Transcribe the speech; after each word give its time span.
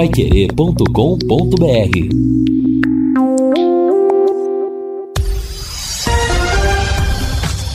paiquerê.com.br 0.00 0.86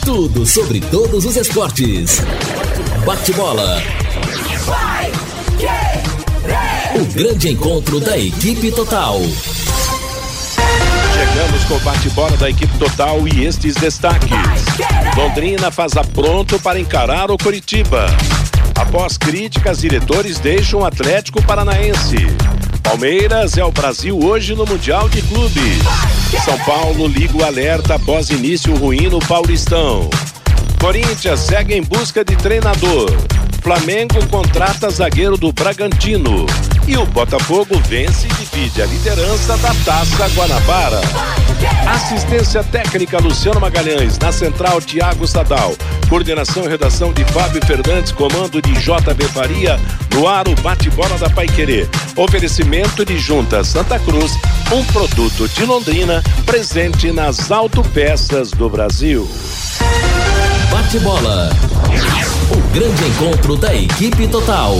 Tudo 0.03 0.43
sobre 0.43 0.79
todos 0.81 1.23
os 1.23 1.35
esportes. 1.35 2.23
Bate-bola. 3.05 3.79
O 6.95 7.13
grande 7.13 7.51
encontro 7.51 7.99
da 7.99 8.17
equipe 8.17 8.71
total. 8.71 9.21
Chegamos 11.13 11.63
com 11.65 11.75
o 11.75 11.79
bate-bola 11.81 12.35
da 12.37 12.49
equipe 12.49 12.75
total 12.79 13.27
e 13.27 13.45
estes 13.45 13.75
destaques. 13.75 14.31
Londrina 15.15 15.69
faz 15.69 15.95
apronto 15.95 16.59
para 16.59 16.79
encarar 16.79 17.29
o 17.29 17.37
Curitiba. 17.37 18.07
Após 18.75 19.17
críticas, 19.17 19.79
diretores 19.79 20.39
deixam 20.39 20.81
o 20.81 20.85
Atlético 20.85 21.41
Paranaense. 21.41 22.17
Palmeiras 22.83 23.57
é 23.57 23.63
o 23.63 23.71
Brasil 23.71 24.19
hoje 24.19 24.53
no 24.53 24.65
Mundial 24.65 25.09
de 25.09 25.21
Clubes. 25.23 25.79
São 26.43 26.57
Paulo 26.59 27.07
liga 27.07 27.37
o 27.37 27.43
alerta 27.43 27.95
após 27.95 28.29
início 28.29 28.75
ruim 28.75 29.07
no 29.09 29.19
Paulistão. 29.19 30.09
Corinthians 30.79 31.39
segue 31.39 31.73
em 31.73 31.81
busca 31.81 32.23
de 32.23 32.35
treinador. 32.35 33.09
Flamengo 33.61 34.27
contrata 34.27 34.89
zagueiro 34.89 35.37
do 35.37 35.51
Bragantino. 35.51 36.45
E 36.87 36.95
o 36.97 37.05
Botafogo 37.07 37.81
vence 37.87 38.27
e 38.27 38.33
divide 38.33 38.81
a 38.81 38.85
liderança 38.85 39.57
da 39.57 39.73
Taça 39.83 40.27
Guanabara. 40.35 41.01
Assistência 41.87 42.63
técnica 42.63 43.17
Luciano 43.17 43.59
Magalhães, 43.59 44.19
na 44.19 44.31
central 44.31 44.79
Tiago 44.79 45.25
Sadal. 45.25 45.73
Coordenação 46.07 46.65
e 46.65 46.67
redação 46.67 47.11
de 47.11 47.25
Fábio 47.25 47.65
Fernandes, 47.65 48.11
comando 48.11 48.61
de 48.61 48.73
JB 48.73 49.23
Faria, 49.33 49.79
no 50.13 50.27
ar 50.27 50.47
o 50.47 50.55
bate-bola 50.61 51.17
da 51.17 51.27
Paiquerê. 51.27 51.87
Oferecimento 52.15 53.03
de 53.03 53.17
Junta 53.17 53.63
Santa 53.63 53.97
Cruz, 53.97 54.33
um 54.71 54.83
produto 54.85 55.47
de 55.47 55.65
Londrina, 55.65 56.23
presente 56.45 57.11
nas 57.11 57.49
autopeças 57.49 58.51
do 58.51 58.69
Brasil. 58.69 59.27
Bate-bola. 60.69 61.49
O 62.51 62.73
grande 62.73 63.05
encontro 63.05 63.55
da 63.55 63.73
equipe 63.73 64.27
total. 64.27 64.75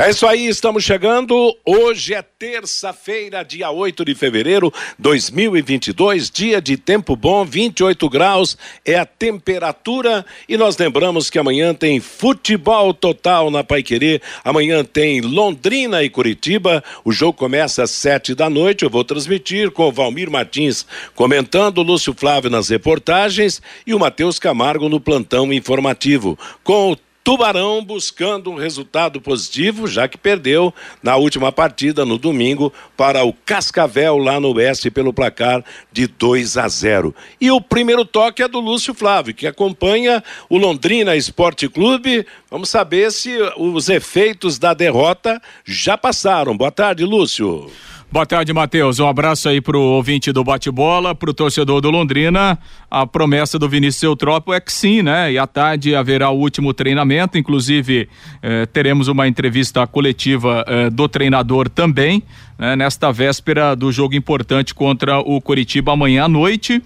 É 0.00 0.10
isso 0.10 0.28
aí, 0.28 0.46
estamos 0.46 0.84
chegando. 0.84 1.56
Hoje 1.66 2.14
é 2.14 2.22
terça-feira, 2.22 3.42
dia 3.42 3.68
8 3.72 4.04
de 4.04 4.14
fevereiro 4.14 4.72
de 4.96 5.02
2022, 5.02 6.30
dia 6.30 6.62
de 6.62 6.76
tempo 6.76 7.16
bom, 7.16 7.44
28 7.44 8.08
graus 8.08 8.56
é 8.84 8.96
a 8.96 9.04
temperatura. 9.04 10.24
E 10.48 10.56
nós 10.56 10.78
lembramos 10.78 11.28
que 11.28 11.36
amanhã 11.36 11.74
tem 11.74 11.98
futebol 11.98 12.94
total 12.94 13.50
na 13.50 13.64
Paiquerê. 13.64 14.22
Amanhã 14.44 14.84
tem 14.84 15.20
Londrina 15.20 16.04
e 16.04 16.08
Curitiba. 16.08 16.82
O 17.04 17.10
jogo 17.10 17.36
começa 17.36 17.82
às 17.82 17.90
sete 17.90 18.36
da 18.36 18.48
noite. 18.48 18.84
Eu 18.84 18.90
vou 18.90 19.02
transmitir 19.02 19.72
com 19.72 19.88
o 19.88 19.92
Valmir 19.92 20.30
Martins 20.30 20.86
comentando, 21.16 21.82
Lúcio 21.82 22.14
Flávio 22.14 22.48
nas 22.48 22.68
reportagens 22.68 23.60
e 23.84 23.92
o 23.92 23.98
Matheus 23.98 24.38
Camargo 24.38 24.88
no 24.88 25.00
plantão 25.00 25.52
informativo. 25.52 26.38
Com 26.62 26.92
o 26.92 26.96
Tubarão 27.28 27.84
buscando 27.84 28.50
um 28.50 28.54
resultado 28.54 29.20
positivo, 29.20 29.86
já 29.86 30.08
que 30.08 30.16
perdeu 30.16 30.72
na 31.02 31.14
última 31.16 31.52
partida, 31.52 32.02
no 32.06 32.16
domingo, 32.16 32.72
para 32.96 33.22
o 33.22 33.34
Cascavel, 33.34 34.16
lá 34.16 34.40
no 34.40 34.54
Oeste, 34.54 34.90
pelo 34.90 35.12
placar 35.12 35.62
de 35.92 36.06
2 36.06 36.56
a 36.56 36.66
0. 36.66 37.14
E 37.38 37.50
o 37.50 37.60
primeiro 37.60 38.02
toque 38.06 38.42
é 38.42 38.48
do 38.48 38.58
Lúcio 38.58 38.94
Flávio, 38.94 39.34
que 39.34 39.46
acompanha 39.46 40.24
o 40.48 40.56
Londrina 40.56 41.16
Esporte 41.16 41.68
Clube. 41.68 42.26
Vamos 42.50 42.70
saber 42.70 43.12
se 43.12 43.36
os 43.58 43.90
efeitos 43.90 44.58
da 44.58 44.72
derrota 44.72 45.38
já 45.66 45.98
passaram. 45.98 46.56
Boa 46.56 46.72
tarde, 46.72 47.04
Lúcio. 47.04 47.70
Boa 48.10 48.24
tarde, 48.24 48.54
Matheus. 48.54 48.98
Um 49.00 49.06
abraço 49.06 49.50
aí 49.50 49.60
pro 49.60 49.78
ouvinte 49.78 50.32
do 50.32 50.42
bate-bola, 50.42 51.14
pro 51.14 51.34
torcedor 51.34 51.82
do 51.82 51.90
Londrina. 51.90 52.58
A 52.90 53.06
promessa 53.06 53.58
do 53.58 53.68
Vinícius 53.68 54.02
Eutrópio 54.02 54.54
é 54.54 54.60
que 54.60 54.72
sim, 54.72 55.02
né? 55.02 55.30
E 55.30 55.36
à 55.36 55.46
tarde 55.46 55.94
haverá 55.94 56.30
o 56.30 56.38
último 56.38 56.72
treinamento, 56.72 57.36
inclusive 57.36 58.08
eh, 58.42 58.64
teremos 58.64 59.08
uma 59.08 59.28
entrevista 59.28 59.86
coletiva 59.86 60.64
eh, 60.66 60.88
do 60.88 61.06
treinador 61.06 61.68
também, 61.68 62.22
né? 62.58 62.74
nesta 62.74 63.12
véspera 63.12 63.76
do 63.76 63.92
jogo 63.92 64.14
importante 64.14 64.74
contra 64.74 65.18
o 65.18 65.38
Coritiba 65.38 65.92
amanhã 65.92 66.24
à 66.24 66.28
noite. 66.28 66.82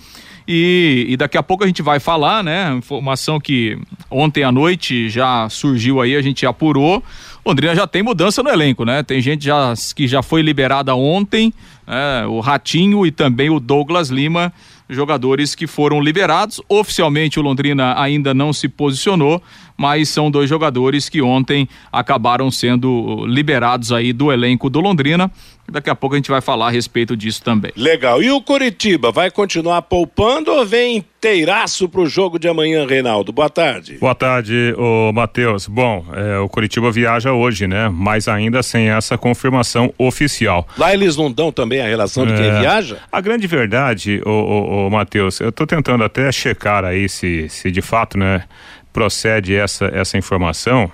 E, 0.47 1.07
e, 1.09 1.17
daqui 1.17 1.39
a 1.39 1.43
pouco 1.43 1.63
a 1.63 1.69
gente 1.69 1.83
vai 1.83 2.01
falar, 2.01 2.43
né? 2.43 2.75
Informação 2.75 3.39
que 3.39 3.79
ontem 4.11 4.43
à 4.43 4.51
noite 4.51 5.09
já 5.09 5.49
surgiu 5.49 6.01
aí, 6.01 6.17
a 6.17 6.21
gente 6.21 6.45
apurou. 6.45 7.01
Londrina 7.45 7.75
já 7.75 7.87
tem 7.87 8.03
mudança 8.03 8.43
no 8.43 8.51
elenco, 8.51 8.85
né? 8.85 9.03
Tem 9.03 9.21
gente 9.21 9.45
já, 9.45 9.75
que 9.97 10.07
já 10.07 10.23
foi 10.23 10.43
liberada 10.43 10.95
ontem, 10.95 11.53
né? 11.87 12.25
o 12.27 12.39
Ratinho 12.41 13.05
e 13.05 13.11
também 13.11 13.51
o 13.51 13.59
Douglas 13.59 14.11
Lima, 14.11 14.53
jogadores 14.89 15.55
que 15.55 15.67
foram 15.67 16.01
liberados. 16.01 16.61
Oficialmente 16.69 17.41
o 17.41 17.43
Londrina 17.43 18.01
ainda 18.01 18.33
não 18.33 18.53
se 18.53 18.69
posicionou, 18.69 19.43
mas 19.83 20.11
são 20.11 20.31
dois 20.31 20.49
jogadores 20.49 21.09
que 21.09 21.21
ontem 21.21 21.69
acabaram 21.91 22.53
sendo 22.53 23.27
liberados 23.27 23.91
aí 23.91 24.13
do 24.13 24.31
elenco 24.31 24.71
do 24.71 24.79
Londrina. 24.79 25.29
Daqui 25.69 25.91
a 25.91 25.95
pouco 25.95 26.15
a 26.15 26.19
gente 26.19 26.31
vai 26.31 26.41
falar 26.41 26.69
a 26.69 26.71
respeito 26.71 27.17
disso 27.17 27.43
também. 27.43 27.73
Legal. 27.77 28.23
E 28.23 28.31
o 28.31 28.41
Curitiba 28.41 29.11
vai 29.11 29.29
continuar 29.29 29.83
poupando 29.83 30.53
ou 30.53 30.65
vem 30.65 30.99
inteiraço 30.99 31.89
para 31.89 32.01
o 32.01 32.07
jogo 32.07 32.39
de 32.39 32.47
amanhã, 32.47 32.87
Reinaldo? 32.87 33.33
Boa 33.33 33.51
tarde. 33.51 33.97
Boa 33.99 34.15
tarde, 34.15 34.73
o 34.79 35.13
Matheus. 35.13 35.67
Bom, 35.67 36.05
é, 36.13 36.39
o 36.39 36.49
Curitiba 36.49 36.93
viaja 36.93 37.33
hoje, 37.33 37.67
né? 37.67 37.89
Mas 37.89 38.29
ainda 38.29 38.63
sem 38.63 38.89
essa 38.89 39.19
confirmação 39.19 39.93
oficial. 39.99 40.69
Lá 40.79 40.95
eles 40.95 41.17
não 41.17 41.33
dão 41.33 41.51
também 41.51 41.81
a 41.81 41.87
relação 41.87 42.25
de 42.25 42.35
quem 42.35 42.47
é, 42.47 42.61
viaja? 42.61 42.99
A 43.11 43.21
grande 43.21 43.49
verdade, 43.49 44.21
o, 44.25 44.31
o, 44.31 44.87
o 44.87 44.91
Matheus, 44.91 45.41
eu 45.41 45.49
estou 45.49 45.67
tentando 45.67 46.05
até 46.05 46.31
checar 46.31 46.85
aí 46.85 47.09
se, 47.09 47.49
se 47.49 47.69
de 47.71 47.83
fato, 47.83 48.17
né? 48.17 48.45
Procede 48.93 49.55
essa, 49.57 49.87
essa 49.87 50.19
informação, 50.19 50.91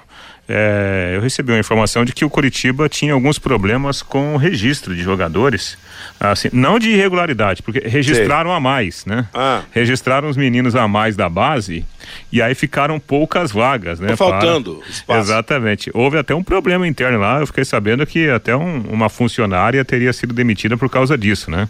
é, 0.48 1.12
eu 1.14 1.20
recebi 1.20 1.52
uma 1.52 1.58
informação 1.58 2.06
de 2.06 2.12
que 2.14 2.24
o 2.24 2.30
Curitiba 2.30 2.88
tinha 2.88 3.12
alguns 3.12 3.38
problemas 3.38 4.00
com 4.00 4.34
o 4.34 4.38
registro 4.38 4.96
de 4.96 5.02
jogadores, 5.02 5.76
assim, 6.18 6.48
não 6.50 6.78
de 6.78 6.88
irregularidade, 6.88 7.62
porque 7.62 7.80
registraram 7.86 8.48
Sei. 8.48 8.56
a 8.56 8.60
mais, 8.60 9.04
né? 9.04 9.28
Ah. 9.34 9.62
Registraram 9.72 10.26
os 10.26 10.38
meninos 10.38 10.74
a 10.74 10.88
mais 10.88 11.16
da 11.16 11.28
base 11.28 11.84
e 12.32 12.40
aí 12.40 12.54
ficaram 12.54 12.98
poucas 12.98 13.52
vagas, 13.52 14.00
né? 14.00 14.08
Tá 14.08 14.16
faltando 14.16 14.76
para... 14.76 14.88
espaço. 14.88 15.20
Exatamente. 15.20 15.90
Houve 15.92 16.16
até 16.16 16.34
um 16.34 16.42
problema 16.42 16.88
interno 16.88 17.18
lá, 17.18 17.40
eu 17.40 17.46
fiquei 17.46 17.66
sabendo 17.66 18.06
que 18.06 18.30
até 18.30 18.56
um, 18.56 18.80
uma 18.88 19.10
funcionária 19.10 19.84
teria 19.84 20.14
sido 20.14 20.32
demitida 20.32 20.78
por 20.78 20.88
causa 20.88 21.18
disso, 21.18 21.50
né? 21.50 21.68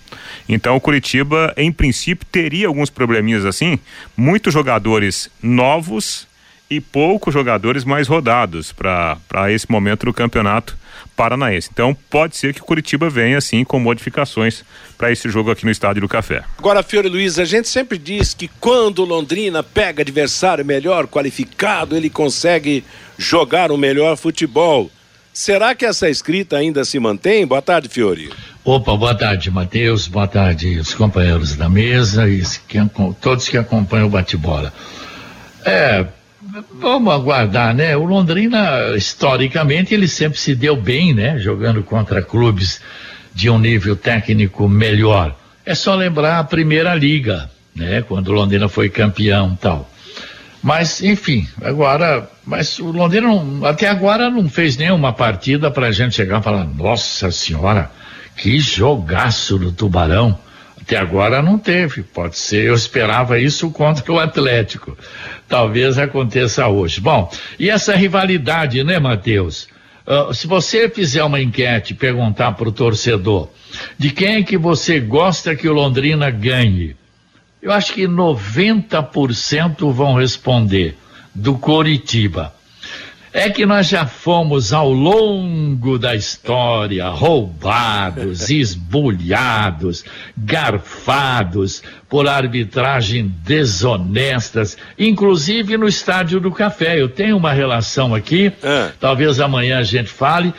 Então 0.49 0.77
o 0.77 0.81
Curitiba, 0.81 1.53
em 1.57 1.73
princípio, 1.73 2.25
teria 2.31 2.69
alguns 2.69 2.91
probleminhas 2.91 3.45
assim, 3.45 3.77
muitos 4.17 4.55
jogadores 4.55 5.29
novos 5.43 6.28
e 6.71 6.81
poucos 6.81 7.33
jogadores 7.33 7.85
mais 7.85 8.07
rodados 8.09 8.73
para 8.73 9.53
esse 9.53 9.71
momento 9.71 10.07
do 10.07 10.13
campeonato 10.13 10.77
paranaense. 11.17 11.69
Então 11.73 11.97
pode 12.09 12.37
ser 12.37 12.55
que 12.55 12.61
o 12.61 12.65
Curitiba 12.65 13.11
venha 13.11 13.39
assim 13.39 13.65
com 13.65 13.81
modificações 13.81 14.63
para 14.97 15.11
esse 15.11 15.29
jogo 15.29 15.51
aqui 15.51 15.65
no 15.65 15.71
Estádio 15.71 16.03
do 16.03 16.09
Café. 16.09 16.45
Agora, 16.57 16.83
Fiore 16.83 17.09
Luiz, 17.09 17.39
a 17.39 17.45
gente 17.45 17.69
sempre 17.69 17.99
diz 17.99 18.35
que 18.35 18.49
quando 18.61 19.05
Londrina 19.05 19.63
pega 19.63 20.03
adversário 20.03 20.65
melhor 20.65 21.07
qualificado, 21.09 21.97
ele 21.97 22.09
consegue 22.09 22.85
jogar 23.17 23.73
o 23.73 23.77
melhor 23.77 24.17
futebol. 24.17 24.91
Será 25.33 25.75
que 25.75 25.85
essa 25.85 26.09
escrita 26.09 26.57
ainda 26.57 26.85
se 26.85 26.99
mantém? 26.99 27.47
Boa 27.47 27.63
tarde, 27.63 27.89
Fiore. 27.89 28.31
Opa, 28.65 28.97
boa 28.97 29.15
tarde, 29.15 29.51
Matheus. 29.51 30.09
Boa 30.09 30.27
tarde, 30.27 30.79
os 30.79 30.95
companheiros 30.95 31.57
da 31.57 31.69
mesa 31.69 32.29
e 32.29 32.43
todos 33.21 33.49
que 33.49 33.57
acompanham 33.57 34.07
o 34.07 34.11
bate-bola. 34.11 34.73
É, 35.65 36.07
Vamos 36.75 37.13
aguardar, 37.13 37.75
né? 37.75 37.97
O 37.97 38.05
Londrina, 38.05 38.97
historicamente, 38.97 39.93
ele 39.93 40.09
sempre 40.09 40.39
se 40.39 40.55
deu 40.55 40.77
bem, 40.77 41.13
né? 41.13 41.39
Jogando 41.39 41.83
contra 41.83 42.23
clubes 42.23 42.81
de 43.35 43.51
um 43.51 43.59
nível 43.59 43.95
técnico 43.95 44.69
melhor. 44.69 45.37
É 45.65 45.75
só 45.75 45.95
lembrar 45.95 46.39
a 46.39 46.45
primeira 46.45 46.95
liga, 46.95 47.51
né? 47.75 48.03
Quando 48.03 48.29
o 48.29 48.33
Londrina 48.33 48.69
foi 48.69 48.89
campeão 48.89 49.57
tal. 49.61 49.91
Mas, 50.63 51.03
enfim, 51.03 51.47
agora, 51.63 52.29
mas 52.45 52.79
o 52.79 52.91
Londrina 52.91 53.29
não, 53.29 53.65
até 53.65 53.89
agora 53.89 54.31
não 54.31 54.49
fez 54.49 54.77
nenhuma 54.77 55.13
partida 55.13 55.71
para 55.71 55.89
a 55.89 55.93
gente 55.93 56.17
chegar 56.17 56.41
e 56.41 56.43
falar, 56.43 56.65
nossa 56.65 57.31
senhora, 57.31 57.91
que 58.37 58.59
jogaço 58.59 59.59
do 59.59 59.71
Tubarão. 59.71 60.39
Até 60.89 60.97
agora 60.97 61.43
não 61.43 61.59
teve, 61.59 62.03
pode 62.03 62.39
ser, 62.39 62.65
eu 62.65 62.75
esperava 62.75 63.39
isso 63.39 63.71
contra 63.71 64.11
o 64.11 64.19
Atlético. 64.19 64.97
Talvez 65.47 65.99
aconteça 65.99 66.67
hoje. 66.67 66.99
Bom, 66.99 67.31
e 67.59 67.69
essa 67.69 67.95
rivalidade, 67.95 68.83
né, 68.83 68.99
Matheus? 68.99 69.69
Uh, 70.07 70.33
se 70.33 70.47
você 70.47 70.89
fizer 70.89 71.23
uma 71.23 71.43
enquete 71.43 71.93
perguntar 71.93 72.53
para 72.53 72.71
o 72.71 72.73
torcedor 72.73 73.51
de 73.99 74.11
quem 74.11 74.37
é 74.37 74.43
que 74.43 74.57
você 74.57 74.99
gosta 74.99 75.55
que 75.55 75.69
o 75.69 75.75
Londrina 75.75 76.31
ganhe, 76.31 76.97
eu 77.61 77.71
acho 77.71 77.93
que 77.93 78.05
90% 78.09 79.93
vão 79.93 80.15
responder 80.15 80.97
do 81.35 81.59
Coritiba. 81.59 82.55
É 83.39 83.49
que 83.49 83.65
nós 83.65 83.87
já 83.87 84.05
fomos 84.05 84.73
ao 84.73 84.93
longo 84.93 85.97
da 85.97 86.17
história 86.17 87.09
roubados, 87.09 88.51
esbulhados, 88.51 90.05
garfados 90.37 91.81
por 92.09 92.29
arbitragem 92.29 93.33
desonestas, 93.45 94.77
inclusive 94.99 95.77
no 95.77 95.87
Estádio 95.87 96.41
do 96.41 96.51
Café. 96.51 97.01
Eu 97.01 97.09
tenho 97.09 97.37
uma 97.37 97.53
relação 97.53 98.13
aqui, 98.13 98.53
é. 98.61 98.91
talvez 98.99 99.39
amanhã 99.39 99.79
a 99.79 99.85
gente 99.85 100.09
fale, 100.09 100.53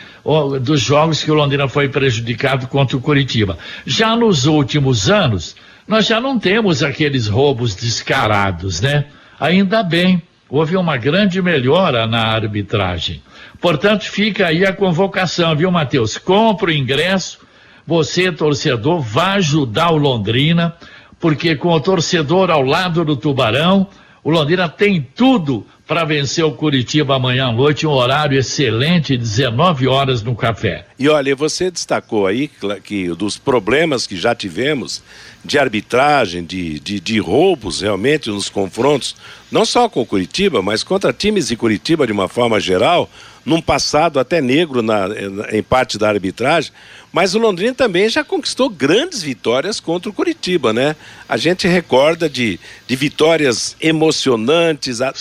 dos 0.62 0.80
jogos 0.80 1.22
que 1.22 1.30
o 1.30 1.34
Londrina 1.34 1.68
foi 1.68 1.86
prejudicado 1.86 2.66
contra 2.66 2.96
o 2.96 3.00
Curitiba. 3.00 3.58
Já 3.84 4.16
nos 4.16 4.46
últimos 4.46 5.10
anos, 5.10 5.54
nós 5.86 6.06
já 6.06 6.18
não 6.18 6.38
temos 6.38 6.82
aqueles 6.82 7.26
roubos 7.26 7.74
descarados, 7.74 8.80
né? 8.80 9.04
Ainda 9.38 9.82
bem 9.82 10.22
houve 10.50 10.76
uma 10.76 10.96
grande 10.96 11.40
melhora 11.40 12.06
na 12.06 12.26
arbitragem. 12.26 13.22
Portanto, 13.60 14.04
fica 14.04 14.46
aí 14.46 14.64
a 14.64 14.72
convocação, 14.72 15.54
viu, 15.54 15.70
Matheus? 15.70 16.18
Compre 16.18 16.72
o 16.72 16.76
ingresso, 16.76 17.38
você, 17.86 18.32
torcedor, 18.32 19.00
vá 19.00 19.34
ajudar 19.34 19.90
o 19.90 19.96
Londrina, 19.96 20.74
porque 21.18 21.54
com 21.54 21.70
o 21.70 21.80
torcedor 21.80 22.50
ao 22.50 22.62
lado 22.62 23.04
do 23.04 23.16
Tubarão, 23.16 23.86
o 24.24 24.30
Londrina 24.30 24.68
tem 24.68 25.00
tudo 25.00 25.66
para 25.90 26.04
vencer 26.04 26.44
o 26.44 26.52
Curitiba 26.52 27.16
amanhã 27.16 27.48
à 27.48 27.52
noite, 27.52 27.84
um 27.84 27.90
horário 27.90 28.38
excelente, 28.38 29.16
19 29.16 29.88
horas 29.88 30.22
no 30.22 30.36
café. 30.36 30.86
E 30.96 31.08
olha, 31.08 31.34
você 31.34 31.68
destacou 31.68 32.28
aí 32.28 32.48
que 32.84 33.08
dos 33.08 33.36
problemas 33.36 34.06
que 34.06 34.16
já 34.16 34.32
tivemos 34.32 35.02
de 35.44 35.58
arbitragem, 35.58 36.44
de, 36.44 36.78
de, 36.78 37.00
de, 37.00 37.18
roubos 37.18 37.80
realmente 37.80 38.30
nos 38.30 38.48
confrontos, 38.48 39.16
não 39.50 39.64
só 39.64 39.88
com 39.88 40.02
o 40.02 40.06
Curitiba, 40.06 40.62
mas 40.62 40.84
contra 40.84 41.12
times 41.12 41.48
de 41.48 41.56
Curitiba 41.56 42.06
de 42.06 42.12
uma 42.12 42.28
forma 42.28 42.60
geral, 42.60 43.10
num 43.44 43.60
passado 43.60 44.20
até 44.20 44.40
negro 44.40 44.82
na, 44.82 45.08
em 45.50 45.62
parte 45.62 45.98
da 45.98 46.08
arbitragem, 46.08 46.70
mas 47.12 47.34
o 47.34 47.38
Londrina 47.38 47.74
também 47.74 48.08
já 48.08 48.22
conquistou 48.22 48.68
grandes 48.68 49.22
vitórias 49.22 49.80
contra 49.80 50.10
o 50.10 50.12
Curitiba, 50.12 50.72
né? 50.72 50.94
A 51.28 51.36
gente 51.36 51.66
recorda 51.66 52.28
de, 52.28 52.60
de 52.86 52.96
vitórias 52.96 53.76
emocionantes 53.80 55.00
a, 55.00 55.08
a 55.08 55.12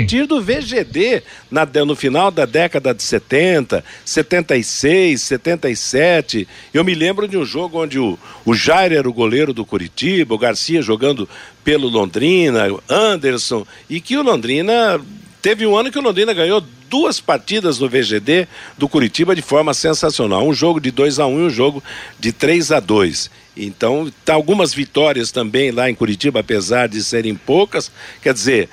partir 0.00 0.26
do 0.26 0.40
VGD 0.40 1.22
na, 1.50 1.66
no 1.86 1.94
final 1.94 2.30
da 2.30 2.44
década 2.44 2.94
de 2.94 3.02
70, 3.02 3.84
76, 4.04 5.20
77. 5.20 6.48
Eu 6.72 6.84
me 6.84 6.94
lembro 6.94 7.28
de 7.28 7.36
um 7.36 7.44
jogo 7.44 7.82
onde 7.82 7.98
o, 7.98 8.18
o 8.44 8.54
Jair 8.54 8.92
era 8.92 9.08
o 9.08 9.12
goleiro 9.12 9.52
do 9.52 9.64
Curitiba, 9.64 10.34
o 10.34 10.38
Garcia 10.38 10.82
jogando 10.82 11.28
pelo 11.62 11.88
Londrina, 11.88 12.66
Anderson, 12.88 13.66
e 13.88 14.00
que 14.00 14.16
o 14.16 14.22
Londrina 14.22 15.00
Teve 15.42 15.66
um 15.66 15.74
ano 15.74 15.90
que 15.90 15.98
o 15.98 16.02
Londrina 16.02 16.34
ganhou 16.34 16.62
duas 16.90 17.18
partidas 17.18 17.78
no 17.78 17.88
VGD 17.88 18.46
do 18.76 18.86
Curitiba 18.88 19.34
de 19.34 19.40
forma 19.40 19.72
sensacional. 19.72 20.46
Um 20.46 20.52
jogo 20.52 20.78
de 20.78 20.90
2 20.90 21.18
a 21.18 21.26
1 21.26 21.30
um, 21.30 21.40
e 21.40 21.46
um 21.46 21.50
jogo 21.50 21.82
de 22.18 22.30
3 22.30 22.72
a 22.72 22.80
2 22.80 23.30
Então, 23.56 24.12
tá 24.22 24.34
algumas 24.34 24.74
vitórias 24.74 25.30
também 25.30 25.70
lá 25.70 25.88
em 25.88 25.94
Curitiba, 25.94 26.40
apesar 26.40 26.88
de 26.88 27.02
serem 27.02 27.34
poucas. 27.34 27.90
Quer 28.20 28.34
dizer, 28.34 28.68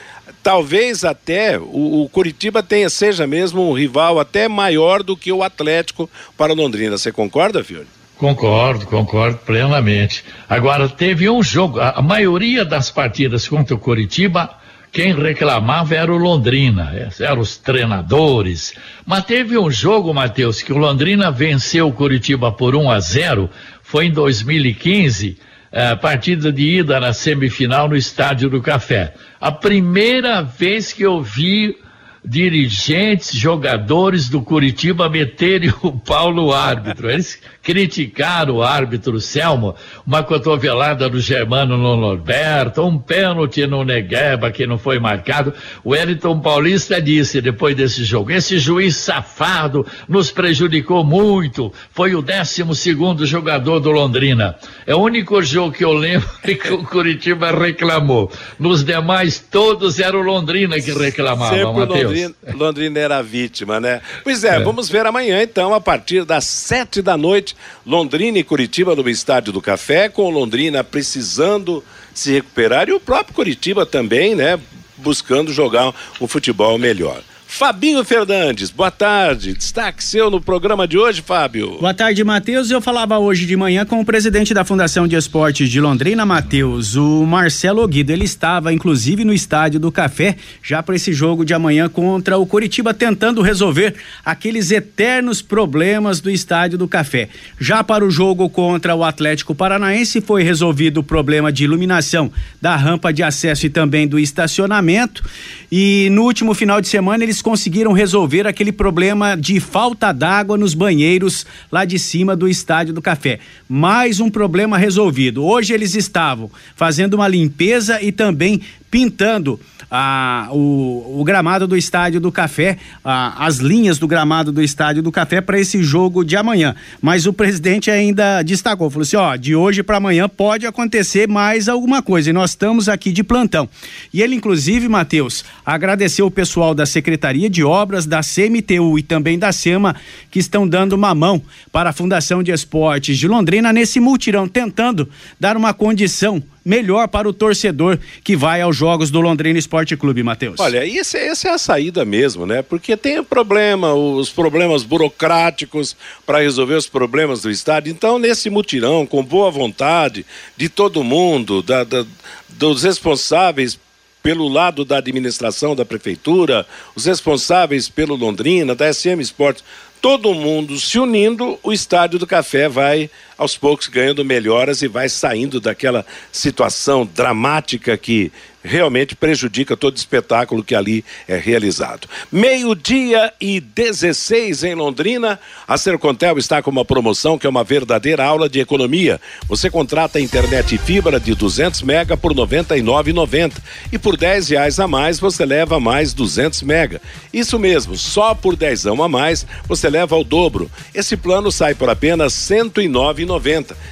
talvez 0.48 1.04
até 1.04 1.60
o, 1.60 2.04
o, 2.04 2.10
Curitiba 2.10 2.64
tenha, 2.64 2.90
seja 2.90 3.28
mesmo 3.28 3.70
um 3.70 3.74
rival 3.74 4.18
até 4.18 4.48
maior 4.48 5.04
do 5.04 5.18
que 5.18 5.30
o 5.30 5.44
Atlético 5.44 6.10
para 6.38 6.54
o 6.54 6.56
Londrina. 6.56 6.98
Você 6.98 7.12
concorda, 7.12 7.66
Fiore? 7.66 7.86
Concordo, 8.18 8.86
concordo 8.86 9.40
plenamente. 9.40 10.24
Agora, 10.48 10.88
teve 10.88 11.30
um 11.30 11.44
jogo, 11.44 11.82
a, 11.82 11.90
a 11.98 12.02
maioria 12.02 12.64
das 12.64 12.90
partidas 12.90 13.46
contra 13.46 13.76
o 13.76 13.78
Curitiba 13.78 14.50
quem 14.90 15.14
reclamava 15.14 15.94
era 15.94 16.12
o 16.12 16.18
Londrina, 16.18 16.94
eram 17.20 17.42
os 17.42 17.58
treinadores. 17.58 18.74
Mas 19.06 19.26
teve 19.26 19.58
um 19.58 19.70
jogo, 19.70 20.14
Matheus, 20.14 20.62
que 20.62 20.72
o 20.72 20.78
Londrina 20.78 21.30
venceu 21.30 21.90
o 21.90 21.94
Curitiba 21.94 22.54
por 22.54 22.74
1 22.74 22.90
a 22.90 23.00
0, 23.02 23.50
foi 23.84 24.06
em 24.06 24.12
2015, 24.12 25.38
é, 25.72 25.96
partida 25.96 26.52
de 26.52 26.80
ida 26.80 27.00
na 27.00 27.14
semifinal 27.14 27.88
no 27.88 27.96
Estádio 27.96 28.50
do 28.50 28.62
Café. 28.62 29.14
A 29.40 29.52
primeira 29.52 30.42
vez 30.42 30.94
que 30.94 31.04
eu 31.04 31.22
vi 31.22 31.78
dirigentes, 32.24 33.34
jogadores 33.34 34.30
do 34.30 34.42
Curitiba 34.42 35.10
meterem 35.10 35.74
o 35.82 35.92
pau 35.92 36.34
no 36.34 36.54
árbitro. 36.54 37.10
Eles 37.10 37.42
criticaram 37.62 38.56
o 38.56 38.64
árbitro 38.64 39.20
Selmo, 39.20 39.76
uma 40.06 40.24
cotovelada 40.24 41.10
do 41.10 41.20
Germano 41.20 41.78
no 41.78 41.98
Norberto, 41.98 42.82
um 42.82 42.98
pênalti 42.98 43.68
no 43.68 43.84
Negueba 43.84 44.52
que 44.52 44.66
não 44.66 44.78
foi 44.78 45.00
marcado. 45.00 45.54
O 45.84 45.90
Wellington 45.90 46.40
Paulista 46.40 47.02
disse 47.02 47.42
depois 47.42 47.76
desse 47.76 48.04
jogo: 48.04 48.32
esse 48.32 48.58
juiz 48.58 48.96
safado 48.96 49.86
nos 50.08 50.32
prejudicou 50.32 51.04
muito. 51.04 51.74
Foi 51.92 52.16
o 52.16 52.22
12 52.22 52.76
segundo 52.76 53.26
jogador 53.26 53.80
do 53.80 53.92
Londrina. 53.92 54.56
É 54.86 54.96
o 54.96 55.00
único 55.00 55.42
jogo 55.42 55.74
que 55.74 55.84
eu 55.84 55.94
lembro 55.94 56.28
que 56.44 56.74
o 56.74 56.84
Curitiba 56.84 57.52
reclamou. 57.52 58.32
Nos 58.58 58.84
demais, 58.84 59.40
todos 59.40 60.00
eram 60.00 60.20
o 60.20 60.24
Londrina 60.24 60.80
que 60.80 60.92
reclamavam, 60.92 61.74
Matheus. 61.74 62.07
Londrina, 62.08 62.36
Londrina 62.54 63.00
era 63.00 63.22
vítima, 63.22 63.80
né? 63.80 64.02
Pois 64.24 64.44
é, 64.44 64.56
é, 64.56 64.60
vamos 64.60 64.90
ver 64.90 65.06
amanhã, 65.06 65.42
então, 65.42 65.74
a 65.74 65.82
partir 65.82 66.26
das 66.26 66.46
sete 66.46 67.02
da 67.02 67.18
noite, 67.18 67.56
Londrina 67.86 68.40
e 68.40 68.44
Curitiba 68.44 68.96
no 68.96 69.10
Estádio 69.10 69.54
do 69.54 69.62
Café, 69.62 70.10
com 70.10 70.30
Londrina 70.30 70.84
precisando 70.84 71.84
se 72.14 72.34
recuperar 72.34 72.90
e 72.90 72.94
o 72.94 73.00
próprio 73.00 73.36
Curitiba 73.36 73.86
também, 73.86 74.36
né? 74.36 74.60
Buscando 74.98 75.54
jogar 75.54 75.94
um 76.20 76.28
futebol 76.28 76.78
melhor. 76.78 77.22
Fabinho 77.58 78.06
Fernandes, 78.06 78.70
boa 78.70 78.92
tarde. 78.92 79.52
Destaque 79.52 80.04
seu 80.04 80.30
no 80.30 80.40
programa 80.40 80.88
de 80.88 80.96
hoje, 80.96 81.24
Fábio. 81.24 81.80
Boa 81.80 81.92
tarde, 81.92 82.24
Matheus. 82.24 82.70
Eu 82.70 82.80
falava 82.80 83.18
hoje 83.18 83.48
de 83.48 83.56
manhã 83.56 83.84
com 83.84 84.00
o 84.00 84.06
presidente 84.06 84.54
da 84.54 84.64
Fundação 84.64 85.08
de 85.08 85.16
Esportes 85.16 85.68
de 85.68 85.82
Londrina, 85.82 86.24
Matheus, 86.24 86.96
o 86.96 87.26
Marcelo 87.26 87.88
Guido. 87.88 88.12
Ele 88.12 88.26
estava, 88.26 88.72
inclusive, 88.72 89.26
no 89.26 89.34
estádio 89.34 89.80
do 89.80 89.92
Café, 89.92 90.36
já 90.62 90.84
para 90.84 90.96
esse 90.96 91.12
jogo 91.12 91.44
de 91.44 91.52
amanhã 91.52 91.90
contra 91.90 92.38
o 92.38 92.46
Curitiba, 92.46 92.94
tentando 92.94 93.42
resolver 93.42 93.96
aqueles 94.24 94.70
eternos 94.70 95.42
problemas 95.42 96.22
do 96.22 96.30
estádio 96.30 96.78
do 96.78 96.88
Café. 96.88 97.28
Já 97.60 97.84
para 97.84 98.06
o 98.06 98.12
jogo 98.12 98.48
contra 98.52 98.94
o 98.94 99.04
Atlético 99.04 99.56
Paranaense, 99.56 100.22
foi 100.22 100.44
resolvido 100.44 101.00
o 101.00 101.04
problema 101.04 101.52
de 101.52 101.64
iluminação 101.64 102.32
da 102.62 102.76
rampa 102.76 103.12
de 103.12 103.24
acesso 103.24 103.66
e 103.66 103.70
também 103.72 104.08
do 104.08 104.20
estacionamento. 104.20 105.24
E 105.70 106.08
no 106.12 106.24
último 106.24 106.54
final 106.54 106.80
de 106.80 106.88
semana, 106.88 107.24
eles 107.24 107.42
conseguiram 107.42 107.92
resolver 107.92 108.48
aquele 108.48 108.72
problema 108.72 109.36
de 109.36 109.60
falta 109.60 110.14
d'água 110.14 110.58
nos 110.58 110.74
banheiros 110.74 111.46
lá 111.70 111.84
de 111.84 112.00
cima 112.00 112.38
do 112.38 112.48
Estádio 112.48 112.94
do 112.94 113.02
Café. 113.02 113.40
Mais 113.68 114.22
um 114.22 114.30
problema 114.30 114.78
resolvido. 114.78 115.44
Hoje 115.44 115.74
eles 115.74 115.94
estavam 115.94 116.50
fazendo 116.74 117.16
uma 117.16 117.28
limpeza 117.28 118.02
e 118.02 118.14
também 118.14 118.62
pintando 118.90 119.60
a, 119.90 120.50
o, 120.52 121.20
o, 121.20 121.24
gramado 121.24 121.68
do 121.68 121.78
Estádio 121.78 122.20
do 122.20 122.32
Café, 122.32 122.78
a, 123.04 123.46
as 123.46 123.58
linhas 123.58 123.98
do 123.98 124.08
gramado 124.08 124.52
do 124.52 124.62
Estádio 124.62 125.02
do 125.02 125.12
Café 125.12 125.40
para 125.40 125.60
esse 125.60 125.82
jogo 125.82 126.24
de 126.24 126.36
amanhã. 126.36 126.76
Mas 127.02 127.26
o 127.26 127.34
presidente 127.34 127.90
ainda 127.90 128.42
destacou, 128.42 128.90
falou 128.90 129.04
assim: 129.04 129.16
ó, 129.16 129.36
de 129.36 129.56
hoje 129.56 129.84
para 129.84 129.98
amanhã 129.98 130.28
pode 130.28 130.66
acontecer 130.66 131.28
mais 131.28 131.70
alguma 131.70 132.02
coisa 132.02 132.30
e 132.30 132.34
nós 132.34 132.52
estamos 132.52 132.90
aqui 132.90 133.12
de 133.12 133.24
plantão. 133.24 133.70
E 134.14 134.22
ele, 134.22 134.36
inclusive, 134.36 134.88
Matheus, 134.88 135.46
agradeceu 135.66 136.26
o 136.26 136.32
pessoal 136.32 136.76
da 136.76 136.86
Secretaria 136.86 137.50
de 137.50 137.64
Obras, 137.64 138.06
da 138.06 138.22
CMTU 138.22 139.00
e 139.00 139.04
também 139.04 139.40
da 139.40 139.52
SEMA 139.52 139.96
que 140.30 140.40
estão 140.40 140.68
dando 140.68 140.94
uma 140.94 141.16
mão 141.16 141.42
para 141.72 141.92
a 141.92 141.94
Fundação 141.94 142.44
de 142.44 142.52
Esportes 142.52 143.18
de 143.18 143.28
Londrina 143.28 143.72
nesse 143.72 144.00
multirão, 144.00 144.48
tentando 144.48 145.10
dar 145.40 145.56
uma 145.56 145.74
condição 145.74 146.44
melhor 146.68 147.08
para 147.08 147.30
o 147.30 147.32
torcedor 147.32 147.98
que 148.22 148.36
vai 148.36 148.60
aos 148.60 148.76
jogos 148.76 149.10
do 149.10 149.22
Londrina 149.22 149.58
Esporte 149.58 149.96
Clube, 149.96 150.22
Matheus? 150.22 150.60
Olha, 150.60 150.86
essa, 150.86 151.18
essa 151.18 151.48
é 151.48 151.52
a 151.52 151.58
saída 151.58 152.04
mesmo, 152.04 152.46
né? 152.46 152.62
Porque 152.62 152.98
tem 152.98 153.20
o 153.20 153.24
problema, 153.24 153.94
os 153.94 154.30
problemas 154.30 154.84
burocráticos 154.84 155.96
para 156.26 156.40
resolver 156.40 156.76
os 156.76 156.88
problemas 156.88 157.42
do 157.42 157.50
estádio. 157.50 157.90
Então, 157.90 158.20
nesse 158.20 158.50
mutirão, 158.50 159.06
com 159.06 159.24
boa 159.24 159.50
vontade 159.50 160.26
de 160.58 160.68
todo 160.68 161.06
mundo, 161.06 161.62
da, 161.62 161.86
da 161.86 162.06
dos 162.50 162.84
responsáveis 162.84 163.80
pelo 164.22 164.50
lado 164.50 164.84
da 164.84 164.98
administração 164.98 165.74
da 165.74 165.86
prefeitura, 165.86 166.66
os 166.94 167.06
responsáveis 167.06 167.88
pelo 167.88 168.16
Londrina, 168.16 168.76
da 168.76 168.92
SM 168.92 169.22
Esportes, 169.22 169.64
todo 170.02 170.34
mundo 170.34 170.78
se 170.78 171.00
unindo, 171.00 171.58
o 171.64 171.72
Estádio 171.72 172.20
do 172.20 172.28
Café 172.28 172.68
vai 172.68 173.10
aos 173.38 173.58
poucos 173.58 173.88
ganhando 173.88 174.26
melhoras 174.26 174.82
e 174.82 174.88
vai 174.88 175.10
saindo 175.10 175.60
daquela 175.60 176.06
situação 176.32 177.06
dramática 177.14 177.98
que 177.98 178.32
realmente 178.68 179.16
prejudica 179.16 179.78
todo 179.78 179.98
espetáculo 179.98 180.64
que 180.64 180.76
ali 180.76 181.04
é 181.28 181.38
realizado. 181.38 182.08
Meio-dia 182.32 183.34
e 183.40 183.60
16 183.60 184.64
em 184.64 184.76
Londrina, 184.76 185.40
a 185.68 185.78
Sercontel 185.78 186.38
está 186.38 186.62
com 186.62 186.70
uma 186.70 186.86
promoção 186.86 187.38
que 187.38 187.48
é 187.48 187.50
uma 187.50 187.64
verdadeira 187.64 188.24
aula 188.26 188.50
de 188.50 188.60
economia. 188.60 189.20
Você 189.48 189.70
contrata 189.70 190.20
a 190.20 190.22
internet 190.22 190.78
fibra 190.78 191.20
de 191.20 191.34
200 191.34 191.82
mega 191.84 192.18
por 192.18 192.34
R$ 192.34 192.40
99,90 192.40 193.54
e 193.92 193.98
por 193.98 194.18
10 194.18 194.50
reais 194.50 194.80
a 194.80 194.88
mais 194.88 195.20
você 195.20 195.46
leva 195.46 195.80
mais 195.80 196.14
200 196.14 196.62
mega. 196.64 197.02
Isso 197.32 197.58
mesmo, 197.58 197.96
só 197.96 198.36
por 198.36 198.56
10 198.56 198.88
a 198.88 199.08
mais 199.08 199.46
você 199.68 199.90
leva 199.90 200.16
ao 200.16 200.24
dobro. 200.24 200.70
Esse 200.94 201.16
plano 201.16 201.52
sai 201.52 201.74
por 201.74 201.90
apenas 201.90 202.50
R$ 202.50 202.58
109,90. 202.58 203.27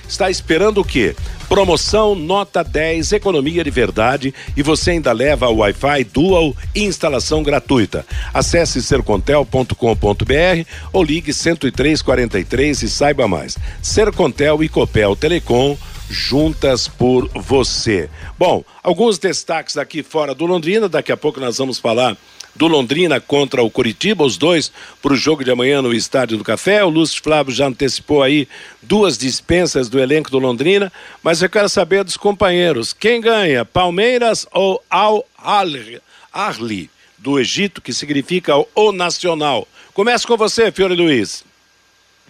Está 0.08 0.30
esperando 0.30 0.82
o 0.82 0.86
quê? 0.86 1.16
Promoção 1.48 2.16
nota 2.16 2.64
10, 2.64 3.12
economia 3.14 3.64
de 3.64 3.70
verdade 3.70 4.34
e 4.58 4.64
você 4.64 4.92
ainda 4.92 5.12
leva 5.12 5.48
o 5.48 5.58
Wi-Fi 5.58 6.04
Dual 6.06 6.56
e 6.74 6.84
instalação 6.84 7.44
gratuita. 7.44 8.06
Acesse 8.34 8.82
sercontel.com.br 8.82 10.70
ou 10.92 11.04
ligue 11.04 11.32
10343 11.32 12.82
e 12.82 12.90
saiba 12.90 13.28
mais. 13.28 13.58
Sercontel 13.82 14.64
e 14.64 14.70
Copel 14.70 15.16
Telecom 15.16 15.78
juntas 16.10 16.88
por 16.88 17.28
você. 17.36 18.10
Bom, 18.38 18.64
alguns 18.84 19.18
destaques 19.18 19.78
aqui 19.78 20.04
fora 20.04 20.36
do 20.36 20.46
Londrina, 20.46 20.88
daqui 20.88 21.12
a 21.12 21.18
pouco 21.18 21.40
nós 21.40 21.58
vamos 21.58 21.80
falar 21.80 22.18
do 22.56 22.68
Londrina 22.68 23.20
contra 23.20 23.62
o 23.62 23.70
Curitiba, 23.70 24.24
os 24.24 24.38
dois 24.38 24.72
para 25.02 25.14
o 25.14 25.18
jogo 25.18 25.44
de 25.44 25.52
amanhã 25.52 25.82
no 25.82 25.94
Estádio 25.94 26.38
do 26.38 26.44
Café. 26.44 26.84
O 26.84 26.90
Lúcio 26.90 27.22
Flávio 27.22 27.54
já 27.54 27.68
antecipou 27.68 28.24
aí 28.24 28.48
duas 28.82 29.18
dispensas 29.18 29.90
do 29.90 30.00
elenco 30.00 30.32
do 30.32 30.40
Londrina, 30.40 30.92
mas 31.22 31.42
eu 31.42 31.50
quero 31.50 31.68
saber 31.68 32.04
dos 32.04 32.18
companheiros, 32.18 32.94
quem 32.94 33.20
ganha, 33.20 33.66
Palmeiras 33.66 34.48
ou 34.52 34.82
Al 34.90 35.26
Arli 35.38 36.90
do 37.18 37.40
Egito, 37.40 37.82
que 37.82 37.94
significa 37.94 38.54
o 38.76 38.92
Nacional? 38.92 39.68
Começa 39.94 40.28
com 40.28 40.38
você, 40.38 40.72
Fiore 40.72 40.96
Luiz. 40.96 41.44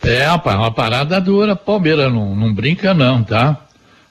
É, 0.01 0.23
rapaz, 0.23 0.57
uma 0.57 0.71
parada 0.71 1.19
dura. 1.19 1.55
Palmeiras 1.55 2.11
não, 2.11 2.35
não 2.35 2.53
brinca 2.53 2.93
não, 2.93 3.23
tá? 3.23 3.64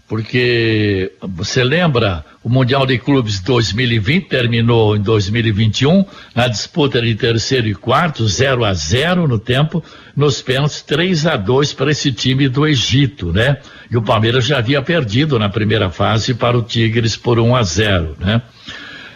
Porque 0.06 1.12
você 1.23 1.64
lembra, 1.64 2.25
o 2.42 2.49
Mundial 2.49 2.84
de 2.84 2.99
Clubes 2.99 3.40
2020 3.40 4.28
terminou 4.28 4.94
em 4.94 5.00
2021, 5.00 6.04
na 6.34 6.46
disputa 6.46 7.00
de 7.00 7.14
terceiro 7.14 7.68
e 7.68 7.75
quarto, 7.75 8.26
0 8.28 8.64
a 8.64 8.75
0 8.75 9.26
no 9.26 9.38
tempo, 9.38 9.82
nos 10.14 10.42
pênaltis 10.42 10.82
3 10.82 11.26
a 11.26 11.37
2 11.37 11.73
para 11.73 11.90
esse 11.90 12.12
time 12.12 12.49
do 12.49 12.66
Egito, 12.66 13.32
né? 13.32 13.56
E 13.90 13.96
o 13.96 14.02
Palmeiras 14.02 14.44
já 14.44 14.58
havia 14.58 14.82
perdido 14.82 15.38
na 15.38 15.49
primeira 15.49 15.88
fase 15.88 16.34
para 16.34 16.56
o 16.56 16.62
Tigres 16.62 17.16
por 17.16 17.38
1 17.38 17.56
a 17.56 17.62
0, 17.62 18.16
né? 18.20 18.42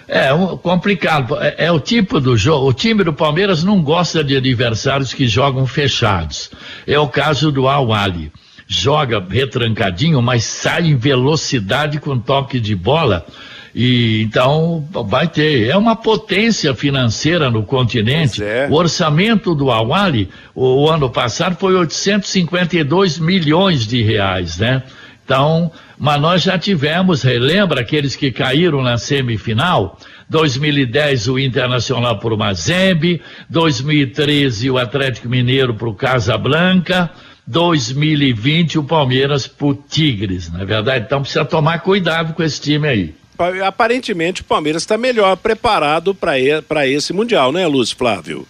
É 0.09 0.31
complicado. 0.63 1.37
É, 1.39 1.67
é, 1.67 1.73
o 1.73 1.79
tipo 1.79 2.19
do 2.19 2.35
jogo. 2.35 2.67
O 2.67 2.73
time 2.73 3.05
do 3.05 3.13
Palmeiras 3.13 3.63
não 3.63 3.83
gosta 3.83 4.25
de 4.25 4.35
adversários 4.35 5.13
que 5.13 5.29
jogam 5.29 5.67
fechados. 5.67 6.51
É 6.87 6.99
o 6.99 7.09
caso 7.09 7.53
do 7.53 7.69
Al 7.69 7.93
Ali 7.93 8.33
joga 8.69 9.25
retrancadinho, 9.27 10.21
mas 10.21 10.45
sai 10.45 10.89
em 10.89 10.97
velocidade 10.97 11.99
com 11.99 12.19
toque 12.19 12.61
de 12.61 12.77
bola. 12.77 13.27
E 13.75 14.23
então 14.23 14.87
vai 15.07 15.27
ter. 15.27 15.69
É 15.69 15.77
uma 15.77 15.97
potência 15.97 16.75
financeira 16.75 17.51
no 17.51 17.63
continente. 17.63 18.43
É. 18.43 18.69
O 18.71 18.75
orçamento 18.75 19.55
do 19.55 19.71
Awali, 19.71 20.29
o, 20.55 20.85
o, 20.85 20.91
ano 20.91 21.09
passado, 21.09 21.57
foi 21.57 21.75
852 21.75 23.19
milhões 23.19 23.87
de 23.87 24.03
reais, 24.03 24.59
né? 24.59 24.83
Então, 25.25 25.71
mas 25.99 26.21
nós 26.21 26.43
já 26.43 26.59
tivemos, 26.59 27.23
relembra 27.23 27.83
aqueles 27.83 28.17
que 28.17 28.33
caíram 28.33 28.83
na 28.83 28.97
semifinal? 28.97 29.99
2010 30.29 31.29
o 31.29 31.39
Internacional 31.39 32.19
por 32.19 32.37
Mazembe, 32.37 33.21
2013 33.49 34.71
o 34.71 34.79
Atlético 34.79 35.29
Mineiro 35.29 35.75
para 35.75 35.89
o 35.89 35.95
Casablanca, 35.95 37.11
2020 37.49 38.79
o 38.79 38.85
Palmeiras 38.85 39.47
pro 39.47 39.75
Tigres, 39.75 40.53
na 40.53 40.61
é 40.61 40.65
verdade. 40.67 41.07
Então 41.07 41.23
precisa 41.23 41.47
tomar 41.47 41.79
cuidado 41.79 42.35
com 42.35 42.43
esse 42.43 42.61
time 42.61 42.87
aí. 42.87 43.15
Aparentemente 43.67 44.43
o 44.43 44.45
Palmeiras 44.45 44.83
está 44.83 44.99
melhor 44.99 45.35
preparado 45.37 46.15
para 46.15 46.87
esse 46.87 47.13
Mundial, 47.15 47.51
né, 47.51 47.67
Lúcio 47.67 47.97
Flávio? 47.97 48.47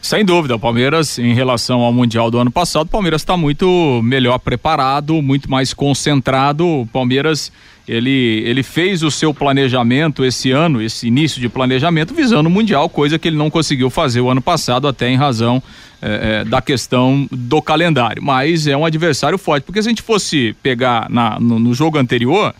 Sem 0.00 0.24
dúvida, 0.24 0.54
o 0.54 0.60
Palmeiras, 0.60 1.18
em 1.18 1.34
relação 1.34 1.80
ao 1.80 1.92
Mundial 1.92 2.30
do 2.30 2.38
ano 2.38 2.50
passado, 2.50 2.86
o 2.86 2.90
Palmeiras 2.90 3.22
está 3.22 3.36
muito 3.36 4.00
melhor 4.04 4.38
preparado, 4.38 5.20
muito 5.20 5.50
mais 5.50 5.74
concentrado. 5.74 6.64
O 6.64 6.86
Palmeiras 6.86 7.50
ele, 7.88 8.42
ele 8.44 8.62
fez 8.62 9.02
o 9.02 9.10
seu 9.10 9.32
planejamento 9.32 10.24
esse 10.24 10.50
ano, 10.50 10.82
esse 10.82 11.08
início 11.08 11.40
de 11.40 11.48
planejamento, 11.48 12.12
visando 12.12 12.48
o 12.48 12.52
Mundial, 12.52 12.88
coisa 12.88 13.18
que 13.18 13.26
ele 13.26 13.36
não 13.36 13.48
conseguiu 13.48 13.88
fazer 13.88 14.20
o 14.20 14.28
ano 14.28 14.42
passado, 14.42 14.86
até 14.86 15.08
em 15.08 15.16
razão 15.16 15.62
é, 16.02 16.40
é, 16.40 16.44
da 16.44 16.60
questão 16.60 17.26
do 17.32 17.62
calendário. 17.62 18.22
Mas 18.22 18.66
é 18.66 18.76
um 18.76 18.84
adversário 18.84 19.38
forte, 19.38 19.64
porque 19.64 19.82
se 19.82 19.88
a 19.88 19.90
gente 19.90 20.02
fosse 20.02 20.54
pegar 20.62 21.08
na, 21.08 21.40
no, 21.40 21.58
no 21.58 21.72
jogo 21.72 21.96
anterior, 21.96 22.54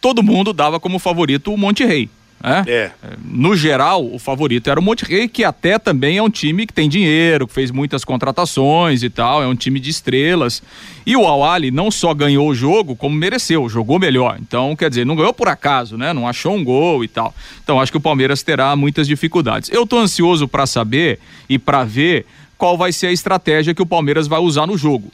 todo 0.00 0.22
mundo 0.22 0.52
dava 0.52 0.78
como 0.78 0.98
favorito 0.98 1.52
o 1.52 1.58
Monte 1.58 1.84
Rei. 1.84 2.08
Né? 2.42 2.64
É. 2.66 2.90
No 3.22 3.54
geral, 3.54 4.04
o 4.04 4.18
favorito 4.18 4.70
era 4.70 4.80
o 4.80 4.82
Monterrey, 4.82 5.28
que 5.28 5.44
até 5.44 5.78
também 5.78 6.16
é 6.16 6.22
um 6.22 6.30
time 6.30 6.66
que 6.66 6.72
tem 6.72 6.88
dinheiro, 6.88 7.46
que 7.46 7.52
fez 7.52 7.70
muitas 7.70 8.04
contratações 8.04 9.02
e 9.02 9.10
tal, 9.10 9.42
é 9.42 9.46
um 9.46 9.54
time 9.54 9.78
de 9.78 9.90
estrelas. 9.90 10.62
E 11.04 11.16
o 11.16 11.26
Awali 11.26 11.70
não 11.70 11.90
só 11.90 12.14
ganhou 12.14 12.48
o 12.48 12.54
jogo, 12.54 12.96
como 12.96 13.14
mereceu, 13.14 13.68
jogou 13.68 13.98
melhor. 13.98 14.38
Então, 14.40 14.74
quer 14.74 14.88
dizer, 14.88 15.04
não 15.04 15.16
ganhou 15.16 15.34
por 15.34 15.48
acaso, 15.48 15.98
né? 15.98 16.12
Não 16.12 16.26
achou 16.26 16.54
um 16.54 16.64
gol 16.64 17.04
e 17.04 17.08
tal. 17.08 17.34
Então, 17.62 17.80
acho 17.80 17.92
que 17.92 17.98
o 17.98 18.00
Palmeiras 18.00 18.42
terá 18.42 18.74
muitas 18.74 19.06
dificuldades. 19.06 19.70
Eu 19.70 19.86
tô 19.86 19.98
ansioso 19.98 20.48
para 20.48 20.66
saber 20.66 21.18
e 21.48 21.58
para 21.58 21.84
ver 21.84 22.26
qual 22.56 22.76
vai 22.76 22.92
ser 22.92 23.08
a 23.08 23.12
estratégia 23.12 23.74
que 23.74 23.82
o 23.82 23.86
Palmeiras 23.86 24.26
vai 24.26 24.40
usar 24.40 24.66
no 24.66 24.76
jogo. 24.76 25.10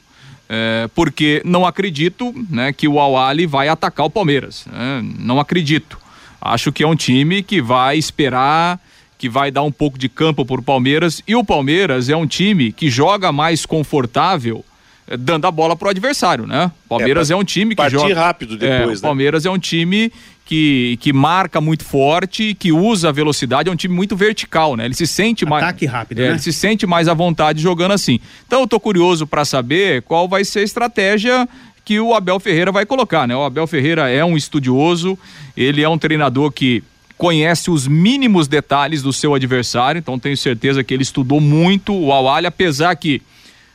É, 0.49 0.89
porque 0.95 1.41
não 1.43 1.65
acredito 1.65 2.33
né, 2.49 2.71
que 2.71 2.87
o 2.87 3.01
Awali 3.01 3.45
vai 3.45 3.67
atacar 3.67 4.05
o 4.05 4.09
Palmeiras. 4.09 4.65
Né? 4.71 5.01
Não 5.19 5.41
acredito. 5.41 6.06
Acho 6.41 6.71
que 6.71 6.83
é 6.83 6.87
um 6.87 6.95
time 6.95 7.41
que 7.43 7.61
vai 7.61 7.97
esperar, 7.97 8.79
que 9.17 9.27
vai 9.27 9.51
dar 9.51 9.63
um 9.63 9.71
pouco 9.71 9.97
de 9.97 10.07
campo 10.07 10.45
para 10.45 10.59
o 10.59 10.63
Palmeiras. 10.63 11.21
E 11.27 11.35
o 11.35 11.43
Palmeiras 11.43 12.09
é 12.09 12.15
um 12.15 12.27
time 12.27 12.71
que 12.71 12.89
joga 12.89 13.31
mais 13.31 13.65
confortável 13.65 14.63
eh, 15.07 15.17
dando 15.17 15.45
a 15.45 15.51
bola 15.51 15.75
para 15.75 15.87
o 15.87 15.89
adversário, 15.89 16.45
né? 16.45 16.71
Palmeiras 16.87 17.31
é, 17.31 17.33
é 17.33 17.35
um 17.35 17.43
time 17.43 17.75
que 17.75 17.89
joga 17.89 18.15
rápido 18.15 18.57
depois. 18.57 18.81
É, 18.81 18.85
né? 18.85 18.93
O 18.93 19.01
Palmeiras 19.01 19.45
é 19.45 19.49
um 19.49 19.57
time 19.57 20.11
que, 20.47 20.97
que 21.01 21.11
marca 21.11 21.59
muito 21.59 21.83
forte, 21.83 22.53
que 22.53 22.71
usa 22.71 23.09
a 23.09 23.11
velocidade, 23.11 23.67
é 23.67 23.71
um 23.71 23.75
time 23.75 23.93
muito 23.93 24.15
vertical, 24.15 24.77
né? 24.77 24.85
Ele 24.85 24.93
se 24.93 25.05
sente 25.05 25.43
Ataque 25.43 25.49
mais 25.49 25.63
Ataque 25.63 25.85
rápido, 25.85 26.19
é, 26.19 26.21
né? 26.23 26.29
Ele 26.29 26.39
se 26.39 26.53
sente 26.53 26.87
mais 26.87 27.09
à 27.09 27.13
vontade 27.13 27.61
jogando 27.61 27.91
assim. 27.91 28.19
Então 28.45 28.61
eu 28.61 28.67
tô 28.67 28.79
curioso 28.79 29.27
para 29.27 29.43
saber 29.43 30.03
qual 30.03 30.27
vai 30.27 30.45
ser 30.45 30.59
a 30.59 30.63
estratégia 30.63 31.49
que 31.87 32.01
o 32.01 32.13
Abel 32.13 32.37
Ferreira 32.37 32.69
vai 32.69 32.85
colocar, 32.85 33.25
né? 33.25 33.33
O 33.33 33.45
Abel 33.45 33.65
Ferreira 33.65 34.09
é 34.09 34.23
um 34.25 34.35
estudioso, 34.35 35.17
ele 35.55 35.81
é 35.81 35.87
um 35.87 35.97
treinador 35.97 36.51
que 36.51 36.83
conhece 37.17 37.71
os 37.71 37.87
mínimos 37.87 38.45
detalhes 38.45 39.01
do 39.01 39.13
seu 39.13 39.33
adversário, 39.33 39.97
então 39.97 40.19
tenho 40.19 40.35
certeza 40.35 40.83
que 40.83 40.93
ele 40.93 41.03
estudou 41.03 41.39
muito 41.39 41.95
o 41.95 42.11
Awali, 42.11 42.45
apesar 42.45 42.93
que 42.97 43.21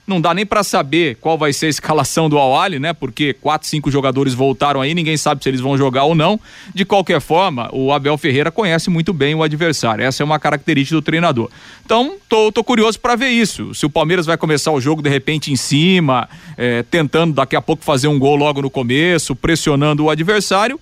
não 0.07 0.21
dá 0.21 0.35
nem 0.35 0.45
para 0.45 0.63
saber 0.63 1.17
qual 1.21 1.39
vai 1.39 1.53
ser 1.53 1.67
a 1.67 1.69
escalação 1.69 2.29
do 2.29 2.39
Awali, 2.39 2.79
né? 2.79 2.93
Porque 2.93 3.33
quatro, 3.35 3.69
cinco 3.69 3.91
jogadores 3.91 4.35
voltaram 4.35 4.81
aí, 4.81 4.95
ninguém 4.95 5.17
sabe 5.17 5.43
se 5.43 5.49
eles 5.49 5.61
vão 5.61 5.79
jogar 5.79 6.05
ou 6.05 6.15
não. 6.15 6.41
De 6.75 6.85
qualquer 6.85 7.21
forma, 7.21 7.69
o 7.73 7.93
Abel 7.93 8.19
Ferreira 8.19 8.51
conhece 8.51 8.91
muito 8.91 9.13
bem 9.13 9.35
o 9.35 9.43
adversário. 9.43 10.05
Essa 10.05 10.23
é 10.23 10.25
uma 10.25 10.39
característica 10.39 10.97
do 10.97 11.03
treinador. 11.03 11.49
Então, 11.85 12.17
tô, 12.29 12.51
tô 12.51 12.65
curioso 12.65 12.99
para 12.99 13.15
ver 13.15 13.29
isso. 13.29 13.73
Se 13.75 13.87
o 13.87 13.91
Palmeiras 13.91 14.27
vai 14.27 14.37
começar 14.37 14.73
o 14.73 14.81
jogo 14.81 15.03
de 15.03 15.09
repente 15.09 15.53
em 15.53 15.57
cima, 15.57 16.29
é, 16.57 16.83
tentando 16.83 17.35
daqui 17.35 17.55
a 17.55 17.63
pouco 17.63 17.85
fazer 17.85 18.09
um 18.09 18.19
gol 18.19 18.37
logo 18.37 18.63
no 18.63 18.71
começo, 18.71 19.37
pressionando 19.37 20.05
o 20.05 20.11
adversário 20.11 20.81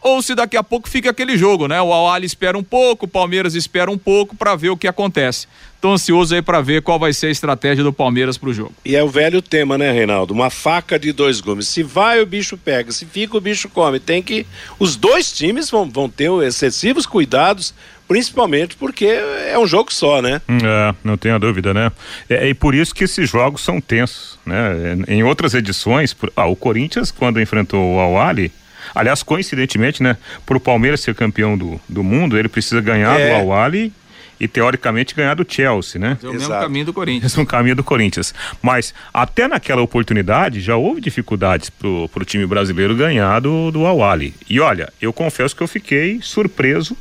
ou 0.00 0.22
se 0.22 0.34
daqui 0.34 0.56
a 0.56 0.62
pouco 0.62 0.88
fica 0.88 1.10
aquele 1.10 1.36
jogo, 1.36 1.66
né? 1.66 1.80
O 1.80 1.92
Al 1.92 2.22
espera 2.22 2.56
um 2.56 2.62
pouco, 2.62 3.06
o 3.06 3.08
Palmeiras 3.08 3.54
espera 3.54 3.90
um 3.90 3.98
pouco 3.98 4.36
para 4.36 4.54
ver 4.54 4.70
o 4.70 4.76
que 4.76 4.86
acontece. 4.86 5.46
Tô 5.80 5.92
ansioso 5.92 6.34
aí 6.34 6.40
para 6.40 6.60
ver 6.60 6.82
qual 6.82 6.98
vai 6.98 7.12
ser 7.12 7.26
a 7.26 7.30
estratégia 7.30 7.84
do 7.84 7.92
Palmeiras 7.92 8.38
pro 8.38 8.52
jogo. 8.52 8.72
E 8.84 8.96
é 8.96 9.02
o 9.02 9.08
velho 9.08 9.42
tema, 9.42 9.76
né, 9.76 9.92
Reinaldo? 9.92 10.32
Uma 10.32 10.48
faca 10.48 10.98
de 10.98 11.12
dois 11.12 11.40
gumes. 11.40 11.68
Se 11.68 11.82
vai, 11.82 12.20
o 12.20 12.26
bicho 12.26 12.56
pega. 12.56 12.90
Se 12.92 13.04
fica, 13.04 13.36
o 13.36 13.40
bicho 13.40 13.68
come. 13.68 14.00
Tem 14.00 14.22
que. 14.22 14.46
Os 14.78 14.96
dois 14.96 15.30
times 15.32 15.70
vão, 15.70 15.88
vão 15.88 16.08
ter 16.08 16.30
excessivos 16.42 17.06
cuidados 17.06 17.74
principalmente 18.08 18.76
porque 18.76 19.04
é 19.04 19.58
um 19.58 19.66
jogo 19.66 19.92
só, 19.92 20.22
né? 20.22 20.40
É, 20.48 20.94
não 21.02 21.16
tenha 21.16 21.38
dúvida, 21.38 21.74
né? 21.74 21.90
É, 22.28 22.48
e 22.48 22.54
por 22.54 22.74
isso 22.74 22.94
que 22.94 23.04
esses 23.04 23.28
jogos 23.28 23.62
são 23.62 23.80
tensos, 23.80 24.38
né? 24.46 24.96
Em 25.08 25.24
outras 25.24 25.54
edições, 25.54 26.16
ah, 26.36 26.46
o 26.46 26.54
Corinthians, 26.54 27.10
quando 27.10 27.40
enfrentou 27.40 27.96
o 27.96 27.98
Al-Ali, 27.98 28.52
Aliás, 28.94 29.22
coincidentemente, 29.22 30.02
né? 30.02 30.16
Para 30.44 30.56
o 30.56 30.60
Palmeiras 30.60 31.00
ser 31.00 31.14
campeão 31.14 31.56
do, 31.56 31.80
do 31.88 32.02
mundo, 32.02 32.38
ele 32.38 32.48
precisa 32.48 32.80
ganhar 32.80 33.18
é. 33.18 33.28
do 33.28 33.34
Awali 33.36 33.92
e 34.38 34.46
teoricamente 34.46 35.14
ganhar 35.14 35.34
do 35.34 35.46
Chelsea, 35.48 36.00
né? 36.00 36.18
É 36.22 36.28
o 36.28 36.32
mesmo 36.32 36.48
caminho 36.48 36.84
do 36.84 36.92
Corinthians. 36.92 37.32
Mesmo 37.32 37.46
caminho 37.46 37.76
do 37.76 37.84
Corinthians. 37.84 38.34
Mas 38.60 38.92
até 39.12 39.48
naquela 39.48 39.82
oportunidade 39.82 40.60
já 40.60 40.76
houve 40.76 41.00
dificuldades 41.00 41.70
pro, 41.70 42.08
pro 42.08 42.24
time 42.24 42.46
brasileiro 42.46 42.94
ganhar 42.94 43.40
do, 43.40 43.70
do 43.70 43.86
Awali. 43.86 44.34
E 44.48 44.60
olha, 44.60 44.92
eu 45.00 45.12
confesso 45.12 45.56
que 45.56 45.62
eu 45.62 45.68
fiquei 45.68 46.20
surpreso 46.22 46.96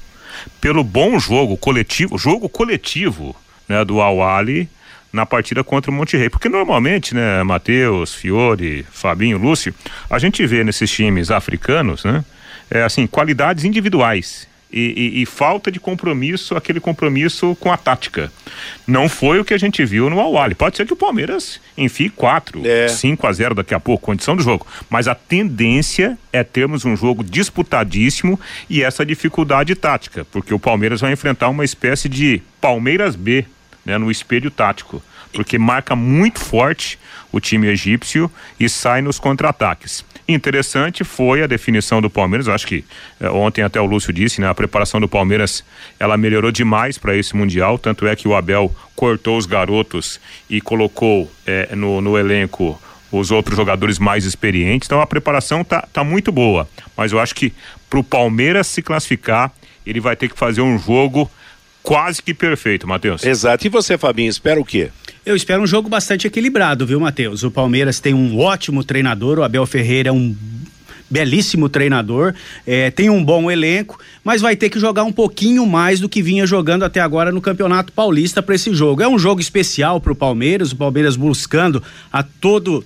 pelo 0.62 0.84
bom 0.84 1.20
jogo 1.20 1.58
coletivo, 1.58 2.18
jogo 2.18 2.48
coletivo, 2.48 3.36
né, 3.68 3.84
do 3.84 4.02
Awali 4.02 4.70
na 5.16 5.26
partida 5.26 5.64
contra 5.64 5.90
o 5.90 5.94
Monte 5.94 6.18
Rei. 6.18 6.30
Porque 6.30 6.50
normalmente, 6.50 7.16
né, 7.16 7.42
Matheus, 7.44 8.14
Fiore, 8.14 8.86
Fabinho, 8.92 9.38
Lúcio, 9.38 9.74
a 10.10 10.20
gente 10.20 10.46
vê 10.46 10.64
nesses 10.64 10.92
times 10.92 11.32
africanos, 11.32 12.04
né, 12.04 12.24
é, 12.70 12.84
assim, 12.84 13.08
qualidades 13.08 13.64
individuais. 13.64 14.48
E, 14.74 15.14
e, 15.16 15.22
e, 15.22 15.26
falta 15.26 15.72
de 15.72 15.80
compromisso, 15.80 16.54
aquele 16.54 16.82
compromisso 16.82 17.56
com 17.62 17.72
a 17.72 17.78
tática. 17.78 18.30
Não 18.86 19.08
foi 19.08 19.40
o 19.40 19.46
que 19.46 19.54
a 19.54 19.58
gente 19.58 19.86
viu 19.86 20.10
no 20.10 20.20
Awali. 20.20 20.54
Pode 20.54 20.76
ser 20.76 20.86
que 20.86 20.92
o 20.92 20.98
Palmeiras 20.98 21.62
enfie 21.78 22.10
4, 22.10 22.62
é. 22.66 22.90
5 22.90 23.26
a 23.26 23.32
0 23.32 23.56
daqui 23.56 23.74
a 23.74 23.80
pouco, 23.80 24.08
condição 24.08 24.36
do 24.36 24.44
jogo. 24.44 24.68
Mas 24.90 25.08
a 25.08 25.16
tendência 25.16 26.18
é 26.34 26.44
termos 26.44 26.84
um 26.84 26.94
jogo 26.94 27.24
disputadíssimo 27.24 28.38
e 28.70 28.84
essa 28.84 29.06
dificuldade 29.06 29.74
tática, 29.76 30.26
porque 30.26 30.54
o 30.54 30.60
Palmeiras 30.60 31.00
vai 31.00 31.14
enfrentar 31.14 31.48
uma 31.48 31.64
espécie 31.64 32.10
de 32.10 32.42
Palmeiras 32.60 33.16
B 33.16 33.46
né, 33.86 33.98
no 33.98 34.10
espelho 34.10 34.50
tático, 34.50 35.02
porque 35.32 35.58
marca 35.58 35.96
muito 35.96 36.40
forte 36.40 36.98
o 37.32 37.40
time 37.40 37.68
egípcio 37.68 38.32
e 38.60 38.68
sai 38.68 39.02
nos 39.02 39.20
contra-ataques. 39.20 40.04
Interessante 40.28 41.04
foi 41.04 41.44
a 41.44 41.48
definição 41.48 42.02
do 42.02 42.10
Palmeiras. 42.10 42.48
Acho 42.48 42.66
que 42.66 42.84
eh, 43.20 43.30
ontem 43.30 43.62
até 43.62 43.80
o 43.80 43.86
Lúcio 43.86 44.12
disse, 44.12 44.42
né? 44.42 44.50
A 44.50 44.56
preparação 44.56 45.00
do 45.00 45.08
Palmeiras 45.08 45.64
ela 46.00 46.18
melhorou 46.18 46.52
demais 46.52 46.98
para 46.98 47.16
esse 47.16 47.36
mundial. 47.36 47.78
Tanto 47.78 48.08
é 48.08 48.16
que 48.16 48.28
o 48.28 48.36
Abel 48.36 48.74
cortou 48.96 49.38
os 49.38 49.46
garotos 49.46 50.20
e 50.50 50.60
colocou 50.60 51.32
eh, 51.46 51.76
no, 51.76 52.02
no 52.02 52.18
elenco 52.18 52.82
os 53.12 53.30
outros 53.30 53.56
jogadores 53.56 54.00
mais 54.00 54.26
experientes. 54.26 54.88
Então 54.88 55.00
a 55.00 55.06
preparação 55.06 55.64
tá, 55.64 55.88
tá 55.94 56.04
muito 56.04 56.32
boa. 56.32 56.68
Mas 56.98 57.12
eu 57.12 57.20
acho 57.20 57.36
que 57.36 57.54
para 57.88 58.00
o 58.00 58.04
Palmeiras 58.04 58.66
se 58.66 58.82
classificar, 58.82 59.52
ele 59.86 60.00
vai 60.00 60.16
ter 60.16 60.28
que 60.28 60.38
fazer 60.38 60.62
um 60.62 60.80
jogo 60.80 61.30
quase 61.86 62.22
que 62.22 62.34
perfeito, 62.34 62.88
Matheus. 62.88 63.24
Exato. 63.24 63.66
E 63.66 63.70
você, 63.70 63.98
Fabinho, 63.98 64.30
espera 64.30 64.60
o 64.60 64.66
quê? 64.66 64.90
Eu 65.26 65.36
espero 65.36 65.64
um 65.64 65.68
jogo 65.68 65.88
bastante 65.88 66.28
equilibrado, 66.28 66.86
viu, 66.86 67.00
Matheus? 67.00 67.44
O 67.44 67.52
Palmeiras 67.52 68.00
tem 68.00 68.14
um 68.14 68.38
ótimo 68.38 68.84
treinador, 68.84 69.40
o 69.40 69.44
Abel 69.44 69.66
Ferreira 69.66 70.10
é 70.10 70.12
um 70.12 70.36
belíssimo 71.10 71.70
treinador, 71.70 72.34
é, 72.66 72.90
tem 72.90 73.10
um 73.10 73.24
bom 73.24 73.50
elenco, 73.50 74.00
mas 74.24 74.42
vai 74.42 74.56
ter 74.56 74.70
que 74.70 74.80
jogar 74.80 75.04
um 75.04 75.12
pouquinho 75.12 75.66
mais 75.66 76.00
do 76.00 76.10
que 76.10 76.22
vinha 76.22 76.48
jogando 76.48 76.84
até 76.84 77.00
agora 77.00 77.32
no 77.32 77.40
Campeonato 77.42 77.94
Paulista 77.94 78.42
para 78.42 78.56
esse 78.56 78.74
jogo. 78.74 79.02
É 79.02 79.08
um 79.08 79.18
jogo 79.18 79.40
especial 79.40 80.02
para 80.02 80.12
o 80.12 80.16
Palmeiras, 80.16 80.72
o 80.72 80.76
Palmeiras 80.76 81.16
buscando 81.16 81.82
a 82.12 82.24
todo 82.24 82.84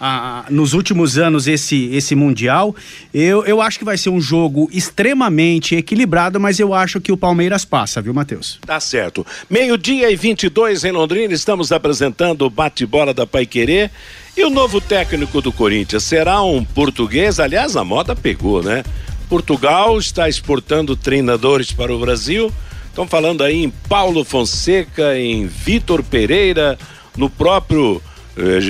a, 0.00 0.46
nos 0.48 0.72
últimos 0.72 1.18
anos 1.18 1.46
esse, 1.46 1.90
esse 1.92 2.14
Mundial. 2.14 2.74
Eu, 3.12 3.44
eu 3.44 3.60
acho 3.60 3.78
que 3.78 3.84
vai 3.84 3.98
ser 3.98 4.08
um 4.08 4.20
jogo 4.20 4.68
extremamente 4.72 5.76
equilibrado, 5.76 6.40
mas 6.40 6.58
eu 6.58 6.72
acho 6.72 7.00
que 7.00 7.12
o 7.12 7.16
Palmeiras 7.16 7.64
passa, 7.64 8.00
viu, 8.00 8.14
Matheus? 8.14 8.58
Tá 8.64 8.80
certo. 8.80 9.26
Meio-dia 9.48 10.10
e 10.10 10.16
22 10.16 10.84
em 10.84 10.92
Londrina, 10.92 11.34
estamos 11.34 11.70
apresentando 11.70 12.42
o 12.42 12.50
bate-bola 12.50 13.12
da 13.12 13.26
Pai 13.26 13.44
Querer. 13.44 13.90
E 14.36 14.44
o 14.44 14.50
novo 14.50 14.80
técnico 14.80 15.42
do 15.42 15.52
Corinthians 15.52 16.04
será 16.04 16.42
um 16.42 16.64
português? 16.64 17.38
Aliás, 17.38 17.76
a 17.76 17.84
moda 17.84 18.16
pegou, 18.16 18.62
né? 18.62 18.82
Portugal 19.28 19.98
está 19.98 20.28
exportando 20.28 20.96
treinadores 20.96 21.72
para 21.72 21.94
o 21.94 21.98
Brasil. 21.98 22.52
Estão 22.88 23.06
falando 23.06 23.44
aí 23.44 23.62
em 23.62 23.70
Paulo 23.70 24.24
Fonseca, 24.24 25.16
em 25.16 25.46
Vitor 25.46 26.02
Pereira, 26.02 26.78
no 27.16 27.28
próprio 27.28 28.02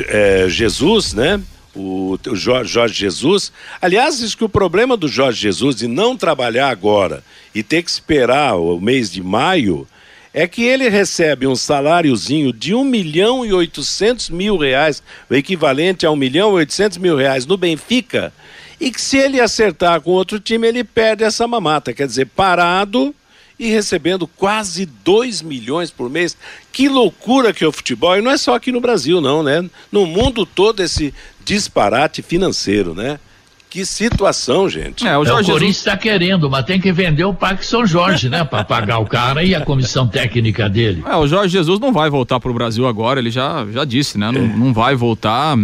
é, 0.08 0.48
Jesus, 0.48 1.12
né? 1.14 1.40
O, 1.74 2.18
o 2.26 2.34
Jorge, 2.34 2.88
Jesus. 2.94 3.52
Aliás, 3.80 4.18
diz 4.18 4.34
que 4.34 4.44
o 4.44 4.48
problema 4.48 4.96
do 4.96 5.06
Jorge 5.06 5.40
Jesus 5.40 5.76
de 5.76 5.86
não 5.86 6.16
trabalhar 6.16 6.68
agora 6.68 7.22
e 7.54 7.62
ter 7.62 7.82
que 7.82 7.90
esperar 7.90 8.56
o 8.56 8.80
mês 8.80 9.10
de 9.10 9.22
maio 9.22 9.86
é 10.32 10.46
que 10.46 10.62
ele 10.62 10.88
recebe 10.88 11.46
um 11.46 11.56
saláriozinho 11.56 12.52
de 12.52 12.74
um 12.74 12.84
milhão 12.84 13.44
e 13.44 13.52
oitocentos 13.52 14.30
mil 14.30 14.56
reais, 14.56 15.02
o 15.28 15.34
equivalente 15.34 16.06
a 16.06 16.10
um 16.10 16.16
milhão 16.16 16.50
e 16.50 16.54
oitocentos 16.54 16.98
mil 16.98 17.16
reais 17.16 17.46
no 17.46 17.56
Benfica, 17.56 18.32
e 18.80 18.90
que 18.90 19.00
se 19.00 19.18
ele 19.18 19.40
acertar 19.40 20.00
com 20.00 20.10
outro 20.10 20.40
time, 20.40 20.66
ele 20.66 20.84
perde 20.84 21.24
essa 21.24 21.46
mamata. 21.46 21.92
Quer 21.92 22.06
dizer, 22.06 22.26
parado 22.26 23.14
e 23.60 23.68
recebendo 23.68 24.26
quase 24.26 24.86
2 24.86 25.42
milhões 25.42 25.90
por 25.90 26.08
mês. 26.08 26.34
Que 26.72 26.88
loucura 26.88 27.52
que 27.52 27.62
é 27.62 27.68
o 27.68 27.72
futebol, 27.72 28.16
e 28.16 28.22
não 28.22 28.30
é 28.30 28.38
só 28.38 28.54
aqui 28.54 28.72
no 28.72 28.80
Brasil, 28.80 29.20
não, 29.20 29.42
né? 29.42 29.68
No 29.92 30.06
mundo 30.06 30.46
todo 30.46 30.82
esse 30.82 31.12
disparate 31.44 32.22
financeiro, 32.22 32.94
né? 32.94 33.20
Que 33.68 33.84
situação, 33.84 34.68
gente. 34.68 35.06
É, 35.06 35.16
o, 35.16 35.24
Jorge 35.24 35.48
é, 35.48 35.52
o 35.52 35.54
Corinthians 35.54 35.76
está 35.76 35.90
Jesus... 35.90 36.02
querendo, 36.02 36.50
mas 36.50 36.64
tem 36.64 36.80
que 36.80 36.90
vender 36.90 37.24
o 37.24 37.34
Parque 37.34 37.64
São 37.64 37.86
Jorge, 37.86 38.30
né? 38.30 38.42
Para 38.44 38.64
pagar 38.64 38.98
o 38.98 39.06
cara 39.06 39.44
e 39.44 39.54
a 39.54 39.60
comissão 39.60 40.08
técnica 40.08 40.68
dele. 40.68 41.04
É, 41.06 41.14
o 41.14 41.28
Jorge 41.28 41.52
Jesus 41.52 41.78
não 41.78 41.92
vai 41.92 42.08
voltar 42.08 42.40
para 42.40 42.50
o 42.50 42.54
Brasil 42.54 42.88
agora, 42.88 43.20
ele 43.20 43.30
já, 43.30 43.66
já 43.70 43.84
disse, 43.84 44.16
né? 44.16 44.32
Não, 44.32 44.40
é. 44.40 44.56
não 44.56 44.72
vai 44.72 44.96
voltar. 44.96 45.54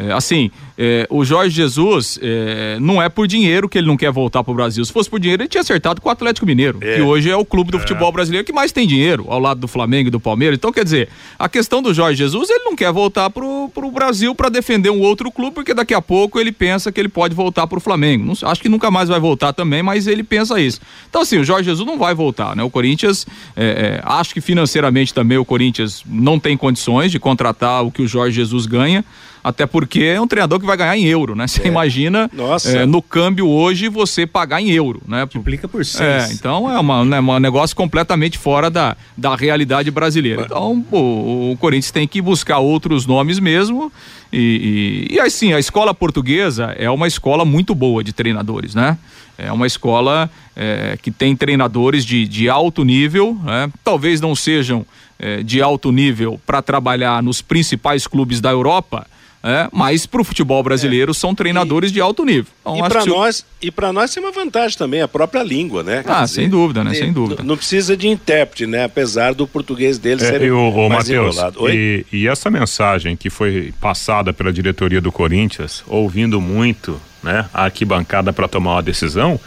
É, 0.00 0.12
assim, 0.12 0.50
é, 0.78 1.06
o 1.10 1.22
Jorge 1.26 1.54
Jesus 1.54 2.18
é, 2.22 2.78
não 2.80 3.02
é 3.02 3.10
por 3.10 3.26
dinheiro 3.26 3.68
que 3.68 3.76
ele 3.76 3.86
não 3.86 3.98
quer 3.98 4.10
voltar 4.10 4.42
para 4.42 4.50
o 4.50 4.54
Brasil. 4.54 4.82
Se 4.82 4.90
fosse 4.90 5.10
por 5.10 5.20
dinheiro, 5.20 5.42
ele 5.42 5.48
tinha 5.48 5.60
acertado 5.60 6.00
com 6.00 6.08
o 6.08 6.12
Atlético 6.12 6.46
Mineiro, 6.46 6.78
é. 6.80 6.96
que 6.96 7.02
hoje 7.02 7.28
é 7.28 7.36
o 7.36 7.44
clube 7.44 7.70
do 7.70 7.76
é. 7.76 7.80
futebol 7.80 8.10
brasileiro 8.10 8.46
que 8.46 8.52
mais 8.52 8.72
tem 8.72 8.86
dinheiro, 8.86 9.26
ao 9.28 9.38
lado 9.38 9.60
do 9.60 9.68
Flamengo 9.68 10.08
e 10.08 10.10
do 10.10 10.18
Palmeiras. 10.18 10.56
Então, 10.56 10.72
quer 10.72 10.84
dizer, 10.84 11.10
a 11.38 11.50
questão 11.50 11.82
do 11.82 11.92
Jorge 11.92 12.16
Jesus, 12.16 12.48
ele 12.48 12.64
não 12.64 12.74
quer 12.74 12.90
voltar 12.92 13.28
para 13.28 13.44
o 13.44 13.90
Brasil 13.92 14.34
para 14.34 14.48
defender 14.48 14.88
um 14.88 15.00
outro 15.00 15.30
clube, 15.30 15.54
porque 15.54 15.74
daqui 15.74 15.92
a 15.92 16.00
pouco 16.00 16.40
ele 16.40 16.50
pensa 16.50 16.90
que 16.90 16.98
ele 16.98 17.10
pode 17.10 17.34
voltar 17.34 17.66
para 17.66 17.76
o 17.76 17.80
Flamengo. 17.80 18.24
Não, 18.24 18.48
acho 18.48 18.62
que 18.62 18.68
nunca 18.68 18.90
mais 18.90 19.10
vai 19.10 19.20
voltar 19.20 19.52
também, 19.52 19.82
mas 19.82 20.06
ele 20.06 20.22
pensa 20.22 20.58
isso. 20.58 20.80
Então, 21.10 21.20
assim, 21.20 21.38
o 21.38 21.44
Jorge 21.44 21.64
Jesus 21.64 21.86
não 21.86 21.98
vai 21.98 22.14
voltar, 22.14 22.56
né? 22.56 22.62
O 22.62 22.70
Corinthians, 22.70 23.26
é, 23.54 24.00
acho 24.02 24.32
que 24.32 24.40
financeiramente 24.40 25.12
também 25.12 25.36
o 25.36 25.44
Corinthians 25.44 26.02
não 26.06 26.38
tem 26.38 26.56
condições 26.56 27.12
de 27.12 27.18
contratar 27.18 27.84
o 27.84 27.90
que 27.90 28.00
o 28.00 28.08
Jorge 28.08 28.36
Jesus 28.36 28.64
ganha 28.64 29.04
até 29.42 29.66
porque 29.66 30.02
é 30.02 30.20
um 30.20 30.26
treinador 30.26 30.60
que 30.60 30.66
vai 30.66 30.76
ganhar 30.76 30.96
em 30.96 31.04
euro, 31.04 31.34
né? 31.34 31.46
Você 31.46 31.62
é. 31.62 31.66
imagina 31.66 32.30
é, 32.66 32.86
no 32.86 33.00
câmbio 33.00 33.48
hoje 33.48 33.88
você 33.88 34.26
pagar 34.26 34.60
em 34.60 34.70
euro, 34.70 35.00
né? 35.06 35.20
Multiplica 35.20 35.66
por 35.66 35.84
seis. 35.84 36.30
É, 36.30 36.32
então 36.32 36.70
é 36.70 36.78
uma, 36.78 37.04
né, 37.04 37.20
um 37.20 37.38
negócio 37.38 37.74
completamente 37.74 38.38
fora 38.38 38.70
da, 38.70 38.96
da 39.16 39.34
realidade 39.34 39.90
brasileira. 39.90 40.42
Então 40.42 40.84
o, 40.90 41.52
o 41.52 41.56
Corinthians 41.58 41.90
tem 41.90 42.06
que 42.06 42.20
buscar 42.20 42.58
outros 42.58 43.06
nomes 43.06 43.38
mesmo 43.38 43.92
e, 44.32 45.08
e, 45.10 45.14
e 45.14 45.20
assim, 45.20 45.52
a 45.52 45.58
escola 45.58 45.92
portuguesa 45.92 46.74
é 46.78 46.90
uma 46.90 47.08
escola 47.08 47.44
muito 47.44 47.74
boa 47.74 48.04
de 48.04 48.12
treinadores, 48.12 48.74
né? 48.74 48.96
É 49.36 49.50
uma 49.50 49.66
escola 49.66 50.30
é, 50.54 50.98
que 51.00 51.10
tem 51.10 51.34
treinadores 51.34 52.04
de, 52.04 52.28
de 52.28 52.48
alto 52.48 52.84
nível, 52.84 53.38
né? 53.42 53.70
talvez 53.82 54.20
não 54.20 54.34
sejam 54.34 54.84
é, 55.18 55.42
de 55.42 55.62
alto 55.62 55.90
nível 55.90 56.38
para 56.46 56.60
trabalhar 56.60 57.22
nos 57.22 57.40
principais 57.40 58.06
clubes 58.06 58.40
da 58.40 58.50
Europa, 58.50 59.06
é, 59.42 59.68
mas 59.72 60.04
para 60.04 60.20
o 60.20 60.24
futebol 60.24 60.62
brasileiro 60.62 61.12
é. 61.12 61.14
são 61.14 61.34
treinadores 61.34 61.90
e, 61.90 61.94
de 61.94 62.00
alto 62.00 62.24
nível. 62.24 62.52
Então, 62.60 62.76
e 62.76 62.88
para 62.88 63.06
nós 63.06 63.46
e 63.62 63.70
para 63.70 63.92
nós 63.92 64.12
tem 64.12 64.22
uma 64.22 64.32
vantagem 64.32 64.76
também 64.76 65.00
a 65.00 65.08
própria 65.08 65.42
língua, 65.42 65.82
né? 65.82 66.02
Quer 66.02 66.12
ah, 66.12 66.24
dizer, 66.24 66.34
sem 66.34 66.48
dúvida, 66.48 66.84
né? 66.84 66.94
Sem 66.94 67.12
dúvida. 67.12 67.42
Não 67.42 67.56
precisa 67.56 67.96
de 67.96 68.06
intérprete, 68.08 68.66
né? 68.66 68.84
Apesar 68.84 69.34
do 69.34 69.46
português 69.46 69.98
dele 69.98 70.22
é, 70.22 70.26
ser 70.26 70.42
eu, 70.42 70.70
mais 70.88 71.08
Mateus, 71.08 71.36
e, 71.70 72.04
e 72.12 72.28
essa 72.28 72.50
mensagem 72.50 73.16
que 73.16 73.30
foi 73.30 73.72
passada 73.80 74.32
pela 74.32 74.52
diretoria 74.52 75.00
do 75.00 75.10
Corinthians, 75.10 75.82
ouvindo 75.86 76.40
muito 76.40 77.00
né, 77.22 77.46
a 77.52 77.64
arquibancada 77.64 78.32
para 78.32 78.48
tomar 78.48 78.72
uma 78.72 78.82
decisão, 78.82 79.38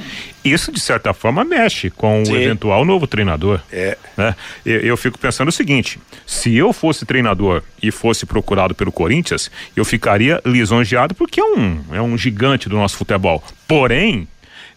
isso 0.44 0.72
de 0.72 0.80
certa 0.80 1.14
forma 1.14 1.44
mexe 1.44 1.90
com 1.90 2.24
Sim. 2.26 2.34
o 2.34 2.36
eventual 2.36 2.86
novo 2.86 3.08
treinador. 3.08 3.60
É. 3.72 3.98
Né? 4.18 4.36
Eu, 4.66 4.80
eu, 4.82 4.98
fico 4.98 5.18
pensando 5.18 5.48
o 5.48 5.52
seguinte: 5.52 6.00
se 6.26 6.56
eu 6.56 6.74
fosse 6.74 7.06
treinador 7.06 7.64
e 7.82 7.92
fosse 7.92 8.26
procurado 8.26 8.76
pelo 8.76 8.92
Corinthians, 8.92 9.50
eu 9.76 9.86
ficaria 9.86 10.42
lisonjeado 10.46 11.16
porque 11.16 11.40
é 11.40 11.44
um, 11.44 11.84
é 11.92 12.02
um 12.02 12.18
gigante 12.18 12.68
do 12.68 12.76
nosso 12.76 12.98
futebol. 12.98 13.44
Porém, 13.68 14.28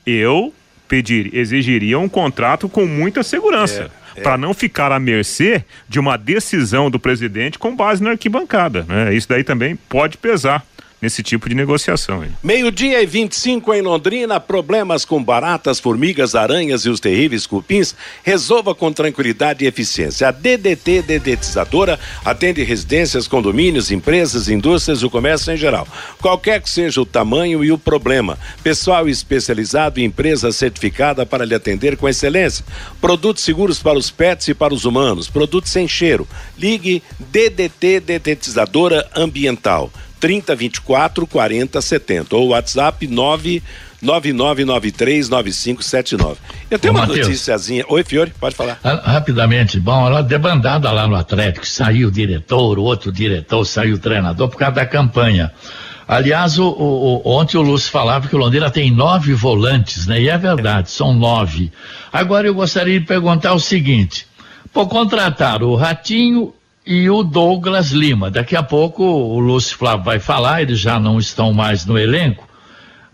eu 0.06 0.54
pedir, 0.88 1.34
exigiria 1.34 1.98
um 1.98 2.08
contrato 2.08 2.68
com 2.68 2.86
muita 2.86 3.22
segurança. 3.22 3.90
É. 4.02 4.06
É. 4.16 4.22
para 4.22 4.38
não 4.38 4.54
ficar 4.54 4.92
à 4.92 4.98
mercê 4.98 5.62
de 5.86 6.00
uma 6.00 6.16
decisão 6.16 6.90
do 6.90 6.98
presidente 6.98 7.58
com 7.58 7.76
base 7.76 8.02
na 8.02 8.12
arquibancada. 8.12 8.82
Né? 8.88 9.14
Isso 9.14 9.28
daí 9.28 9.44
também 9.44 9.76
pode 9.76 10.16
pesar 10.16 10.64
nesse 11.00 11.22
tipo 11.22 11.48
de 11.48 11.54
negociação. 11.54 12.24
Meio-dia 12.42 13.02
e 13.02 13.06
25 13.06 13.74
em 13.74 13.82
Londrina, 13.82 14.40
problemas 14.40 15.04
com 15.04 15.22
baratas, 15.22 15.78
formigas, 15.78 16.34
aranhas 16.34 16.82
e 16.82 16.90
os 16.90 17.00
terríveis 17.00 17.46
cupins, 17.46 17.94
resolva 18.22 18.74
com 18.74 18.92
tranquilidade 18.92 19.64
e 19.64 19.68
eficiência. 19.68 20.28
A 20.28 20.30
DDT 20.30 21.02
Dedetizadora 21.02 21.98
atende 22.24 22.62
residências, 22.62 23.28
condomínios, 23.28 23.90
empresas, 23.90 24.48
indústrias 24.48 25.02
o 25.02 25.10
comércio 25.10 25.52
em 25.52 25.56
geral. 25.56 25.86
Qualquer 26.20 26.60
que 26.60 26.70
seja 26.70 27.00
o 27.00 27.06
tamanho 27.06 27.64
e 27.64 27.70
o 27.70 27.78
problema. 27.78 28.38
Pessoal 28.62 29.08
especializado 29.08 30.00
e 30.00 30.04
empresa 30.04 30.50
certificada 30.52 31.26
para 31.26 31.44
lhe 31.44 31.54
atender 31.54 31.96
com 31.96 32.08
excelência. 32.08 32.64
Produtos 33.00 33.44
seguros 33.44 33.80
para 33.80 33.98
os 33.98 34.10
pets 34.10 34.48
e 34.48 34.54
para 34.54 34.74
os 34.74 34.84
humanos. 34.84 35.28
Produtos 35.28 35.70
sem 35.70 35.86
cheiro. 35.86 36.26
Ligue 36.58 37.02
DDT 37.18 38.00
Dedetizadora 38.00 39.08
Ambiental. 39.14 39.90
3024 40.20 41.26
4070 41.26 42.36
ou 42.36 42.48
WhatsApp 42.48 43.06
9 43.06 43.62
99939579. 44.02 46.36
Eu 46.70 46.78
tenho 46.78 46.94
Ô, 46.94 46.96
uma 46.96 47.06
Mateus. 47.06 47.26
noticiazinha. 47.28 47.84
Oi, 47.88 48.04
Fiore, 48.04 48.32
pode 48.38 48.54
falar. 48.54 48.78
Ah, 48.84 49.12
Rapidamente, 49.12 49.80
bom, 49.80 50.06
ela 50.06 50.22
debandada 50.22 50.90
lá 50.92 51.06
no 51.06 51.14
Atlético, 51.16 51.66
saiu 51.66 52.08
o 52.08 52.10
diretor, 52.10 52.78
o 52.78 52.82
outro 52.82 53.10
diretor, 53.12 53.64
saiu 53.64 53.96
o 53.96 53.98
treinador 53.98 54.48
por 54.48 54.58
causa 54.58 54.74
da 54.76 54.86
campanha. 54.86 55.52
Aliás, 56.08 56.56
o- 56.58 56.68
o- 56.68 57.22
ontem 57.24 57.56
o 57.56 57.62
Lúcio 57.62 57.90
falava 57.90 58.28
que 58.28 58.36
o 58.36 58.38
Londrina 58.38 58.70
tem 58.70 58.90
nove 58.92 59.34
volantes, 59.34 60.06
né? 60.06 60.20
E 60.20 60.28
é 60.28 60.38
verdade, 60.38 60.88
são 60.90 61.12
nove. 61.12 61.72
Agora 62.12 62.46
eu 62.46 62.54
gostaria 62.54 63.00
de 63.00 63.06
perguntar 63.06 63.54
o 63.54 63.58
seguinte: 63.60 64.24
por 64.72 64.86
contratar 64.88 65.64
o 65.64 65.74
Ratinho 65.74 66.52
e 66.86 67.10
o 67.10 67.22
Douglas 67.24 67.90
Lima. 67.90 68.30
Daqui 68.30 68.54
a 68.54 68.62
pouco 68.62 69.02
o 69.02 69.40
Lúcio 69.40 69.76
Flávio 69.76 70.04
vai 70.04 70.20
falar, 70.20 70.62
eles 70.62 70.78
já 70.78 71.00
não 71.00 71.18
estão 71.18 71.52
mais 71.52 71.84
no 71.84 71.98
elenco. 71.98 72.46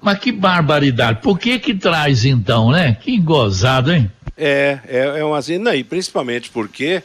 Mas 0.00 0.18
que 0.18 0.30
barbaridade. 0.30 1.20
Por 1.22 1.38
que 1.38 1.58
que 1.58 1.72
traz 1.72 2.24
então, 2.24 2.70
né? 2.70 2.96
Que 3.00 3.18
gozado, 3.18 3.92
hein? 3.92 4.10
É, 4.36 4.78
é, 4.86 5.20
é 5.20 5.24
uma 5.24 5.40
não, 5.60 5.74
e 5.74 5.84
principalmente 5.84 6.50
porque 6.50 7.02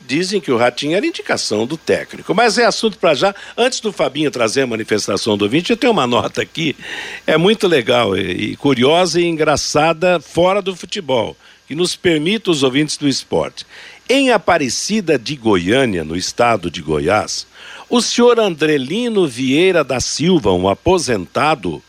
dizem 0.00 0.40
que 0.40 0.50
o 0.50 0.56
Ratinho 0.56 0.96
era 0.96 1.06
indicação 1.06 1.66
do 1.66 1.76
técnico. 1.76 2.34
Mas 2.34 2.56
é 2.56 2.64
assunto 2.64 2.98
para 2.98 3.14
já. 3.14 3.34
Antes 3.56 3.80
do 3.80 3.92
Fabinho 3.92 4.30
trazer 4.30 4.62
a 4.62 4.66
manifestação 4.66 5.36
do 5.36 5.44
ouvinte, 5.44 5.70
eu 5.70 5.76
tenho 5.76 5.92
uma 5.92 6.06
nota 6.06 6.40
aqui. 6.40 6.74
É 7.26 7.36
muito 7.36 7.68
legal 7.68 8.16
e, 8.16 8.52
e 8.52 8.56
curiosa 8.56 9.20
e 9.20 9.26
engraçada 9.26 10.18
fora 10.18 10.62
do 10.62 10.74
futebol, 10.74 11.36
que 11.66 11.74
nos 11.74 11.94
permite 11.94 12.48
os 12.48 12.62
ouvintes 12.62 12.96
do 12.96 13.06
esporte. 13.06 13.66
Em 14.10 14.30
Aparecida 14.30 15.18
de 15.18 15.36
Goiânia, 15.36 16.02
no 16.02 16.16
estado 16.16 16.70
de 16.70 16.80
Goiás, 16.80 17.46
o 17.90 18.00
senhor 18.00 18.40
Andrelino 18.40 19.28
Vieira 19.28 19.84
da 19.84 20.00
Silva, 20.00 20.50
um 20.50 20.66
aposentado, 20.66 21.82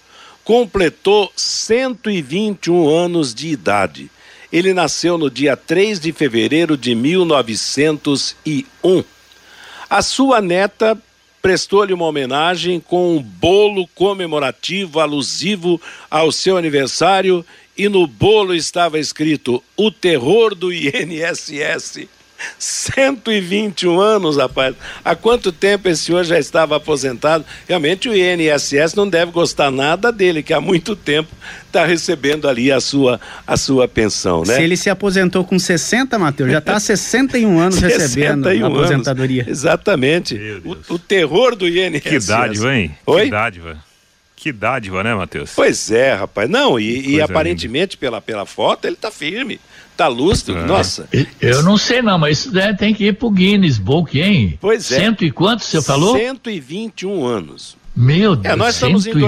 completou 0.43 1.32
121 1.34 2.89
anos 2.89 3.34
de 3.34 3.47
idade. 3.47 4.12
Ele 4.51 4.73
nasceu 4.73 5.17
no 5.17 5.29
dia 5.29 5.55
3 5.55 5.97
de 5.97 6.12
fevereiro 6.12 6.75
de 6.75 6.93
1901. 6.93 9.03
A 9.89 10.01
sua 10.01 10.41
neta 10.41 11.01
prestou-lhe 11.41 11.93
uma 11.93 12.05
homenagem 12.05 12.82
com 12.82 13.15
um 13.15 13.21
bolo 13.21 13.88
comemorativo 13.95 14.99
alusivo 14.99 15.79
ao 16.12 16.34
seu 16.34 16.58
aniversário 16.58 17.45
e 17.80 17.88
no 17.88 18.06
bolo 18.06 18.54
estava 18.54 19.00
escrito 19.00 19.63
o 19.78 19.89
terror 19.89 20.54
do 20.54 20.70
INSS. 20.74 22.10
121 22.58 24.00
anos, 24.00 24.36
rapaz. 24.36 24.76
Há 25.04 25.15
quanto 25.15 25.50
tempo 25.52 25.88
esse 25.88 26.04
senhor 26.04 26.26
já 26.26 26.38
estava 26.38 26.76
aposentado? 26.76 27.46
Realmente 27.68 28.10
o 28.10 28.13
INSS 28.13 28.96
não 28.96 29.08
deve 29.08 29.32
gostar 29.32 29.72
nada 29.72 30.12
dele, 30.12 30.44
que 30.44 30.54
há 30.54 30.60
muito 30.60 30.94
tempo 30.94 31.30
está 31.65 31.86
recebendo 31.86 32.50
ali 32.50 32.70
a 32.70 32.82
sua, 32.82 33.20
a 33.48 33.56
sua 33.56 33.88
pensão, 33.88 34.44
né? 34.46 34.56
Se 34.56 34.62
ele 34.62 34.76
se 34.76 34.89
aposentou 34.89 35.46
com 35.46 35.58
60, 35.58 36.20
Matheus, 36.20 36.52
já 36.52 36.60
está 36.60 36.76
há 36.76 36.80
61 36.82 37.60
anos 37.60 37.80
recebendo 37.80 38.44
61 38.44 38.65
a 38.65 38.68
anos. 38.68 38.80
aposentadoria. 38.80 39.46
Exatamente. 39.48 40.36
O, 40.65 40.96
o 40.96 41.00
terror 41.00 41.56
do 41.56 41.65
INSS. 41.65 42.02
Que 42.02 42.20
dádiva, 42.20 42.76
hein? 42.76 42.98
Oi? 43.06 43.24
Que 43.26 43.32
dádiva. 43.32 43.88
Que 44.41 44.54
dádiva, 44.54 45.04
né, 45.04 45.13
Matheus? 45.13 45.52
Pois 45.54 45.91
é, 45.91 46.13
rapaz. 46.13 46.49
Não, 46.49 46.80
e, 46.80 47.15
e 47.15 47.21
aparentemente 47.21 47.97
pela, 47.97 48.21
pela 48.21 48.45
foto 48.45 48.86
ele 48.86 48.95
tá 48.95 49.12
firme, 49.12 49.60
tá 49.97 50.08
lúcido. 50.08 50.56
É. 50.58 50.63
Nossa. 50.63 51.10
Eu 51.41 51.62
não 51.62 51.78
sei 51.78 52.02
não, 52.02 52.17
mas 52.17 52.39
isso 52.39 52.52
daí 52.54 52.73
tem 52.75 52.93
que 52.93 53.06
ir 53.08 53.13
pro 53.17 53.30
Guinness 53.30 53.78
Book, 53.78 54.17
hein? 54.17 54.58
Pois 54.62 54.89
é. 54.93 54.99
Cento 54.99 55.25
e 55.25 55.32
quanto 55.32 55.65
você 55.65 55.82
falou? 55.82 56.15
121 56.17 57.25
anos. 57.25 57.75
Meu 57.93 58.34
Deus, 58.34 58.54
É, 58.54 58.56
nós 58.56 58.75
estamos 58.75 59.06
em 59.06 59.12
121? 59.12 59.28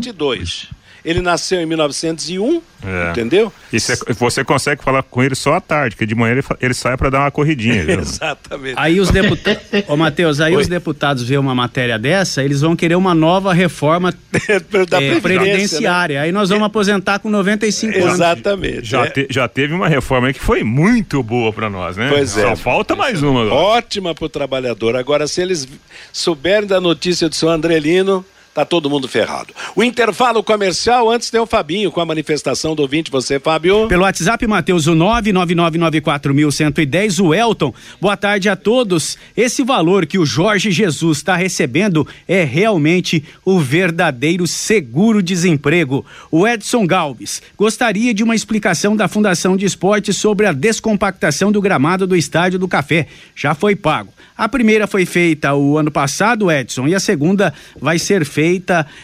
2022. 0.00 0.66
Ele 1.04 1.20
nasceu 1.20 1.60
em 1.60 1.66
1901, 1.66 2.60
É. 2.84 3.10
entendeu? 3.10 3.52
E 3.72 3.78
cê- 3.80 3.98
você 4.18 4.44
consegue 4.44 4.82
falar 4.82 5.02
com 5.02 5.22
ele 5.22 5.34
só 5.34 5.54
à 5.54 5.60
tarde, 5.60 5.96
que 5.96 6.04
de 6.06 6.14
manhã 6.14 6.32
ele, 6.32 6.42
ele 6.60 6.74
sai 6.74 6.96
para 6.96 7.10
dar 7.10 7.20
uma 7.20 7.30
corridinha. 7.30 7.84
viu? 7.84 8.00
Exatamente. 8.00 8.74
Aí 8.76 9.00
os 9.00 9.10
deputados. 9.10 9.62
Ô, 9.88 9.96
Matheus, 9.96 10.40
aí 10.40 10.54
Oi. 10.56 10.62
os 10.62 10.68
deputados 10.68 11.22
vê 11.22 11.36
uma 11.38 11.54
matéria 11.54 11.98
dessa, 11.98 12.42
eles 12.42 12.60
vão 12.60 12.74
querer 12.76 12.94
uma 12.96 13.14
nova 13.14 13.52
reforma 13.52 14.12
da 14.32 14.38
eh, 14.38 14.60
Previdência, 14.60 15.10
né? 15.14 15.20
previdenciária. 15.20 16.20
Aí 16.22 16.32
nós 16.32 16.48
vamos 16.50 16.64
aposentar 16.64 17.18
com 17.18 17.28
95 17.30 17.98
anos. 17.98 18.14
Exatamente. 18.14 18.84
Já, 18.84 19.04
é. 19.06 19.10
te- 19.10 19.26
já 19.30 19.48
teve 19.48 19.72
uma 19.74 19.88
reforma 19.88 20.28
aí 20.28 20.34
que 20.34 20.40
foi 20.40 20.62
muito 20.62 21.22
boa 21.22 21.52
para 21.52 21.68
nós, 21.70 21.96
né? 21.96 22.08
Pois 22.10 22.36
é. 22.36 22.42
Só 22.42 22.56
falta 22.56 22.94
mais 22.96 23.22
uma 23.22 23.42
agora. 23.42 23.54
Ótima 23.54 24.14
para 24.14 24.24
o 24.24 24.28
trabalhador. 24.28 24.96
Agora, 24.96 25.26
se 25.26 25.40
eles 25.40 25.68
souberem 26.12 26.66
da 26.66 26.80
notícia 26.80 27.28
do 27.28 27.34
seu 27.34 27.48
Andrelino, 27.48 28.24
tá 28.52 28.64
todo 28.64 28.90
mundo 28.90 29.06
ferrado. 29.06 29.54
O 29.76 29.84
intervalo 29.84 30.42
comercial, 30.42 31.10
antes 31.10 31.30
tem 31.30 31.40
o 31.40 31.46
Fabinho 31.46 31.92
com 31.92 32.00
a 32.00 32.06
manifestação 32.06 32.74
do 32.74 32.82
ouvinte. 32.82 33.10
Você, 33.10 33.38
Fábio? 33.38 33.88
Pelo 33.88 34.02
WhatsApp, 34.02 34.46
Matheus, 34.46 34.86
o 34.86 34.94
99994110, 34.94 37.24
o 37.24 37.34
Elton. 37.34 37.72
Boa 38.00 38.16
tarde 38.16 38.48
a 38.48 38.56
todos. 38.56 39.16
Esse 39.36 39.62
valor 39.62 40.06
que 40.06 40.18
o 40.18 40.26
Jorge 40.26 40.72
Jesus 40.72 41.18
está 41.18 41.36
recebendo 41.36 42.06
é 42.26 42.42
realmente 42.42 43.22
o 43.44 43.60
verdadeiro 43.60 44.46
seguro-desemprego. 44.46 46.04
O 46.30 46.46
Edson 46.46 46.86
Galves 46.86 47.42
gostaria 47.56 48.12
de 48.12 48.24
uma 48.24 48.34
explicação 48.34 48.96
da 48.96 49.06
Fundação 49.06 49.56
de 49.56 49.64
Esportes 49.64 50.16
sobre 50.16 50.46
a 50.46 50.52
descompactação 50.52 51.52
do 51.52 51.60
gramado 51.60 52.06
do 52.06 52.16
Estádio 52.16 52.58
do 52.58 52.66
Café. 52.66 53.06
Já 53.36 53.54
foi 53.54 53.76
pago. 53.76 54.12
A 54.36 54.48
primeira 54.48 54.86
foi 54.86 55.04
feita 55.04 55.54
o 55.54 55.76
ano 55.76 55.90
passado, 55.90 56.50
Edson, 56.50 56.88
e 56.88 56.94
a 56.94 57.00
segunda 57.00 57.52
vai 57.78 57.98
ser 57.98 58.24
feita. 58.24 58.39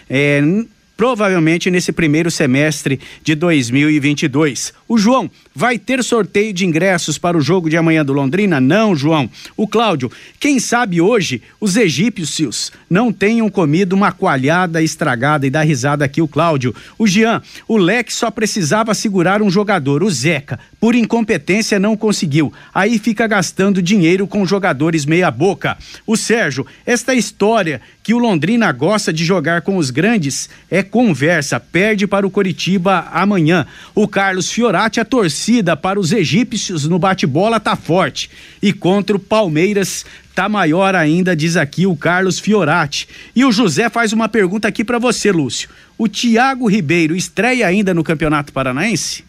Eh, 0.09 0.64
provavelmente 0.96 1.70
nesse 1.70 1.92
primeiro 1.92 2.31
semestre 2.31 2.99
de 3.22 3.35
2022. 3.35 4.72
O 4.88 4.96
João 4.96 5.31
vai 5.55 5.79
ter 5.79 6.03
sorteio 6.05 6.53
de 6.53 6.64
ingressos 6.64 7.18
para 7.18 7.37
o 7.37 7.40
jogo 7.40 7.68
de 7.68 7.77
amanhã 7.77 8.05
do 8.05 8.12
Londrina? 8.12 8.61
Não, 8.61 8.94
João. 8.94 9.29
O 9.57 9.66
Cláudio, 9.66 10.11
quem 10.38 10.61
sabe 10.61 11.01
hoje 11.01 11.42
os 11.61 11.77
egípcios 11.77 12.70
não 12.88 13.12
tenham 13.12 13.49
comido 13.49 13.94
uma 13.94 14.12
coalhada 14.12 14.83
estragada 14.83 15.46
e 15.46 15.51
dá 15.51 15.62
risada 15.62 16.05
aqui 16.05 16.22
o 16.22 16.29
Cláudio. 16.29 16.75
O 16.99 17.07
Jean, 17.07 17.42
o 17.66 17.77
Leque 17.77 18.12
só 18.12 18.31
precisava 18.31 18.94
segurar 18.94 19.42
um 19.42 19.51
jogador, 19.51 20.03
o 20.03 20.11
Zeca, 20.11 20.59
por 20.79 20.94
incompetência 20.94 21.79
não 21.81 21.96
conseguiu. 21.96 22.53
Aí 22.72 22.99
fica 22.99 23.27
gastando 23.27 23.83
dinheiro 23.83 24.27
com 24.27 24.46
jogadores 24.46 25.05
meia 25.05 25.31
boca. 25.31 25.77
O 26.07 26.16
Sérgio, 26.16 26.66
esta 26.85 27.14
história 27.14 27.81
que 28.03 28.14
o 28.14 28.18
Londrina 28.18 28.70
gosta 28.70 29.12
de 29.12 29.25
jogar 29.25 29.62
com 29.62 29.77
os 29.77 29.90
grandes 29.90 30.49
é 30.70 30.81
conversa, 30.81 31.59
perde 31.59 32.07
para 32.07 32.25
o 32.25 32.31
Coritiba 32.31 33.09
amanhã. 33.12 33.66
O 33.96 34.07
Carlos 34.07 34.53
Fiorati, 34.76 35.00
a 35.00 35.04
torcida 35.06 35.74
para 35.74 35.98
os 35.98 36.12
egípcios 36.12 36.86
no 36.86 36.98
bate-bola 36.98 37.58
tá 37.58 37.74
forte. 37.74 38.30
E 38.60 38.74
contra 38.74 39.16
o 39.16 39.18
Palmeiras 39.18 40.04
tá 40.34 40.50
maior 40.50 40.94
ainda, 40.94 41.34
diz 41.34 41.56
aqui 41.56 41.86
o 41.86 41.96
Carlos 41.96 42.38
Fiorati. 42.38 43.08
E 43.34 43.42
o 43.42 43.50
José 43.50 43.88
faz 43.88 44.12
uma 44.12 44.28
pergunta 44.28 44.68
aqui 44.68 44.84
para 44.84 44.98
você, 44.98 45.32
Lúcio. 45.32 45.70
O 45.96 46.06
Thiago 46.06 46.68
Ribeiro 46.68 47.16
estreia 47.16 47.66
ainda 47.66 47.94
no 47.94 48.04
Campeonato 48.04 48.52
Paranaense? 48.52 49.24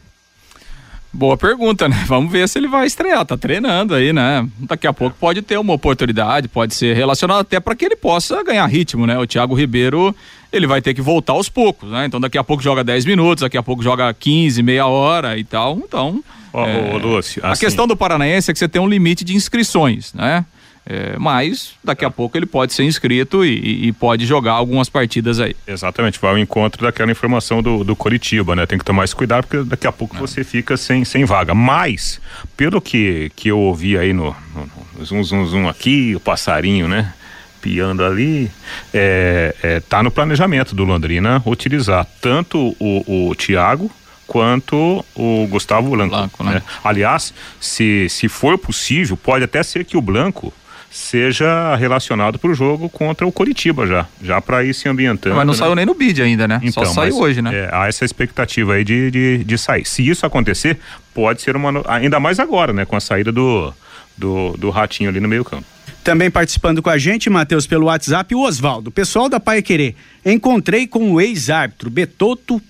Boa 1.13 1.37
pergunta, 1.37 1.87
né? 1.87 2.03
Vamos 2.07 2.29
ver 2.29 2.49
se 2.49 2.59
ele 2.59 2.67
vai 2.67 2.85
estrear. 2.85 3.25
Tá 3.25 3.37
treinando 3.37 3.93
aí, 3.93 4.11
né? 4.11 4.45
Daqui 4.59 4.85
a 4.85 4.91
pouco 4.91 5.15
pode 5.17 5.41
ter 5.41 5.57
uma 5.57 5.73
oportunidade, 5.73 6.49
pode 6.49 6.75
ser 6.75 6.93
relacionado 6.93 7.39
até 7.39 7.57
para 7.61 7.73
que 7.73 7.85
ele 7.85 7.95
possa 7.95 8.43
ganhar 8.43 8.65
ritmo, 8.65 9.07
né? 9.07 9.17
O 9.17 9.25
Thiago 9.25 9.55
Ribeiro, 9.55 10.13
ele 10.51 10.67
vai 10.67 10.81
ter 10.81 10.93
que 10.93 11.01
voltar 11.01 11.33
aos 11.33 11.49
poucos, 11.49 11.89
né? 11.89 12.05
Então 12.05 12.19
daqui 12.19 12.37
a 12.37 12.43
pouco 12.43 12.63
joga 12.63 12.83
10 12.83 13.05
minutos, 13.05 13.41
daqui 13.41 13.57
a 13.57 13.63
pouco 13.63 13.83
joga 13.83 14.13
15, 14.13 14.61
meia 14.63 14.87
hora 14.87 15.37
e 15.37 15.43
tal. 15.43 15.77
Então, 15.77 16.23
é, 16.53 16.97
Lúcio, 16.97 17.43
a 17.45 17.51
assim- 17.51 17.65
questão 17.65 17.87
do 17.87 17.95
Paranaense 17.95 18.49
é 18.49 18.53
que 18.53 18.59
você 18.59 18.67
tem 18.67 18.81
um 18.81 18.87
limite 18.87 19.23
de 19.23 19.35
inscrições, 19.35 20.13
né? 20.13 20.45
É, 20.89 21.17
mas 21.19 21.73
daqui 21.83 22.05
a 22.05 22.09
pouco 22.09 22.37
ele 22.37 22.45
pode 22.45 22.71
ser 22.71 22.85
inscrito 22.85 23.43
e, 23.43 23.87
e 23.87 23.91
pode 23.91 24.25
jogar 24.25 24.53
algumas 24.53 24.87
partidas 24.87 25.37
aí. 25.37 25.53
Exatamente, 25.67 26.17
vai 26.17 26.31
ao 26.31 26.37
encontro 26.37 26.81
daquela 26.81 27.11
informação 27.11 27.61
do, 27.61 27.83
do 27.83 27.93
Coritiba, 27.93 28.55
né? 28.55 28.65
Tem 28.65 28.79
que 28.79 28.85
tomar 28.85 29.03
esse 29.03 29.13
cuidado, 29.13 29.45
porque 29.45 29.67
daqui 29.69 29.85
a 29.85 29.91
pouco 29.91 30.15
você 30.15 30.45
fica 30.45 30.77
sem, 30.77 31.03
sem 31.03 31.25
vaga. 31.25 31.53
Mas, 31.53 32.21
pelo 32.55 32.79
que, 32.79 33.29
que 33.35 33.49
eu 33.49 33.59
ouvi 33.59 33.97
aí 33.97 34.13
no, 34.13 34.33
no, 34.55 34.71
no 34.97 35.05
zoom, 35.05 35.21
zoom, 35.25 35.45
zoom 35.45 35.67
aqui, 35.67 36.15
o 36.15 36.21
passarinho, 36.21 36.87
né? 36.87 37.13
Piando 37.61 38.03
ali, 38.03 38.51
é, 38.93 39.55
é, 39.61 39.79
tá 39.79 40.01
no 40.03 40.11
planejamento 40.11 40.75
do 40.75 40.83
Londrina 40.83 41.41
utilizar 41.45 42.05
tanto 42.21 42.75
o, 42.79 43.29
o 43.29 43.35
Thiago 43.35 43.91
quanto 44.25 45.03
o 45.15 45.47
Gustavo 45.49 45.89
Blanco. 45.89 46.15
Blanco 46.15 46.43
né? 46.43 46.55
né? 46.55 46.61
Aliás, 46.83 47.33
se, 47.59 48.07
se 48.09 48.27
for 48.27 48.57
possível, 48.57 49.15
pode 49.15 49.43
até 49.43 49.63
ser 49.63 49.85
que 49.85 49.97
o 49.97 50.01
Blanco 50.01 50.53
seja 50.89 51.75
relacionado 51.75 52.39
para 52.39 52.49
o 52.49 52.53
jogo 52.53 52.89
contra 52.89 53.27
o 53.27 53.31
Coritiba 53.31 53.85
já, 53.85 54.05
já 54.21 54.41
para 54.41 54.63
ir 54.63 54.73
se 54.73 54.87
ambientando. 54.87 55.35
Mas 55.35 55.45
não 55.45 55.53
né? 55.53 55.59
saiu 55.59 55.75
nem 55.75 55.85
no 55.85 55.93
bid 55.93 56.21
ainda, 56.21 56.47
né? 56.47 56.59
Então, 56.63 56.85
Só 56.85 56.93
saiu 56.93 57.17
hoje, 57.17 57.41
né? 57.41 57.53
É, 57.53 57.69
há 57.71 57.87
essa 57.87 58.03
expectativa 58.03 58.73
aí 58.73 58.83
de, 58.83 59.11
de, 59.11 59.43
de, 59.43 59.57
sair. 59.57 59.85
Se 59.85 60.07
isso 60.07 60.25
acontecer, 60.25 60.79
pode 61.13 61.41
ser 61.41 61.55
uma 61.55 61.83
ainda 61.87 62.19
mais 62.19 62.39
agora, 62.39 62.73
né? 62.73 62.85
Com 62.85 62.95
a 62.95 62.99
saída 62.99 63.31
do 63.31 63.73
do, 64.17 64.55
do 64.57 64.69
ratinho 64.69 65.09
ali 65.09 65.19
no 65.19 65.27
meio 65.27 65.45
campo. 65.45 65.65
Também 66.07 66.31
participando 66.31 66.81
com 66.81 66.89
a 66.89 66.97
gente, 66.97 67.29
Matheus, 67.29 67.67
pelo 67.67 67.87
WhatsApp, 67.87 68.33
o 68.33 68.39
Oswaldo. 68.39 68.89
Pessoal 68.89 69.27
da 69.27 69.41
Pai 69.41 69.61
Querer, 69.61 69.93
encontrei 70.25 70.87
com 70.87 71.11
o 71.11 71.19
ex-árbitro 71.19 71.89
Betoto 71.89 72.61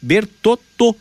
Bertotto 0.00 0.94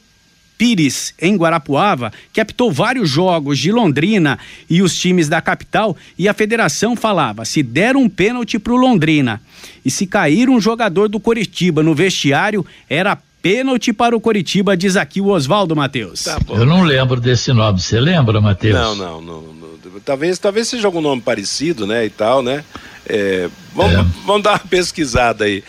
Pires, 0.58 1.13
em 1.21 1.36
Guarapuava, 1.38 2.12
que 2.34 2.41
apitou 2.41 2.71
vários 2.71 3.08
jogos 3.08 3.60
de 3.60 3.71
Londrina 3.71 4.39
e 4.67 4.82
os 4.82 4.98
times 4.98 5.30
da 5.30 5.39
capital, 5.41 5.95
e 6.17 6.28
a 6.28 6.34
federação 6.34 6.95
falava: 6.95 7.45
se 7.45 7.62
der 7.62 7.95
um 7.95 8.10
pênalti 8.10 8.58
pro 8.58 8.76
Londrina 8.76 9.39
e 9.86 9.91
se 9.91 10.08
cair 10.08 10.50
um 10.50 10.60
jogador 10.60 11.08
do 11.08 11.19
Coritiba 11.19 11.84
no 11.84 11.93
vestiário, 11.93 12.65
era 12.89 13.15
pênalti 13.43 13.93
para 13.93 14.17
o 14.17 14.19
Coritiba, 14.19 14.76
diz 14.76 14.98
aqui 14.98 15.21
o 15.21 15.28
Oswaldo 15.28 15.76
Matheus. 15.76 16.24
Tá 16.24 16.39
Eu 16.50 16.65
não 16.65 16.82
lembro 16.82 17.21
desse 17.21 17.54
nome, 17.54 17.80
você 17.80 18.00
lembra, 18.00 18.41
Matheus? 18.41 18.74
Não, 18.74 18.95
não, 18.95 19.21
não, 19.21 19.41
não, 19.54 19.64
Talvez, 20.03 20.39
talvez 20.39 20.67
seja 20.67 20.88
algum 20.88 21.01
nome 21.01 21.21
parecido, 21.21 21.86
né, 21.86 22.05
e 22.05 22.10
tal, 22.10 22.41
né? 22.41 22.63
É, 23.08 23.49
vamos, 23.73 23.93
é. 23.93 24.05
vamos 24.25 24.43
dar 24.43 24.51
uma 24.51 24.60
pesquisada 24.60 25.45
aí. 25.45 25.63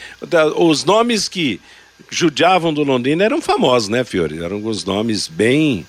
Os 0.56 0.84
nomes 0.84 1.28
que 1.28 1.60
judiavam 2.10 2.72
do 2.72 2.82
Londrina 2.82 3.24
eram 3.24 3.40
famosos, 3.40 3.88
né, 3.88 4.04
Fiore? 4.04 4.42
Eram 4.42 4.56
alguns 4.56 4.84
nomes 4.84 5.28
bem. 5.28 5.86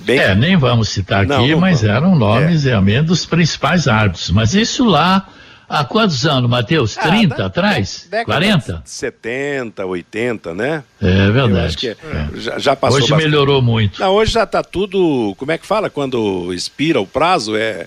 Bem... 0.00 0.18
É, 0.18 0.34
nem 0.34 0.56
vamos 0.56 0.88
citar 0.88 1.20
aqui, 1.20 1.28
não, 1.28 1.46
não 1.46 1.60
mas 1.60 1.82
vamos. 1.82 1.96
eram 1.96 2.16
nomes 2.16 2.64
é. 2.64 2.70
realmente 2.70 3.06
dos 3.06 3.26
principais 3.26 3.86
árbitros. 3.88 4.30
Mas 4.30 4.54
isso 4.54 4.84
lá, 4.84 5.28
há 5.68 5.84
quantos 5.84 6.26
anos, 6.26 6.48
Matheus? 6.48 6.94
30 6.94 7.34
ah, 7.34 7.38
da, 7.38 7.46
atrás? 7.46 8.08
40? 8.24 8.82
70, 8.84 9.84
80, 9.84 10.54
né? 10.54 10.84
É 11.00 11.30
verdade. 11.30 11.88
É, 11.88 11.90
é. 11.90 11.96
Já, 12.34 12.58
já, 12.58 12.76
passou 12.76 12.98
Hoje 12.98 13.10
bastante. 13.10 13.28
melhorou 13.28 13.60
muito. 13.60 14.00
Não, 14.00 14.12
hoje 14.12 14.32
já 14.32 14.44
está 14.44 14.62
tudo. 14.62 15.34
Como 15.36 15.52
é 15.52 15.58
que 15.58 15.66
fala 15.66 15.90
quando 15.90 16.52
expira 16.52 17.00
o 17.00 17.06
prazo? 17.06 17.56
É, 17.56 17.86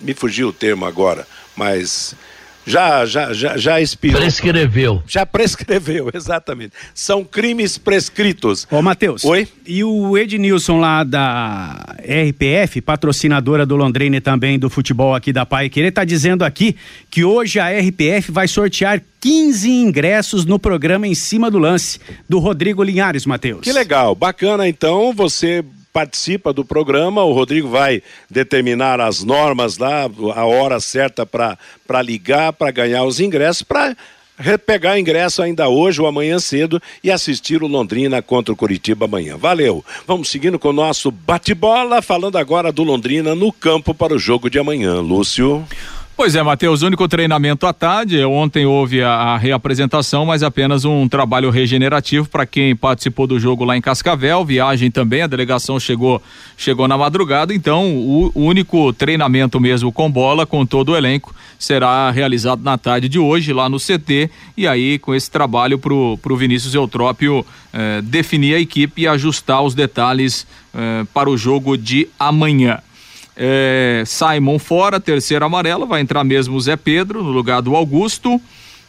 me 0.00 0.14
fugiu 0.14 0.48
o 0.48 0.52
termo 0.52 0.84
agora, 0.84 1.26
mas 1.56 2.14
já, 2.68 3.06
já, 3.06 3.32
já, 3.32 3.56
já 3.56 3.80
expirou. 3.80 4.20
Prescreveu. 4.20 5.02
Já 5.06 5.24
prescreveu, 5.24 6.10
exatamente. 6.14 6.72
São 6.94 7.24
crimes 7.24 7.78
prescritos. 7.78 8.66
Ô, 8.70 8.82
Matheus. 8.82 9.24
Oi? 9.24 9.48
E 9.66 9.82
o 9.82 10.16
Ednilson 10.16 10.78
lá 10.78 11.04
da 11.04 11.96
RPF, 12.00 12.80
patrocinadora 12.80 13.64
do 13.64 13.76
Londrina 13.76 14.16
e 14.16 14.20
também 14.20 14.58
do 14.58 14.70
futebol 14.70 15.14
aqui 15.14 15.32
da 15.32 15.44
Pai 15.44 15.68
Querer, 15.68 15.92
tá 15.92 16.04
dizendo 16.04 16.44
aqui 16.44 16.76
que 17.10 17.24
hoje 17.24 17.58
a 17.58 17.68
RPF 17.68 18.30
vai 18.30 18.46
sortear 18.46 19.02
15 19.20 19.70
ingressos 19.70 20.44
no 20.44 20.58
programa 20.58 21.06
Em 21.06 21.14
Cima 21.14 21.50
do 21.50 21.58
Lance, 21.58 22.00
do 22.28 22.38
Rodrigo 22.38 22.82
Linhares, 22.82 23.26
Matheus. 23.26 23.62
Que 23.62 23.72
legal, 23.72 24.14
bacana 24.14 24.68
então, 24.68 25.12
você 25.12 25.64
participa 25.98 26.52
do 26.52 26.64
programa, 26.64 27.24
o 27.24 27.32
Rodrigo 27.32 27.68
vai 27.68 28.00
determinar 28.30 29.00
as 29.00 29.24
normas 29.24 29.78
lá, 29.78 30.08
a 30.36 30.44
hora 30.44 30.78
certa 30.78 31.26
para 31.26 31.58
ligar, 32.04 32.52
para 32.52 32.70
ganhar 32.70 33.02
os 33.02 33.18
ingressos, 33.18 33.62
para 33.62 33.96
repegar 34.38 34.96
ingresso 34.96 35.42
ainda 35.42 35.68
hoje 35.68 36.00
ou 36.00 36.06
amanhã 36.06 36.38
cedo 36.38 36.80
e 37.02 37.10
assistir 37.10 37.64
o 37.64 37.66
Londrina 37.66 38.22
contra 38.22 38.54
o 38.54 38.56
Curitiba 38.56 39.06
amanhã. 39.06 39.36
Valeu. 39.36 39.84
Vamos 40.06 40.30
seguindo 40.30 40.56
com 40.56 40.68
o 40.68 40.72
nosso 40.72 41.10
bate-bola, 41.10 42.00
falando 42.00 42.38
agora 42.38 42.70
do 42.70 42.84
Londrina 42.84 43.34
no 43.34 43.52
campo 43.52 43.92
para 43.92 44.14
o 44.14 44.20
jogo 44.20 44.48
de 44.48 44.60
amanhã. 44.60 45.00
Lúcio. 45.00 45.66
Pois 46.18 46.34
é, 46.34 46.42
Matheus, 46.42 46.82
único 46.82 47.06
treinamento 47.06 47.64
à 47.64 47.72
tarde. 47.72 48.24
Ontem 48.24 48.66
houve 48.66 49.00
a, 49.00 49.08
a 49.08 49.38
reapresentação, 49.38 50.26
mas 50.26 50.42
apenas 50.42 50.84
um 50.84 51.08
trabalho 51.08 51.48
regenerativo 51.48 52.28
para 52.28 52.44
quem 52.44 52.74
participou 52.74 53.24
do 53.24 53.38
jogo 53.38 53.62
lá 53.62 53.76
em 53.76 53.80
Cascavel. 53.80 54.44
Viagem 54.44 54.90
também, 54.90 55.22
a 55.22 55.28
delegação 55.28 55.78
chegou 55.78 56.20
chegou 56.56 56.88
na 56.88 56.98
madrugada, 56.98 57.54
então 57.54 57.94
o, 57.94 58.32
o 58.34 58.42
único 58.42 58.92
treinamento 58.92 59.60
mesmo 59.60 59.92
com 59.92 60.10
bola, 60.10 60.44
com 60.44 60.66
todo 60.66 60.88
o 60.88 60.96
elenco, 60.96 61.32
será 61.56 62.10
realizado 62.10 62.64
na 62.64 62.76
tarde 62.76 63.08
de 63.08 63.20
hoje 63.20 63.52
lá 63.52 63.68
no 63.68 63.78
CT. 63.78 64.28
E 64.56 64.66
aí, 64.66 64.98
com 64.98 65.14
esse 65.14 65.30
trabalho 65.30 65.78
para 65.78 65.94
o 65.94 66.36
Vinícius 66.36 66.74
Eutrópio 66.74 67.46
eh, 67.72 68.00
definir 68.02 68.56
a 68.56 68.58
equipe 68.58 69.02
e 69.02 69.06
ajustar 69.06 69.62
os 69.62 69.72
detalhes 69.72 70.48
eh, 70.74 71.06
para 71.14 71.30
o 71.30 71.36
jogo 71.36 71.78
de 71.78 72.08
amanhã. 72.18 72.80
É, 73.40 74.02
Simon 74.04 74.58
fora, 74.58 74.98
terceiro 74.98 75.44
amarelo, 75.44 75.86
vai 75.86 76.00
entrar 76.00 76.24
mesmo 76.24 76.56
o 76.56 76.60
Zé 76.60 76.74
Pedro 76.74 77.22
no 77.22 77.30
lugar 77.30 77.62
do 77.62 77.76
Augusto. 77.76 78.40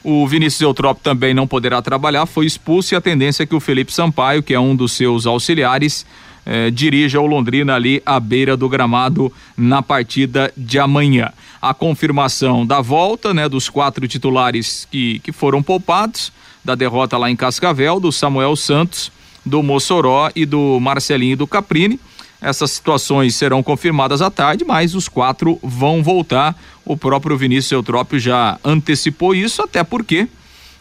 O 0.03 0.25
Vinícius 0.27 0.61
Eutrópio 0.61 1.03
também 1.03 1.35
não 1.35 1.45
poderá 1.45 1.81
trabalhar, 1.83 2.25
foi 2.25 2.47
expulso 2.47 2.93
e 2.93 2.95
a 2.95 3.01
tendência 3.01 3.43
é 3.43 3.45
que 3.45 3.55
o 3.55 3.59
Felipe 3.59 3.93
Sampaio, 3.93 4.41
que 4.41 4.53
é 4.53 4.59
um 4.59 4.75
dos 4.75 4.93
seus 4.93 5.27
auxiliares, 5.27 6.03
eh, 6.45 6.71
dirija 6.71 7.21
o 7.21 7.27
Londrina 7.27 7.75
ali 7.75 8.01
à 8.03 8.19
beira 8.19 8.57
do 8.57 8.67
gramado 8.67 9.31
na 9.55 9.83
partida 9.83 10.51
de 10.57 10.79
amanhã. 10.79 11.31
A 11.61 11.73
confirmação 11.73 12.65
da 12.65 12.81
volta, 12.81 13.33
né, 13.35 13.47
dos 13.47 13.69
quatro 13.69 14.07
titulares 14.07 14.87
que, 14.89 15.19
que 15.19 15.31
foram 15.31 15.61
poupados, 15.61 16.31
da 16.63 16.75
derrota 16.75 17.17
lá 17.17 17.29
em 17.29 17.35
Cascavel, 17.35 17.99
do 17.99 18.11
Samuel 18.11 18.55
Santos, 18.55 19.11
do 19.45 19.61
Mossoró 19.61 20.31
e 20.35 20.45
do 20.45 20.79
Marcelinho 20.79 21.37
do 21.37 21.45
Caprini. 21.45 21.99
Essas 22.41 22.71
situações 22.71 23.35
serão 23.35 23.61
confirmadas 23.61 24.21
à 24.21 24.31
tarde, 24.31 24.63
mas 24.63 24.95
os 24.95 25.09
quatro 25.09 25.59
vão 25.61 26.01
voltar. 26.01 26.55
O 26.85 26.95
próprio 26.95 27.37
Vinícius 27.37 27.71
Eutrópio 27.71 28.17
já 28.17 28.57
antecipou 28.63 29.35
isso, 29.35 29.61
até 29.61 29.83
porque 29.83 30.27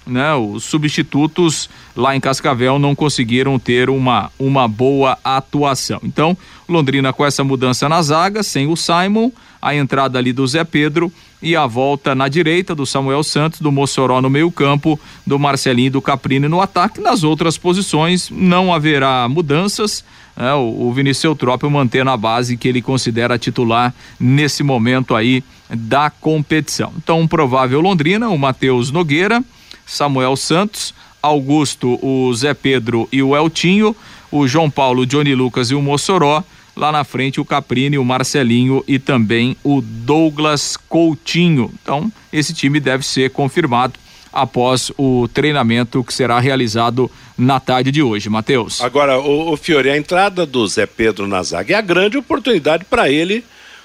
né, 0.09 0.35
os 0.35 0.64
substitutos 0.64 1.68
lá 1.94 2.16
em 2.16 2.21
Cascavel 2.21 2.79
não 2.79 2.94
conseguiram 2.94 3.59
ter 3.59 3.90
uma, 3.90 4.31
uma 4.38 4.66
boa 4.66 5.18
atuação. 5.23 6.01
Então, 6.03 6.37
Londrina 6.68 7.12
com 7.12 7.25
essa 7.25 7.44
mudança 7.44 7.88
na 7.88 8.01
zaga, 8.03 8.42
sem 8.42 8.66
o 8.66 8.77
Simon, 8.77 9.31
a 9.61 9.75
entrada 9.75 10.18
ali 10.18 10.33
do 10.33 10.47
Zé 10.47 10.64
Pedro 10.64 11.12
e 11.42 11.55
a 11.55 11.66
volta 11.66 12.14
na 12.14 12.29
direita 12.29 12.75
do 12.75 12.87
Samuel 12.87 13.23
Santos, 13.23 13.61
do 13.61 13.71
Mossoró 13.71 14.21
no 14.21 14.31
meio-campo, 14.31 14.99
do 15.27 15.38
Marcelinho 15.38 15.87
e 15.87 15.90
do 15.90 16.03
Caprini 16.03 16.49
no 16.49 16.61
ataque. 16.61 17.01
Nas 17.01 17.23
outras 17.23 17.59
posições 17.59 18.29
não 18.31 18.73
haverá 18.73 19.29
mudanças 19.29 20.05
né, 20.38 20.55
o, 20.55 20.87
o 20.87 20.92
Vinícius 20.92 21.24
Eutrópio 21.24 21.68
mantendo 21.68 22.11
a 22.11 22.16
base 22.16 22.57
que 22.57 22.68
ele 22.68 22.81
considera 22.81 23.37
titular 23.37 23.92
nesse 24.20 24.62
momento 24.62 25.16
aí 25.16 25.42
da 25.68 26.09
competição. 26.09 26.92
Então, 26.96 27.20
um 27.20 27.27
provável 27.27 27.81
Londrina, 27.81 28.29
o 28.29 28.38
Matheus 28.38 28.92
Nogueira, 28.92 29.42
Samuel 29.85 30.37
Santos, 30.37 30.94
Augusto, 31.20 31.98
o 32.01 32.33
Zé 32.35 32.55
Pedro 32.55 33.09
e 33.11 33.20
o 33.20 33.37
Eltinho, 33.37 33.96
o 34.31 34.46
João 34.46 34.70
Paulo, 34.70 35.03
o 35.03 35.07
Johnny 35.07 35.35
Lucas 35.35 35.70
e 35.70 35.74
o 35.74 35.83
Mossoró. 35.83 36.44
Lá 36.77 36.92
na 36.92 37.03
frente 37.03 37.40
o 37.40 37.44
Caprini, 37.44 37.98
o 37.98 38.05
Marcelinho 38.05 38.85
e 38.87 39.01
também 39.01 39.57
o 39.64 39.81
Douglas 39.81 40.77
Coutinho. 40.77 41.72
Então, 41.83 42.12
esse 42.33 42.55
time 42.55 42.79
deve 42.79 43.05
ser 43.05 43.31
confirmado 43.31 43.94
após 44.42 44.90
o 44.96 45.29
treinamento 45.29 46.03
que 46.03 46.12
será 46.12 46.38
realizado 46.38 47.11
na 47.37 47.61
tarde 47.61 47.90
de 47.90 48.03
hoje, 48.03 48.29
Matheus. 48.29 48.81
Agora, 48.81 49.18
o, 49.18 49.53
o 49.53 49.57
Fiore, 49.57 49.90
a 49.90 49.96
entrada 49.96 50.44
do 50.44 50.66
Zé 50.66 50.87
Pedro 50.87 51.27
na 51.27 51.42
zaga 51.42 51.74
é 51.74 51.77
a 51.77 51.81
grande 51.81 52.16
oportunidade 52.16 52.85
para 52.85 53.11
ele 53.11 53.44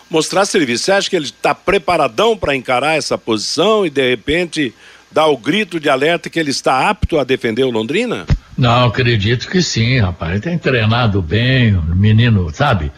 mostrar 0.10 0.46
serviço. 0.46 0.86
Você 0.86 0.92
acha 0.92 1.10
que 1.10 1.16
ele 1.16 1.26
está 1.26 1.56
preparadão 1.56 2.38
para 2.38 2.56
encarar 2.56 2.98
essa 2.98 3.18
posição 3.18 3.86
e 3.86 3.90
de 3.90 4.10
repente 4.10 4.74
dar 5.12 5.28
o 5.28 5.38
grito 5.38 5.80
de 5.80 5.90
alerta 5.90 6.30
que 6.30 6.40
ele 6.40 6.52
está 6.52 6.90
apto 6.90 7.20
a 7.20 7.24
defender 7.24 7.64
o 7.64 7.70
Londrina? 7.70 8.26
Não, 8.58 8.86
acredito 8.86 9.48
que 9.50 9.62
sim, 9.62 10.00
rapaz. 10.00 10.34
Ele 10.34 10.42
tem 10.42 10.58
treinado 10.58 11.22
bem, 11.22 11.76
o 11.76 11.96
menino, 11.96 12.50
sabe? 12.54 12.92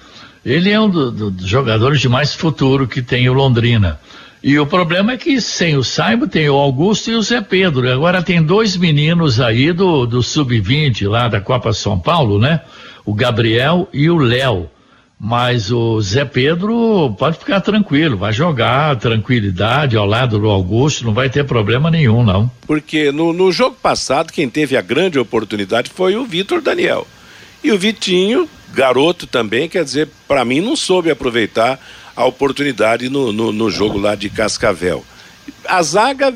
Ele 0.45 0.69
é 0.69 0.79
um 0.79 0.89
dos 0.89 1.13
do, 1.13 1.47
jogadores 1.47 1.99
de 1.99 2.07
mais 2.07 2.33
futuro 2.33 2.87
que 2.87 3.01
tem 3.01 3.27
o 3.29 3.33
Londrina. 3.33 3.99
E 4.45 4.59
o 4.59 4.67
problema 4.67 5.13
é 5.13 5.17
que 5.17 5.41
sem 5.41 5.75
o 5.75 5.83
Saibo 5.83 6.27
tem 6.27 6.47
o 6.47 6.53
Augusto 6.53 7.09
e 7.09 7.15
o 7.15 7.21
Zé 7.23 7.41
Pedro. 7.41 7.91
Agora 7.91 8.21
tem 8.21 8.43
dois 8.43 8.77
meninos 8.77 9.41
aí 9.41 9.73
do, 9.73 10.05
do 10.05 10.21
Sub-20 10.21 11.09
lá 11.09 11.27
da 11.27 11.41
Copa 11.41 11.73
São 11.73 11.99
Paulo, 11.99 12.37
né? 12.37 12.61
O 13.03 13.11
Gabriel 13.11 13.89
e 13.91 14.07
o 14.07 14.19
Léo. 14.19 14.69
Mas 15.19 15.71
o 15.71 15.99
Zé 15.99 16.25
Pedro 16.25 17.15
pode 17.17 17.39
ficar 17.39 17.59
tranquilo, 17.59 18.17
vai 18.17 18.31
jogar 18.31 18.95
tranquilidade 18.97 19.97
ao 19.97 20.05
lado 20.05 20.37
do 20.37 20.47
Augusto, 20.47 21.05
não 21.05 21.13
vai 21.15 21.27
ter 21.27 21.43
problema 21.45 21.89
nenhum, 21.89 22.23
não. 22.23 22.51
Porque 22.67 23.11
no, 23.11 23.33
no 23.33 23.51
jogo 23.51 23.75
passado, 23.81 24.31
quem 24.31 24.47
teve 24.47 24.77
a 24.77 24.81
grande 24.81 25.17
oportunidade 25.17 25.89
foi 25.89 26.15
o 26.15 26.23
Vitor 26.23 26.61
Daniel. 26.61 27.07
E 27.63 27.71
o 27.71 27.79
Vitinho, 27.79 28.47
garoto 28.75 29.25
também, 29.25 29.67
quer 29.67 29.83
dizer, 29.83 30.07
para 30.27 30.45
mim 30.45 30.61
não 30.61 30.75
soube 30.75 31.09
aproveitar 31.09 31.79
a 32.15 32.25
oportunidade 32.25 33.09
no, 33.09 33.31
no, 33.31 33.51
no 33.51 33.69
jogo 33.69 33.97
lá 33.97 34.15
de 34.15 34.29
Cascavel. 34.29 35.03
a 35.67 35.81
zaga 35.81 36.33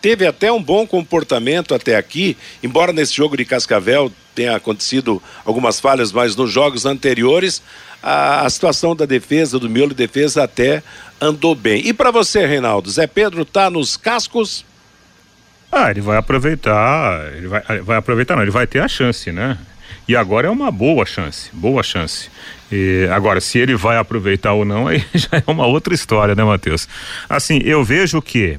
teve 0.00 0.26
até 0.26 0.50
um 0.50 0.62
bom 0.62 0.86
comportamento 0.86 1.74
até 1.74 1.96
aqui, 1.96 2.36
embora 2.62 2.92
nesse 2.92 3.14
jogo 3.14 3.36
de 3.36 3.44
Cascavel 3.44 4.10
tenha 4.34 4.56
acontecido 4.56 5.22
algumas 5.44 5.78
falhas, 5.78 6.10
mas 6.10 6.34
nos 6.34 6.50
jogos 6.50 6.86
anteriores 6.86 7.62
a, 8.02 8.46
a 8.46 8.50
situação 8.50 8.94
da 8.94 9.06
defesa, 9.06 9.58
do 9.58 9.68
miolo 9.68 9.90
de 9.90 9.96
defesa 9.96 10.44
até 10.44 10.82
andou 11.20 11.54
bem. 11.54 11.86
E 11.86 11.92
para 11.92 12.10
você, 12.10 12.46
Reinaldo, 12.46 12.90
Zé 12.90 13.06
Pedro 13.06 13.44
tá 13.44 13.70
nos 13.70 13.96
cascos? 13.96 14.64
Ah, 15.70 15.90
ele 15.90 16.00
vai 16.00 16.16
aproveitar, 16.16 17.32
ele 17.34 17.48
vai, 17.48 17.62
vai 17.80 17.96
aproveitar, 17.96 18.36
não, 18.36 18.42
ele 18.42 18.50
vai 18.50 18.66
ter 18.66 18.80
a 18.80 18.88
chance, 18.88 19.32
né? 19.32 19.58
E 20.06 20.14
agora 20.14 20.48
é 20.48 20.50
uma 20.50 20.70
boa 20.70 21.06
chance, 21.06 21.50
boa 21.52 21.82
chance. 21.82 22.28
E 22.70 23.08
agora, 23.10 23.40
se 23.40 23.58
ele 23.58 23.74
vai 23.74 23.96
aproveitar 23.96 24.52
ou 24.52 24.64
não, 24.64 24.86
aí 24.88 25.04
já 25.14 25.28
é 25.32 25.50
uma 25.50 25.66
outra 25.66 25.94
história, 25.94 26.34
né, 26.34 26.44
Matheus? 26.44 26.88
Assim, 27.28 27.60
eu 27.64 27.82
vejo 27.82 28.20
que 28.20 28.58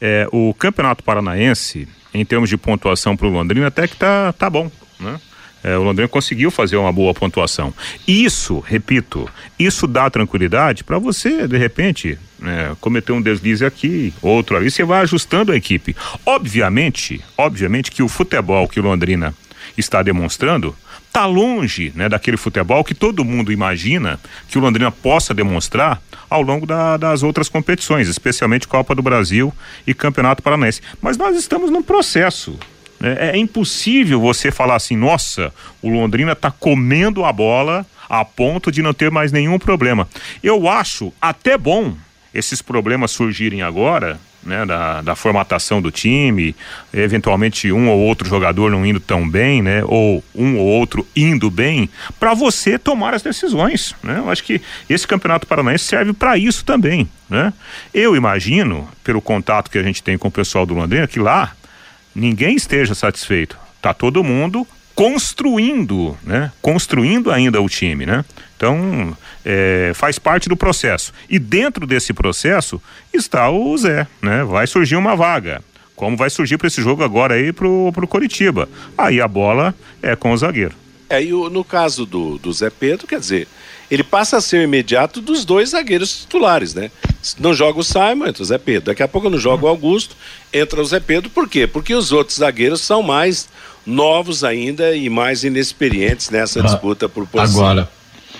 é, 0.00 0.28
o 0.30 0.54
Campeonato 0.54 1.02
Paranaense, 1.02 1.88
em 2.12 2.24
termos 2.24 2.48
de 2.48 2.56
pontuação 2.56 3.16
para 3.16 3.26
o 3.26 3.30
Londrina, 3.30 3.66
até 3.66 3.88
que 3.88 3.96
tá, 3.96 4.32
tá 4.32 4.48
bom, 4.48 4.70
né? 5.00 5.20
É, 5.64 5.78
o 5.78 5.82
Londrina 5.82 6.06
conseguiu 6.06 6.50
fazer 6.50 6.76
uma 6.76 6.92
boa 6.92 7.14
pontuação. 7.14 7.72
Isso, 8.06 8.60
repito, 8.60 9.26
isso 9.58 9.86
dá 9.86 10.10
tranquilidade 10.10 10.84
para 10.84 10.98
você, 10.98 11.48
de 11.48 11.56
repente, 11.56 12.18
né, 12.38 12.76
cometer 12.82 13.12
um 13.12 13.22
deslize 13.22 13.64
aqui, 13.64 14.12
outro 14.20 14.58
ali, 14.58 14.70
você 14.70 14.84
vai 14.84 15.00
ajustando 15.00 15.52
a 15.52 15.56
equipe. 15.56 15.96
Obviamente, 16.26 17.24
obviamente 17.38 17.90
que 17.90 18.02
o 18.02 18.08
futebol 18.08 18.68
que 18.68 18.78
o 18.78 18.82
Londrina 18.82 19.34
está 19.76 20.02
demonstrando 20.02 20.76
está 21.14 21.26
longe 21.26 21.92
né, 21.94 22.08
daquele 22.08 22.36
futebol 22.36 22.82
que 22.82 22.92
todo 22.92 23.24
mundo 23.24 23.52
imagina 23.52 24.18
que 24.48 24.58
o 24.58 24.60
Londrina 24.60 24.90
possa 24.90 25.32
demonstrar 25.32 26.02
ao 26.28 26.42
longo 26.42 26.66
da, 26.66 26.96
das 26.96 27.22
outras 27.22 27.48
competições, 27.48 28.08
especialmente 28.08 28.66
Copa 28.66 28.96
do 28.96 29.00
Brasil 29.02 29.54
e 29.86 29.94
Campeonato 29.94 30.42
Paranaense. 30.42 30.82
Mas 31.00 31.16
nós 31.16 31.36
estamos 31.36 31.70
num 31.70 31.84
processo. 31.84 32.58
Né? 32.98 33.30
É, 33.30 33.36
impossível 33.36 34.20
você 34.20 34.50
falar 34.50 34.74
assim, 34.74 34.96
nossa, 34.96 35.54
o 35.80 35.88
Londrina 35.88 36.32
está 36.32 36.50
comendo 36.50 37.24
a 37.24 37.32
bola 37.32 37.86
a 38.08 38.24
ponto 38.24 38.72
de 38.72 38.82
não 38.82 38.92
ter 38.92 39.08
mais 39.08 39.30
nenhum 39.30 39.56
problema. 39.56 40.08
Eu 40.42 40.68
acho 40.68 41.12
até 41.22 41.56
bom 41.56 41.94
esses 42.34 42.60
problemas 42.60 43.12
surgirem 43.12 43.62
agora, 43.62 44.18
né, 44.44 44.64
da, 44.66 45.02
da 45.02 45.14
formatação 45.14 45.80
do 45.80 45.90
time, 45.90 46.54
eventualmente 46.92 47.70
um 47.72 47.88
ou 47.88 47.98
outro 48.00 48.28
jogador 48.28 48.70
não 48.70 48.84
indo 48.84 49.00
tão 49.00 49.28
bem, 49.28 49.62
né, 49.62 49.82
ou 49.84 50.22
um 50.34 50.56
ou 50.56 50.66
outro 50.66 51.06
indo 51.14 51.50
bem, 51.50 51.88
para 52.18 52.34
você 52.34 52.78
tomar 52.78 53.14
as 53.14 53.22
decisões, 53.22 53.94
né? 54.02 54.18
Eu 54.18 54.30
acho 54.30 54.44
que 54.44 54.60
esse 54.88 55.06
campeonato 55.06 55.46
paranaense 55.46 55.84
serve 55.84 56.12
para 56.12 56.36
isso 56.36 56.64
também, 56.64 57.08
né? 57.28 57.52
Eu 57.92 58.16
imagino, 58.16 58.88
pelo 59.02 59.20
contato 59.20 59.70
que 59.70 59.78
a 59.78 59.82
gente 59.82 60.02
tem 60.02 60.18
com 60.18 60.28
o 60.28 60.30
pessoal 60.30 60.66
do 60.66 60.74
Londrina, 60.74 61.06
que 61.06 61.18
lá 61.18 61.52
ninguém 62.14 62.56
esteja 62.56 62.94
satisfeito. 62.94 63.58
Tá 63.80 63.92
todo 63.92 64.24
mundo 64.24 64.66
construindo, 64.94 66.16
né? 66.22 66.52
Construindo 66.62 67.30
ainda 67.30 67.60
o 67.60 67.68
time, 67.68 68.06
né? 68.06 68.24
Então, 68.56 69.16
é, 69.44 69.92
faz 69.94 70.18
parte 70.18 70.48
do 70.48 70.56
processo. 70.56 71.12
E 71.28 71.38
dentro 71.38 71.86
desse 71.86 72.12
processo 72.12 72.80
está 73.12 73.50
o 73.50 73.76
Zé, 73.76 74.06
né? 74.22 74.44
Vai 74.44 74.66
surgir 74.66 74.96
uma 74.96 75.14
vaga. 75.14 75.62
Como 75.94 76.16
vai 76.16 76.30
surgir 76.30 76.58
para 76.58 76.66
esse 76.66 76.82
jogo 76.82 77.04
agora 77.04 77.34
aí 77.34 77.52
pro, 77.52 77.92
pro 77.92 78.08
Coritiba. 78.08 78.68
Aí 78.96 79.20
a 79.20 79.28
bola 79.28 79.74
é 80.02 80.16
com 80.16 80.32
o 80.32 80.36
zagueiro. 80.36 80.74
É, 81.08 81.22
e 81.22 81.32
o, 81.32 81.50
no 81.50 81.62
caso 81.62 82.06
do, 82.06 82.38
do 82.38 82.52
Zé 82.52 82.70
Pedro, 82.70 83.06
quer 83.06 83.20
dizer, 83.20 83.46
ele 83.90 84.02
passa 84.02 84.38
a 84.38 84.40
ser 84.40 84.62
imediato 84.62 85.20
dos 85.20 85.44
dois 85.44 85.70
zagueiros 85.70 86.22
titulares, 86.22 86.74
né? 86.74 86.90
Não 87.38 87.54
joga 87.54 87.78
o 87.78 87.84
Simon, 87.84 88.26
entra 88.26 88.42
o 88.42 88.46
Zé 88.46 88.58
Pedro. 88.58 88.86
Daqui 88.86 89.02
a 89.02 89.08
pouco 89.08 89.30
não 89.30 89.38
joga 89.38 89.66
o 89.66 89.68
Augusto, 89.68 90.16
entra 90.52 90.80
o 90.80 90.84
Zé 90.84 90.98
Pedro. 90.98 91.30
Por 91.30 91.48
quê? 91.48 91.66
Porque 91.66 91.94
os 91.94 92.10
outros 92.10 92.38
zagueiros 92.38 92.80
são 92.80 93.02
mais 93.02 93.48
novos 93.86 94.42
ainda 94.42 94.96
e 94.96 95.08
mais 95.08 95.44
inexperientes 95.44 96.30
nessa 96.30 96.60
ah, 96.60 96.62
disputa 96.62 97.08
por 97.08 97.26
posição. 97.26 97.64
Agora, 97.64 97.88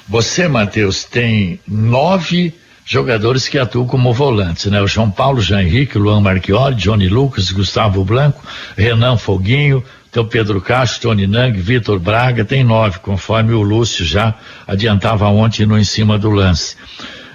você, 0.09 0.49
Matheus, 0.49 1.05
tem 1.05 1.59
nove 1.67 2.53
jogadores 2.85 3.49
que 3.49 3.59
atuam 3.59 3.87
como 3.87 4.12
volantes, 4.12 4.67
né? 4.67 4.81
O 4.81 4.87
João 4.87 5.11
Paulo, 5.11 5.40
Jean 5.40 5.62
Henrique, 5.62 5.97
Luan 5.97 6.21
Marchiori, 6.21 6.75
Johnny 6.75 7.09
Lucas, 7.09 7.51
Gustavo 7.51 8.05
Blanco, 8.05 8.43
Renan 8.77 9.17
Foguinho, 9.17 9.83
então 10.11 10.27
Pedro 10.27 10.61
Castro, 10.61 11.09
Tony 11.09 11.27
Nang, 11.27 11.59
Vitor 11.59 11.99
Braga, 11.99 12.45
tem 12.45 12.62
nove, 12.62 12.99
conforme 12.99 13.53
o 13.53 13.62
Lúcio 13.62 14.05
já 14.05 14.35
adiantava 14.67 15.27
ontem 15.29 15.64
no 15.64 15.79
em 15.79 15.85
cima 15.85 16.19
do 16.19 16.31
lance. 16.31 16.77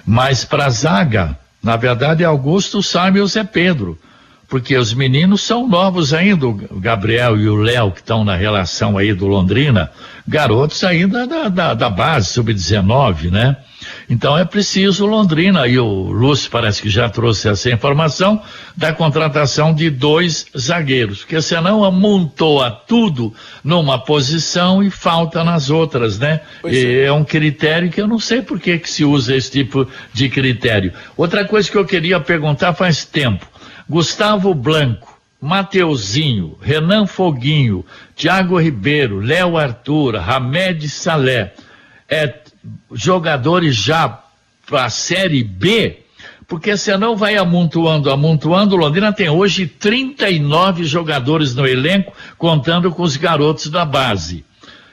Mas 0.06 0.44
para 0.44 0.70
zaga, 0.70 1.36
na 1.62 1.76
verdade 1.76 2.22
é 2.22 2.26
Augusto, 2.26 2.82
Simon 2.82 3.24
e 3.24 3.26
Zé 3.26 3.44
Pedro 3.44 3.98
porque 4.50 4.76
os 4.76 4.92
meninos 4.92 5.42
são 5.42 5.68
novos 5.68 6.12
ainda, 6.12 6.48
o 6.48 6.80
Gabriel 6.80 7.38
e 7.38 7.48
o 7.48 7.54
Léo, 7.54 7.92
que 7.92 8.00
estão 8.00 8.24
na 8.24 8.34
relação 8.34 8.98
aí 8.98 9.14
do 9.14 9.28
Londrina, 9.28 9.92
garotos 10.26 10.82
ainda 10.82 11.24
da, 11.24 11.48
da, 11.48 11.72
da 11.74 11.88
base, 11.88 12.30
sub-19, 12.30 13.30
né? 13.30 13.56
Então 14.08 14.36
é 14.36 14.44
preciso 14.44 15.06
Londrina, 15.06 15.68
e 15.68 15.78
o 15.78 15.86
Lúcio 16.10 16.50
parece 16.50 16.82
que 16.82 16.90
já 16.90 17.08
trouxe 17.08 17.48
essa 17.48 17.70
informação, 17.70 18.42
da 18.76 18.92
contratação 18.92 19.72
de 19.72 19.88
dois 19.88 20.46
zagueiros, 20.58 21.20
porque 21.20 21.40
senão 21.40 21.84
amontoa 21.84 22.70
tudo 22.70 23.32
numa 23.62 23.98
posição 23.98 24.82
e 24.82 24.90
falta 24.90 25.44
nas 25.44 25.70
outras, 25.70 26.18
né? 26.18 26.40
É. 26.64 27.04
é 27.04 27.12
um 27.12 27.24
critério 27.24 27.88
que 27.88 28.00
eu 28.00 28.08
não 28.08 28.18
sei 28.18 28.42
por 28.42 28.58
que, 28.58 28.78
que 28.78 28.90
se 28.90 29.04
usa 29.04 29.36
esse 29.36 29.50
tipo 29.52 29.86
de 30.12 30.28
critério. 30.28 30.92
Outra 31.16 31.44
coisa 31.44 31.70
que 31.70 31.78
eu 31.78 31.84
queria 31.84 32.18
perguntar 32.18 32.74
faz 32.74 33.04
tempo. 33.04 33.46
Gustavo 33.90 34.54
Blanco, 34.54 35.20
Mateuzinho, 35.40 36.56
Renan 36.62 37.08
Foguinho, 37.08 37.84
Tiago 38.14 38.56
Ribeiro, 38.56 39.18
Léo 39.18 39.58
Arthur, 39.58 40.14
Hamed 40.14 40.88
Salé, 40.88 41.52
é, 42.08 42.32
jogadores 42.92 43.74
já 43.74 44.20
para 44.64 44.84
a 44.84 44.90
Série 44.90 45.42
B, 45.42 46.04
porque 46.46 46.76
senão 46.76 47.16
vai 47.16 47.36
amontoando, 47.36 48.12
amontoando. 48.12 48.76
Londrina 48.76 49.12
tem 49.12 49.28
hoje 49.28 49.66
39 49.66 50.84
jogadores 50.84 51.52
no 51.56 51.66
elenco, 51.66 52.12
contando 52.38 52.92
com 52.92 53.02
os 53.02 53.16
garotos 53.16 53.66
da 53.66 53.84
base. 53.84 54.44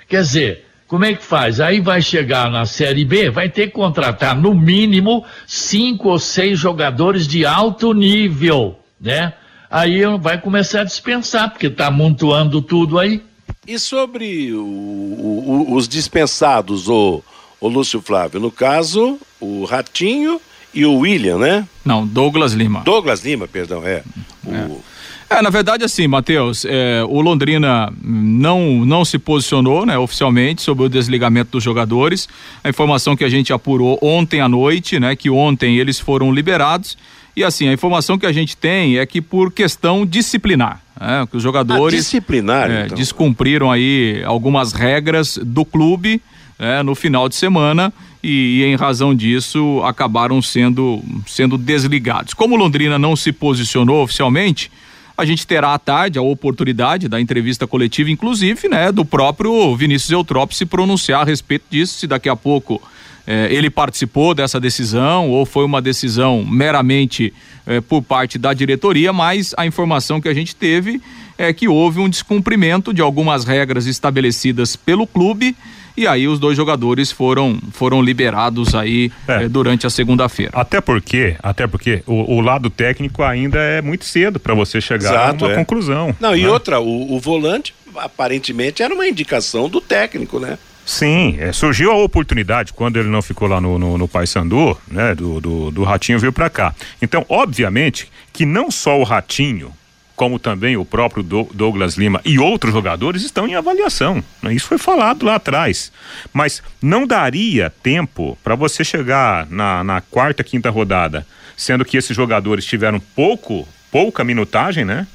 Quer 0.10 0.24
dizer, 0.24 0.66
como 0.88 1.06
é 1.06 1.14
que 1.14 1.24
faz? 1.24 1.60
Aí 1.60 1.80
vai 1.80 2.02
chegar 2.02 2.50
na 2.50 2.66
Série 2.66 3.06
B, 3.06 3.30
vai 3.30 3.48
ter 3.48 3.68
que 3.68 3.74
contratar 3.74 4.36
no 4.36 4.56
mínimo 4.56 5.24
cinco 5.46 6.10
ou 6.10 6.18
seis 6.18 6.58
jogadores 6.58 7.28
de 7.28 7.46
alto 7.46 7.94
nível 7.94 8.76
né? 9.00 9.34
Aí 9.70 10.02
vai 10.20 10.40
começar 10.40 10.82
a 10.82 10.84
dispensar, 10.86 11.50
porque 11.50 11.68
está 11.68 11.88
amontoando 11.88 12.62
tudo 12.62 12.98
aí. 12.98 13.22
E 13.68 13.78
sobre 13.78 14.54
o, 14.54 14.64
o, 14.64 15.74
os 15.74 15.88
dispensados, 15.88 16.88
o, 16.88 17.22
o 17.60 17.68
Lúcio 17.68 18.02
Flávio? 18.02 18.40
No 18.40 18.50
caso, 18.50 19.20
o 19.42 19.66
Ratinho 19.66 20.40
e 20.74 20.86
o 20.86 21.00
William, 21.00 21.38
né? 21.38 21.68
Não, 21.84 22.06
Douglas 22.06 22.54
Lima. 22.54 22.82
Douglas 22.82 23.24
Lima, 23.24 23.48
perdão, 23.48 23.86
é. 23.86 24.04
O... 24.46 24.82
é. 25.30 25.42
Na 25.42 25.50
verdade, 25.50 25.84
assim, 25.84 26.08
Matheus, 26.08 26.66
é, 26.66 27.04
o 27.08 27.22
Londrina 27.22 27.92
não, 28.02 28.86
não 28.86 29.06
se 29.06 29.18
posicionou 29.18 29.86
né, 29.86 29.98
oficialmente 29.98 30.62
sobre 30.62 30.86
o 30.86 30.90
desligamento 30.90 31.52
dos 31.52 31.64
jogadores. 31.64 32.28
A 32.64 32.70
informação 32.70 33.16
que 33.16 33.24
a 33.24 33.30
gente 33.30 33.52
apurou 33.52 34.00
ontem 34.02 34.42
à 34.42 34.48
noite, 34.48 35.00
né, 35.00 35.16
que 35.16 35.30
ontem 35.30 35.78
eles 35.78 36.00
foram 36.00 36.34
liberados 36.34 36.98
e 37.38 37.44
assim, 37.44 37.68
a 37.68 37.74
informação 37.74 38.18
que 38.18 38.26
a 38.26 38.32
gente 38.32 38.58
tem 38.58 38.98
é 38.98 39.06
que 39.06 39.22
por 39.22 39.52
questão 39.52 40.08
disciplinar, 40.08 40.82
né, 41.00 41.28
que 41.30 41.38
os 41.38 41.44
jogadores 41.44 42.00
ah, 42.00 42.02
disciplinar, 42.02 42.72
é, 42.72 42.86
então. 42.86 42.98
descumpriram 42.98 43.72
aí 43.72 44.24
algumas 44.26 44.74
regras 44.74 45.38
do 45.44 45.64
clube 45.64 46.20
é, 46.58 46.82
no 46.82 46.96
final 46.96 47.30
de 47.30 47.36
semana 47.36 47.94
e, 48.24 48.62
e, 48.62 48.64
em 48.64 48.76
razão 48.76 49.14
disso 49.14 49.84
acabaram 49.86 50.42
sendo, 50.42 51.00
sendo 51.28 51.60
desligados. 51.60 52.34
Como 52.34 52.56
Londrina 52.56 52.98
não 52.98 53.16
se 53.16 53.32
posicionou 53.32 54.02
oficialmente, 54.02 54.72
a 55.18 55.26
gente 55.26 55.48
terá 55.48 55.74
à 55.74 55.80
tarde 55.80 56.20
a 56.20 56.22
oportunidade 56.22 57.08
da 57.08 57.20
entrevista 57.20 57.66
coletiva, 57.66 58.12
inclusive, 58.12 58.70
né, 58.70 58.92
do 58.92 59.04
próprio 59.04 59.76
Vinícius 59.76 60.12
Eutrópio 60.12 60.56
se 60.56 60.66
pronunciar 60.66 61.22
a 61.22 61.26
respeito 61.26 61.66
disso, 61.70 61.98
se 62.00 62.06
daqui 62.06 62.30
a 62.30 62.36
pouco 62.36 62.80
eh, 63.26 63.48
ele 63.50 63.70
participou 63.72 64.36
dessa 64.36 64.60
decisão 64.60 65.30
ou 65.30 65.44
foi 65.44 65.66
uma 65.66 65.82
decisão 65.82 66.46
meramente 66.46 67.34
eh, 67.66 67.82
por 67.82 68.04
parte 68.04 68.38
da 68.38 68.54
diretoria, 68.54 69.12
mas 69.12 69.56
a 69.58 69.66
informação 69.66 70.22
que 70.22 70.30
a 70.30 70.34
gente 70.34 70.56
teve 70.56 71.02
é 71.36 71.52
que 71.52 71.68
houve 71.68 72.00
um 72.00 72.08
descumprimento 72.08 72.94
de 72.94 73.02
algumas 73.02 73.44
regras 73.44 73.88
estabelecidas 73.88 74.76
pelo 74.76 75.08
clube 75.08 75.56
e 75.98 76.06
aí 76.08 76.28
os 76.28 76.40
dois 76.40 76.56
jogadores 76.56 77.12
foram 77.12 77.60
foram 77.72 78.02
liberados 78.02 78.76
aí 78.76 79.12
é. 79.28 79.44
eh, 79.44 79.50
durante 79.50 79.88
a 79.88 79.90
segunda-feira. 79.90 80.52
Até 80.54 80.80
porque, 80.80 81.36
até 81.42 81.66
porque 81.66 82.04
o, 82.06 82.36
o, 82.36 82.40
lado 82.40 82.70
técnico 82.70 83.24
ainda 83.24 83.60
é 83.60 83.82
muito 83.82 84.06
cedo 84.06 84.40
para 84.40 84.54
você 84.54 84.80
chegar 84.80 85.10
Exato, 85.10 85.46
a 85.46 85.48
uma 85.48 85.54
é. 85.54 85.58
conclusão. 85.58 86.16
Não, 86.20 86.32
né? 86.32 86.38
e 86.38 86.48
outra, 86.48 86.80
o, 86.80 87.16
o 87.16 87.20
volante 87.20 87.74
aparentemente 87.96 88.84
era 88.84 88.94
uma 88.94 89.08
indicação 89.08 89.68
do 89.68 89.82
técnico, 89.82 90.40
né? 90.40 90.60
Sim, 90.86 91.36
é, 91.40 91.52
surgiu 91.52 91.92
a 91.92 91.96
oportunidade 91.96 92.72
quando 92.72 92.98
ele 92.98 93.10
não 93.10 93.22
ficou 93.22 93.48
lá 93.48 93.60
no, 93.60 93.78
no, 93.78 93.98
no 93.98 94.08
Paysandu, 94.08 94.78
né? 94.88 95.14
Do, 95.16 95.42
do, 95.42 95.72
do 95.72 95.84
Ratinho 95.84 96.20
veio 96.20 96.32
para 96.32 96.50
cá. 96.50 96.74
Então, 97.02 97.26
obviamente 97.28 98.08
que 98.32 98.46
não 98.46 98.70
só 98.70 99.00
o 99.00 99.04
Ratinho, 99.04 99.74
como 100.18 100.40
também 100.40 100.76
o 100.76 100.84
próprio 100.84 101.22
Douglas 101.22 101.94
Lima 101.94 102.20
e 102.26 102.40
outros 102.40 102.74
jogadores 102.74 103.22
estão 103.24 103.48
em 103.48 103.54
avaliação. 103.54 104.22
Né? 104.42 104.56
Isso 104.56 104.66
foi 104.66 104.80
falado 104.80 105.24
lá 105.24 105.36
atrás. 105.36 105.92
Mas 106.34 106.64
não 106.82 107.06
daria 107.06 107.70
tempo 107.70 108.36
para 108.44 108.56
você 108.56 108.84
chegar 108.84 109.46
na, 109.48 109.84
na, 109.84 110.02
quarta, 110.02 110.44
quinta 110.44 110.72
rodada, 110.72 111.26
sendo 111.56 111.86
que 111.86 111.96
esses 111.96 112.16
jogadores 112.16 112.66
tiveram 112.66 113.00
pouco, 113.00 113.68
pouca 113.92 114.24
minutagem, 114.24 114.84
né? 114.84 115.06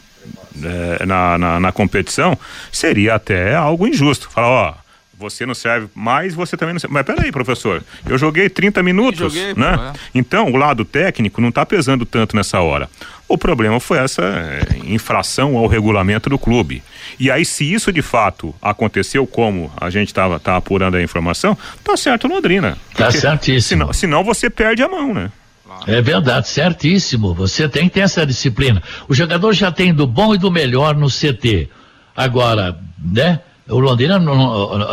É, 0.62 1.04
na, 1.04 1.36
na, 1.36 1.58
na 1.58 1.72
competição, 1.72 2.38
seria 2.70 3.16
até 3.16 3.56
algo 3.56 3.88
injusto. 3.88 4.30
Falar, 4.30 4.48
ó, 4.48 4.74
você 5.22 5.46
não 5.46 5.54
serve 5.54 5.88
mais, 5.94 6.34
você 6.34 6.56
também 6.56 6.74
não 6.74 6.80
serve. 6.80 6.92
Mas 6.92 7.06
peraí, 7.06 7.30
professor, 7.32 7.82
eu 8.06 8.18
joguei 8.18 8.50
30 8.50 8.82
minutos, 8.82 9.32
joguei, 9.32 9.54
né? 9.54 9.76
Pô, 9.76 9.82
é. 9.84 9.92
Então, 10.14 10.50
o 10.50 10.56
lado 10.56 10.84
técnico 10.84 11.40
não 11.40 11.48
está 11.48 11.64
pesando 11.64 12.04
tanto 12.04 12.36
nessa 12.36 12.60
hora. 12.60 12.90
O 13.28 13.38
problema 13.38 13.80
foi 13.80 13.98
essa 13.98 14.22
é, 14.22 14.76
infração 14.84 15.56
ao 15.56 15.66
regulamento 15.66 16.28
do 16.28 16.38
clube. 16.38 16.82
E 17.18 17.30
aí, 17.30 17.44
se 17.44 17.72
isso 17.72 17.90
de 17.92 18.02
fato 18.02 18.54
aconteceu, 18.60 19.26
como 19.26 19.72
a 19.80 19.88
gente 19.88 20.08
estava 20.08 20.38
tá 20.38 20.56
apurando 20.56 20.96
a 20.96 21.02
informação, 21.02 21.56
tá 21.82 21.96
certo 21.96 22.28
Londrina. 22.28 22.76
Tá 22.94 23.10
certíssimo. 23.10 23.62
Senão, 23.62 23.92
senão 23.92 24.24
você 24.24 24.50
perde 24.50 24.82
a 24.82 24.88
mão, 24.88 25.14
né? 25.14 25.30
É 25.86 26.02
verdade, 26.02 26.48
certíssimo. 26.48 27.32
Você 27.34 27.68
tem 27.68 27.88
que 27.88 27.94
ter 27.94 28.00
essa 28.00 28.26
disciplina. 28.26 28.82
O 29.08 29.14
jogador 29.14 29.52
já 29.52 29.72
tem 29.72 29.94
do 29.94 30.06
bom 30.06 30.34
e 30.34 30.38
do 30.38 30.50
melhor 30.50 30.94
no 30.94 31.08
CT. 31.08 31.70
Agora, 32.14 32.76
né? 33.02 33.40
O 33.68 33.78
Londrina, 33.78 34.20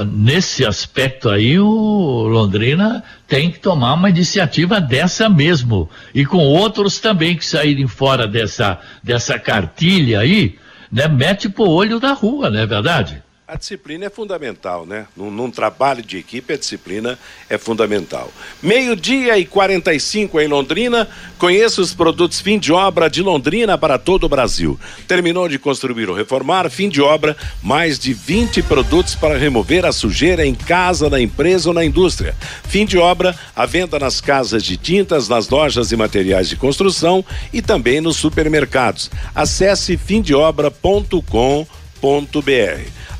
nesse 0.06 0.66
aspecto 0.66 1.28
aí, 1.30 1.60
o 1.60 2.28
Londrina 2.28 3.04
tem 3.28 3.50
que 3.52 3.60
tomar 3.60 3.94
uma 3.94 4.10
iniciativa 4.10 4.80
dessa 4.80 5.28
mesmo. 5.28 5.90
E 6.14 6.24
com 6.26 6.38
outros 6.38 7.00
também 7.00 7.36
que 7.36 7.46
saírem 7.46 7.88
fora 7.88 8.28
dessa, 8.28 8.80
dessa 9.04 9.40
cartilha 9.40 10.20
aí, 10.20 10.58
né? 10.92 11.08
Mete 11.08 11.50
pro 11.50 11.68
olho 11.68 12.00
da 12.00 12.14
rua, 12.14 12.50
não 12.50 12.60
é 12.60 12.66
verdade? 12.66 13.24
A 13.52 13.56
disciplina 13.56 14.06
é 14.06 14.12
fundamental, 14.12 14.86
né? 14.86 15.08
Num, 15.18 15.32
num, 15.32 15.50
trabalho 15.50 16.04
de 16.04 16.20
equipe, 16.20 16.54
a 16.54 16.58
disciplina 16.58 17.18
é 17.50 17.58
fundamental. 17.58 18.32
Meio-dia 18.62 19.40
e 19.40 19.46
45 19.46 20.40
em 20.40 20.48
Londrina. 20.48 21.10
Conheça 21.40 21.82
os 21.82 21.92
produtos 21.92 22.40
fim 22.40 22.60
de 22.60 22.72
obra 22.72 23.10
de 23.10 23.24
Londrina 23.24 23.76
para 23.76 23.98
todo 23.98 24.26
o 24.26 24.30
Brasil. 24.30 24.80
Terminou 25.08 25.50
de 25.50 25.58
construir 25.58 26.08
ou 26.08 26.16
reformar, 26.16 26.70
fim 26.70 26.90
de 26.90 27.02
obra, 27.02 27.36
mais 27.64 27.98
de 27.98 28.14
20 28.14 28.62
produtos 28.62 29.16
para 29.16 29.36
remover 29.36 29.84
a 29.84 29.92
sujeira 29.92 30.46
em 30.46 30.54
casa, 30.54 31.10
na 31.10 31.20
empresa 31.20 31.70
ou 31.70 31.74
na 31.74 31.84
indústria. 31.84 32.36
Fim 32.66 32.86
de 32.86 33.00
obra, 33.00 33.36
a 33.56 33.66
venda 33.66 33.98
nas 33.98 34.22
casas 34.22 34.62
de 34.62 34.78
tintas, 34.78 35.28
nas 35.28 35.50
lojas 35.50 35.92
e 35.92 35.96
materiais 35.96 36.50
de 36.50 36.56
construção 36.56 37.26
e 37.52 37.64
também 37.64 38.00
nos 38.00 38.18
supermercados. 38.18 39.10
Acesse 39.34 39.98
fimdeobra.com.br. 39.98 41.79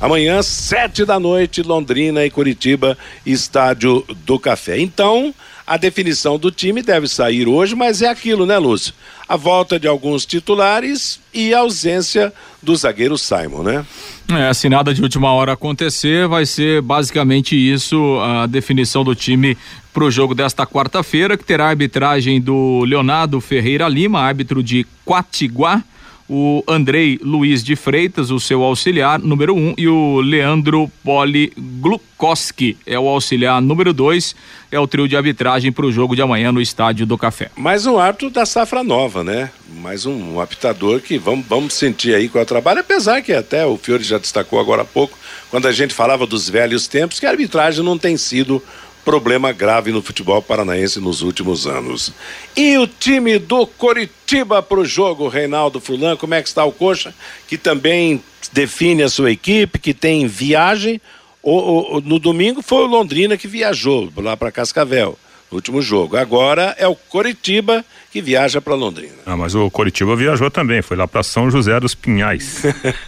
Amanhã, 0.00 0.42
sete 0.42 1.04
da 1.04 1.20
noite, 1.20 1.62
Londrina 1.62 2.24
e 2.24 2.30
Curitiba, 2.30 2.96
Estádio 3.24 4.04
do 4.24 4.38
Café. 4.38 4.80
Então, 4.80 5.34
a 5.66 5.76
definição 5.76 6.38
do 6.38 6.50
time 6.50 6.82
deve 6.82 7.06
sair 7.06 7.46
hoje, 7.46 7.74
mas 7.76 8.00
é 8.00 8.08
aquilo, 8.08 8.46
né, 8.46 8.58
Lúcio? 8.58 8.94
A 9.28 9.36
volta 9.36 9.78
de 9.78 9.86
alguns 9.86 10.26
titulares 10.26 11.20
e 11.32 11.54
a 11.54 11.60
ausência 11.60 12.32
do 12.62 12.74
zagueiro 12.74 13.16
Simon, 13.16 13.62
né? 13.62 13.86
É, 14.28 14.48
assinada 14.48 14.92
de 14.92 15.02
última 15.02 15.30
hora 15.32 15.52
acontecer, 15.52 16.26
vai 16.26 16.46
ser 16.46 16.80
basicamente 16.80 17.54
isso, 17.54 18.18
a 18.20 18.46
definição 18.46 19.04
do 19.04 19.14
time 19.14 19.56
para 19.92 20.04
o 20.04 20.10
jogo 20.10 20.34
desta 20.34 20.66
quarta-feira, 20.66 21.36
que 21.36 21.44
terá 21.44 21.66
a 21.66 21.68
arbitragem 21.68 22.40
do 22.40 22.84
Leonardo 22.84 23.40
Ferreira 23.40 23.86
Lima, 23.86 24.20
árbitro 24.20 24.62
de 24.62 24.86
Quatiguá 25.04 25.84
o 26.32 26.62
Andrei 26.68 27.18
Luiz 27.20 27.64
de 27.64 27.74
Freitas, 27.74 28.30
o 28.30 28.38
seu 28.38 28.62
auxiliar 28.62 29.18
número 29.18 29.52
um, 29.52 29.74
e 29.76 29.88
o 29.88 30.20
Leandro 30.20 30.88
Poli 31.02 31.52
Glukoski 31.58 32.76
é 32.86 32.96
o 32.96 33.08
auxiliar 33.08 33.60
número 33.60 33.92
dois, 33.92 34.36
é 34.70 34.78
o 34.78 34.86
trio 34.86 35.08
de 35.08 35.16
arbitragem 35.16 35.72
para 35.72 35.84
o 35.84 35.90
jogo 35.90 36.14
de 36.14 36.22
amanhã 36.22 36.52
no 36.52 36.60
Estádio 36.60 37.04
do 37.04 37.18
Café. 37.18 37.50
Mais 37.56 37.84
um 37.84 37.98
árbitro 37.98 38.30
da 38.30 38.46
safra 38.46 38.84
nova, 38.84 39.24
né? 39.24 39.50
Mais 39.82 40.06
um, 40.06 40.38
apitador 40.38 41.00
que 41.00 41.18
vamos, 41.18 41.44
vamos 41.48 41.74
sentir 41.74 42.14
aí 42.14 42.28
qual 42.28 42.42
é 42.42 42.44
o 42.44 42.46
trabalho, 42.46 42.78
apesar 42.78 43.22
que 43.22 43.32
até 43.32 43.66
o 43.66 43.76
Fiore 43.76 44.04
já 44.04 44.16
destacou 44.16 44.60
agora 44.60 44.82
há 44.82 44.84
pouco, 44.84 45.18
quando 45.50 45.66
a 45.66 45.72
gente 45.72 45.92
falava 45.92 46.28
dos 46.28 46.48
velhos 46.48 46.86
tempos, 46.86 47.18
que 47.18 47.26
a 47.26 47.30
arbitragem 47.30 47.84
não 47.84 47.98
tem 47.98 48.16
sido 48.16 48.62
problema 49.04 49.52
grave 49.52 49.90
no 49.92 50.02
futebol 50.02 50.40
paranaense 50.42 51.00
nos 51.00 51.22
últimos 51.22 51.66
anos. 51.66 52.12
E 52.56 52.76
o 52.78 52.86
time 52.86 53.38
do 53.38 53.66
Coritiba 53.66 54.62
para 54.62 54.80
o 54.80 54.84
jogo, 54.84 55.28
Reinaldo 55.28 55.80
Fulan, 55.80 56.16
como 56.16 56.34
é 56.34 56.42
que 56.42 56.48
está 56.48 56.64
o 56.64 56.72
Coxa, 56.72 57.14
que 57.48 57.56
também 57.56 58.22
define 58.52 59.02
a 59.02 59.08
sua 59.08 59.30
equipe, 59.30 59.78
que 59.78 59.94
tem 59.94 60.26
viagem. 60.26 61.00
O, 61.42 61.96
o, 61.96 62.00
no 62.00 62.18
domingo 62.18 62.62
foi 62.62 62.82
o 62.84 62.86
Londrina 62.86 63.36
que 63.36 63.48
viajou 63.48 64.12
lá 64.16 64.36
para 64.36 64.52
Cascavel, 64.52 65.18
no 65.50 65.56
último 65.56 65.80
jogo. 65.80 66.16
Agora 66.16 66.74
é 66.78 66.86
o 66.86 66.94
Coritiba 66.94 67.84
que 68.10 68.20
viaja 68.20 68.60
para 68.60 68.74
Londrina. 68.74 69.14
Ah, 69.24 69.36
mas 69.36 69.54
o 69.54 69.70
Coritiba 69.70 70.16
viajou 70.16 70.50
também, 70.50 70.82
foi 70.82 70.96
lá 70.96 71.06
para 71.06 71.22
São 71.22 71.50
José 71.50 71.78
dos 71.80 71.94
Pinhais. 71.94 72.62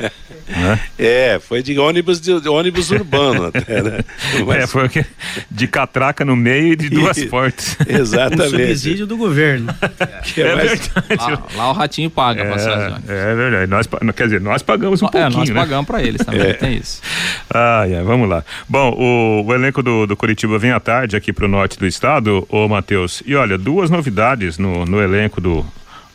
né? 0.57 0.81
É, 0.99 1.41
foi 1.41 1.63
de 1.63 1.79
ônibus 1.79 2.21
de, 2.21 2.41
de 2.41 2.49
ônibus 2.49 2.91
urbano 2.91 3.47
até, 3.47 3.83
né? 3.83 4.01
Mas... 4.47 4.63
É, 4.63 4.67
foi 4.67 4.89
de 5.51 5.67
catraca 5.67 6.25
no 6.25 6.37
meio 6.37 6.75
e 6.75 6.77
de 6.77 6.91
duas 6.91 7.17
e... 7.17 7.27
portas. 7.27 7.77
Exatamente. 7.89 8.55
Um 8.55 8.59
subsídio 8.59 9.07
do 9.07 9.17
governo. 9.17 9.75
é, 10.37 10.41
é 10.41 10.57
verdade. 10.57 10.91
Lá, 11.19 11.43
lá, 11.57 11.71
o 11.71 11.73
ratinho 11.73 12.11
paga 12.11 12.43
é, 12.43 12.47
a 12.47 12.51
passagem. 12.51 12.99
É 13.09 13.35
verdade. 13.35 13.71
Nós, 13.71 13.89
quer 14.15 14.25
dizer, 14.25 14.41
nós 14.41 14.63
pagamos 14.63 15.03
um 15.03 15.07
é, 15.07 15.11
pouquinho, 15.11 15.39
nós 15.39 15.49
né? 15.49 15.55
pagamos 15.55 15.87
para 15.87 16.03
eles 16.03 16.25
também, 16.25 16.43
é. 16.43 16.53
tem 16.53 16.77
isso. 16.77 17.01
Ah, 17.53 17.87
é, 17.89 18.03
vamos 18.03 18.29
lá. 18.29 18.45
Bom, 18.69 18.91
o, 18.93 19.45
o 19.47 19.55
elenco 19.55 19.83
do, 19.83 20.07
do 20.07 20.17
Curitiba 20.17 20.59
vem 20.59 20.71
à 20.71 20.79
tarde 20.79 21.17
aqui 21.17 21.33
para 21.33 21.47
o 21.47 21.49
norte 21.49 21.79
do 21.79 21.87
estado, 21.87 22.47
ô 22.49 22.69
Matheus. 22.69 23.23
E 23.27 23.35
olha, 23.35 23.59
duas 23.59 23.91
novidades 23.91 24.59
no, 24.59 24.85
no 24.85 25.01
elenco 25.01 25.41
do, 25.41 25.67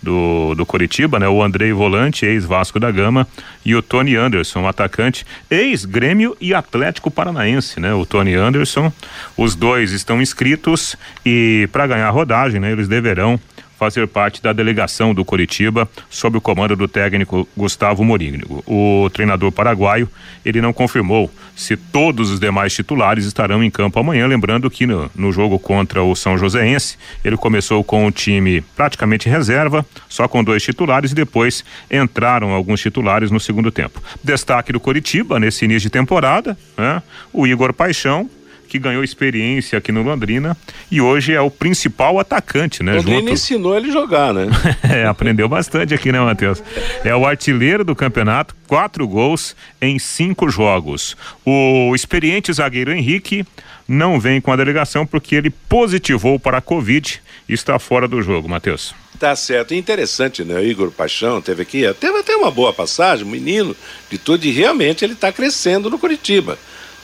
do, 0.07 0.55
do 0.55 0.65
Coritiba, 0.65 1.19
né? 1.19 1.27
O 1.27 1.43
Andrei 1.43 1.73
Volante, 1.73 2.25
ex-Vasco 2.25 2.79
da 2.79 2.89
Gama, 2.89 3.27
e 3.65 3.75
o 3.75 3.81
Tony 3.81 4.15
Anderson, 4.15 4.65
atacante, 4.65 5.25
ex-Grêmio 5.51 6.35
e 6.39 6.53
Atlético 6.53 7.11
Paranaense, 7.11 7.79
né? 7.79 7.93
O 7.93 8.05
Tony 8.05 8.33
Anderson, 8.33 8.91
os 9.35 9.53
dois 9.53 9.91
estão 9.91 10.21
inscritos 10.21 10.95
e 11.25 11.67
para 11.73 11.87
ganhar 11.87 12.09
rodagem, 12.09 12.61
né? 12.61 12.71
Eles 12.71 12.87
deverão 12.87 13.37
fazer 13.77 14.07
parte 14.07 14.41
da 14.41 14.51
delegação 14.51 15.13
do 15.13 15.23
Coritiba 15.23 15.87
sob 16.09 16.37
o 16.37 16.41
comando 16.41 16.75
do 16.75 16.87
técnico 16.87 17.47
Gustavo 17.55 18.03
Morínigo. 18.03 18.63
O 18.65 19.09
treinador 19.11 19.51
paraguaio, 19.51 20.09
ele 20.43 20.61
não 20.61 20.73
confirmou 20.73 21.31
se 21.55 21.75
todos 21.75 22.31
os 22.31 22.39
demais 22.39 22.73
titulares 22.73 23.25
estarão 23.25 23.63
em 23.63 23.69
campo 23.69 23.99
amanhã, 23.99 24.27
lembrando 24.27 24.69
que 24.69 24.85
no, 24.85 25.09
no 25.15 25.31
jogo 25.31 25.59
contra 25.59 26.03
o 26.03 26.15
São 26.15 26.37
Joséense, 26.37 26.97
ele 27.23 27.37
começou 27.37 27.83
com 27.83 28.05
o 28.05 28.11
time 28.11 28.61
praticamente 28.75 29.29
reserva, 29.29 29.85
só 30.09 30.27
com 30.27 30.43
dois 30.43 30.63
titulares 30.63 31.11
e 31.11 31.15
depois 31.15 31.63
entraram 31.91 32.51
alguns 32.51 32.81
titulares 32.81 33.31
no 33.31 33.39
segundo 33.39 33.71
tempo. 33.71 34.01
Destaque 34.23 34.71
do 34.71 34.79
Coritiba 34.79 35.39
nesse 35.39 35.65
início 35.65 35.81
de 35.81 35.89
temporada, 35.89 36.57
né? 36.77 37.01
O 37.31 37.45
Igor 37.45 37.73
Paixão, 37.73 38.29
que 38.67 38.77
ganhou 38.77 39.03
experiência 39.03 39.77
aqui 39.77 39.91
no 39.91 40.03
Londrina 40.03 40.55
e 40.91 41.01
hoje 41.01 41.33
é 41.33 41.41
o 41.41 41.49
principal 41.49 42.19
atacante, 42.19 42.83
né? 42.83 42.95
Londrina 42.95 43.19
junto... 43.19 43.31
ensinou 43.31 43.77
ele 43.77 43.91
jogar, 43.91 44.33
né? 44.33 44.47
é, 44.83 45.05
aprendeu 45.05 45.47
bastante 45.47 45.93
aqui, 45.93 46.11
né, 46.11 46.19
Matheus? 46.19 46.61
É 47.03 47.15
o 47.15 47.25
artilheiro 47.25 47.83
do 47.83 47.95
campeonato, 47.95 48.55
quatro 48.67 49.07
gols 49.07 49.55
em 49.81 49.97
cinco 49.97 50.49
jogos. 50.49 51.15
O 51.45 51.95
experiente 51.95 52.51
zagueiro 52.53 52.91
Henrique 52.91 53.45
não 53.87 54.19
vem 54.19 54.41
com 54.41 54.51
a 54.51 54.55
delegação 54.55 55.05
porque 55.05 55.35
ele 55.35 55.49
positivou 55.49 56.37
para 56.37 56.57
a 56.57 56.61
Covid 56.61 57.21
e 57.47 57.53
está 57.53 57.79
fora 57.79 58.07
do 58.07 58.21
jogo, 58.21 58.49
Matheus. 58.49 58.93
Tá 59.17 59.35
certo. 59.35 59.73
Interessante, 59.73 60.43
né? 60.43 60.55
O 60.55 60.63
Igor 60.63 60.91
Paixão 60.91 61.41
teve 61.41 61.63
aqui, 61.63 61.81
teve 61.99 62.19
até 62.19 62.35
uma 62.35 62.51
boa 62.51 62.71
passagem, 62.71 63.25
menino 63.25 63.75
de 64.11 64.17
tudo, 64.17 64.45
e 64.45 64.51
realmente 64.51 65.03
ele 65.03 65.13
está 65.13 65.31
crescendo 65.31 65.89
no 65.89 65.97
Curitiba 65.97 66.57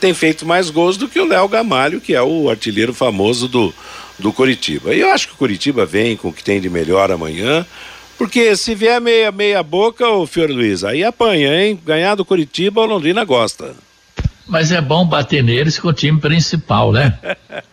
tem 0.03 0.13
feito 0.13 0.45
mais 0.45 0.69
gols 0.69 0.97
do 0.97 1.07
que 1.07 1.17
o 1.17 1.25
Léo 1.25 1.47
Gamalho, 1.47 2.01
que 2.01 2.13
é 2.13 2.21
o 2.21 2.49
artilheiro 2.49 2.93
famoso 2.93 3.47
do, 3.47 3.73
do 4.19 4.33
Coritiba. 4.33 4.93
E 4.93 4.99
eu 4.99 5.09
acho 5.09 5.29
que 5.29 5.33
o 5.33 5.37
Coritiba 5.37 5.85
vem 5.85 6.17
com 6.17 6.27
o 6.27 6.33
que 6.33 6.43
tem 6.43 6.59
de 6.59 6.69
melhor 6.69 7.09
amanhã, 7.09 7.65
porque 8.17 8.53
se 8.57 8.75
vier 8.75 8.99
meia, 8.99 9.31
meia 9.31 9.63
boca, 9.63 10.05
o 10.09 10.27
Fiore 10.27 10.51
Luiz, 10.51 10.83
aí 10.83 11.05
apanha, 11.05 11.57
hein? 11.57 11.79
Ganhar 11.85 12.15
do 12.15 12.25
Coritiba, 12.25 12.81
o 12.81 12.85
Londrina 12.85 13.23
gosta. 13.23 13.73
Mas 14.45 14.73
é 14.73 14.81
bom 14.81 15.05
bater 15.05 15.41
neles 15.41 15.79
com 15.79 15.87
o 15.87 15.93
time 15.93 16.19
principal, 16.19 16.91
né? 16.91 17.17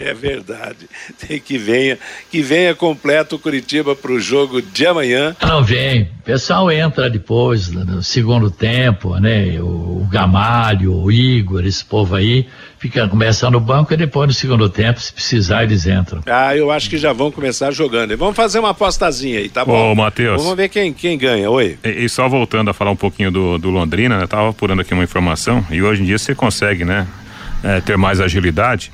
É 0.00 0.14
verdade. 0.14 0.88
Tem 1.26 1.38
que 1.38 1.58
venha, 1.58 1.98
que 2.30 2.42
venha 2.42 2.74
completo 2.74 3.36
o 3.36 3.38
Curitiba 3.38 3.94
para 3.94 4.12
o 4.12 4.20
jogo 4.20 4.60
de 4.60 4.86
amanhã. 4.86 5.36
Não 5.40 5.62
vem. 5.62 6.02
O 6.20 6.22
pessoal 6.24 6.70
entra 6.70 7.08
depois 7.10 7.68
no 7.68 8.02
segundo 8.02 8.50
tempo, 8.50 9.16
né? 9.18 9.60
O 9.60 10.06
Gamalho, 10.10 10.94
o 10.94 11.12
Igor, 11.12 11.64
esse 11.64 11.84
povo 11.84 12.14
aí 12.14 12.46
fica 12.78 13.08
começa 13.08 13.48
no 13.48 13.60
banco 13.60 13.94
e 13.94 13.96
depois 13.96 14.26
no 14.26 14.34
segundo 14.34 14.68
tempo, 14.68 15.00
se 15.00 15.12
precisar, 15.12 15.62
eles 15.62 15.86
entram. 15.86 16.20
Ah, 16.26 16.56
eu 16.56 16.70
acho 16.70 16.90
que 16.90 16.98
já 16.98 17.12
vão 17.12 17.30
começar 17.30 17.70
jogando. 17.70 18.16
Vamos 18.16 18.34
fazer 18.34 18.58
uma 18.58 18.70
apostazinha 18.70 19.38
aí, 19.38 19.48
tá 19.48 19.64
bom? 19.64 19.92
Ô, 19.92 19.94
Matheus. 19.94 20.42
Vamos 20.42 20.56
ver 20.56 20.68
quem, 20.68 20.92
quem 20.92 21.16
ganha. 21.16 21.48
Oi. 21.48 21.78
E, 21.84 22.04
e, 22.04 22.08
só 22.08 22.28
voltando 22.28 22.70
a 22.70 22.74
falar 22.74 22.90
um 22.90 22.96
pouquinho 22.96 23.30
do, 23.30 23.56
do 23.56 23.70
Londrina, 23.70 24.18
né? 24.18 24.26
Tava 24.26 24.50
apurando 24.50 24.80
aqui 24.80 24.92
uma 24.92 25.04
informação 25.04 25.64
e 25.70 25.80
hoje 25.80 26.02
em 26.02 26.06
dia 26.06 26.18
você 26.18 26.34
consegue, 26.34 26.84
né? 26.84 27.06
É, 27.62 27.80
ter 27.80 27.96
mais 27.96 28.20
agilidade 28.20 28.90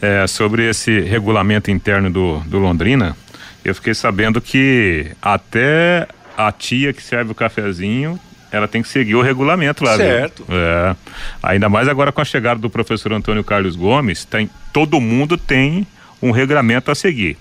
é, 0.00 0.26
sobre 0.26 0.68
esse 0.68 1.00
regulamento 1.00 1.70
interno 1.70 2.10
do, 2.10 2.38
do 2.40 2.58
Londrina. 2.58 3.16
Eu 3.64 3.74
fiquei 3.74 3.94
sabendo 3.94 4.40
que 4.40 5.12
até 5.20 6.08
a 6.36 6.50
tia 6.50 6.92
que 6.92 7.02
serve 7.02 7.32
o 7.32 7.34
cafezinho 7.34 8.18
ela 8.50 8.66
tem 8.66 8.82
que 8.82 8.88
seguir 8.88 9.14
o 9.14 9.22
regulamento 9.22 9.84
lá. 9.84 9.96
Certo. 9.96 10.44
É. 10.48 10.96
Ainda 11.42 11.68
mais 11.68 11.88
agora 11.88 12.10
com 12.10 12.20
a 12.20 12.24
chegada 12.24 12.60
do 12.60 12.68
professor 12.68 13.12
Antônio 13.12 13.44
Carlos 13.44 13.76
Gomes, 13.76 14.24
tem, 14.24 14.50
todo 14.72 15.00
mundo 15.00 15.38
tem 15.38 15.86
um 16.20 16.30
regulamento 16.30 16.90
a 16.90 16.94
seguir. 16.94 17.36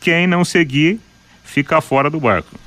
Quem 0.00 0.26
não 0.26 0.44
seguir, 0.44 1.00
fica 1.42 1.80
fora 1.80 2.10
do 2.10 2.20
barco. 2.20 2.58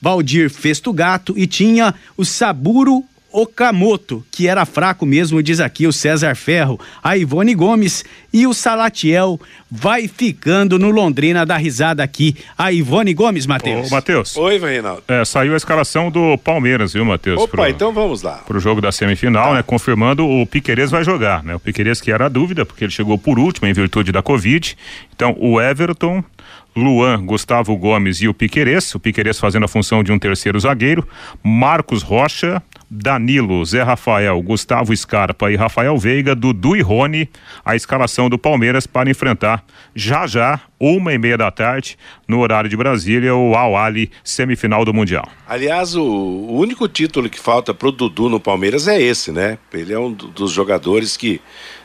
Valdir 0.00 0.50
Festugato 0.50 1.34
e 1.36 1.46
tinha 1.46 1.94
o 2.16 2.24
Saburo 2.24 3.04
Okamoto, 3.36 4.24
que 4.30 4.48
era 4.48 4.64
fraco 4.64 5.04
mesmo, 5.04 5.42
diz 5.42 5.60
aqui 5.60 5.86
o 5.86 5.92
César 5.92 6.34
Ferro, 6.34 6.80
a 7.04 7.18
Ivone 7.18 7.54
Gomes 7.54 8.02
e 8.32 8.46
o 8.46 8.54
Salatiel 8.54 9.38
vai 9.70 10.08
ficando 10.08 10.78
no 10.78 10.88
Londrina 10.88 11.44
da 11.44 11.58
risada 11.58 12.02
aqui. 12.02 12.34
A 12.56 12.72
Ivone 12.72 13.12
Gomes, 13.12 13.46
Matheus. 13.46 13.92
Ô, 13.92 13.94
Matheus. 13.94 14.36
Oi, 14.38 14.58
Reinaldo. 14.58 15.02
É, 15.06 15.22
saiu 15.22 15.52
a 15.52 15.56
escalação 15.58 16.10
do 16.10 16.38
Palmeiras, 16.38 16.94
viu, 16.94 17.04
Matheus? 17.04 17.38
Opa, 17.42 17.58
pro, 17.58 17.68
então 17.68 17.92
vamos 17.92 18.22
lá. 18.22 18.38
Pro 18.46 18.58
jogo 18.58 18.80
da 18.80 18.90
semifinal, 18.90 19.52
né? 19.52 19.62
Confirmando 19.62 20.26
o 20.26 20.46
Piquerez 20.46 20.90
vai 20.90 21.04
jogar, 21.04 21.44
né? 21.44 21.54
O 21.54 21.60
Piquerez 21.60 22.00
que 22.00 22.10
era 22.10 22.24
a 22.24 22.28
dúvida, 22.30 22.64
porque 22.64 22.84
ele 22.84 22.92
chegou 22.92 23.18
por 23.18 23.38
último 23.38 23.68
em 23.68 23.72
virtude 23.74 24.12
da 24.12 24.22
Covid. 24.22 24.74
Então, 25.14 25.36
o 25.38 25.60
Everton, 25.60 26.24
Luan, 26.74 27.24
Gustavo 27.24 27.76
Gomes 27.76 28.22
e 28.22 28.28
o 28.28 28.34
Piquerez, 28.34 28.94
o 28.94 29.00
Piquerez 29.00 29.38
fazendo 29.38 29.64
a 29.64 29.68
função 29.68 30.02
de 30.02 30.10
um 30.10 30.18
terceiro 30.18 30.58
zagueiro, 30.58 31.06
Marcos 31.42 32.02
Rocha, 32.02 32.62
Danilo, 32.90 33.64
Zé 33.64 33.82
Rafael, 33.82 34.40
Gustavo 34.42 34.96
Scarpa 34.96 35.50
e 35.50 35.56
Rafael 35.56 35.96
Veiga, 35.98 36.34
Dudu 36.34 36.76
e 36.76 36.80
Rony, 36.80 37.28
a 37.64 37.74
escalação 37.74 38.28
do 38.28 38.38
Palmeiras 38.38 38.86
para 38.86 39.10
enfrentar 39.10 39.64
já 39.94 40.26
já, 40.26 40.60
uma 40.78 41.12
e 41.12 41.18
meia 41.18 41.36
da 41.36 41.50
tarde, 41.50 41.98
no 42.28 42.40
horário 42.40 42.70
de 42.70 42.76
Brasília, 42.76 43.34
o 43.34 43.54
Al 43.54 43.76
Ali, 43.76 44.10
semifinal 44.22 44.84
do 44.84 44.94
Mundial. 44.94 45.28
Aliás, 45.48 45.96
o, 45.96 46.04
o 46.04 46.58
único 46.58 46.86
título 46.86 47.28
que 47.28 47.40
falta 47.40 47.74
pro 47.74 47.90
Dudu 47.90 48.28
no 48.28 48.38
Palmeiras 48.38 48.86
é 48.86 49.00
esse, 49.00 49.32
né? 49.32 49.58
Ele 49.72 49.92
é 49.92 49.98
um 49.98 50.12
dos 50.12 50.52
jogadores 50.52 51.16
que, 51.16 51.40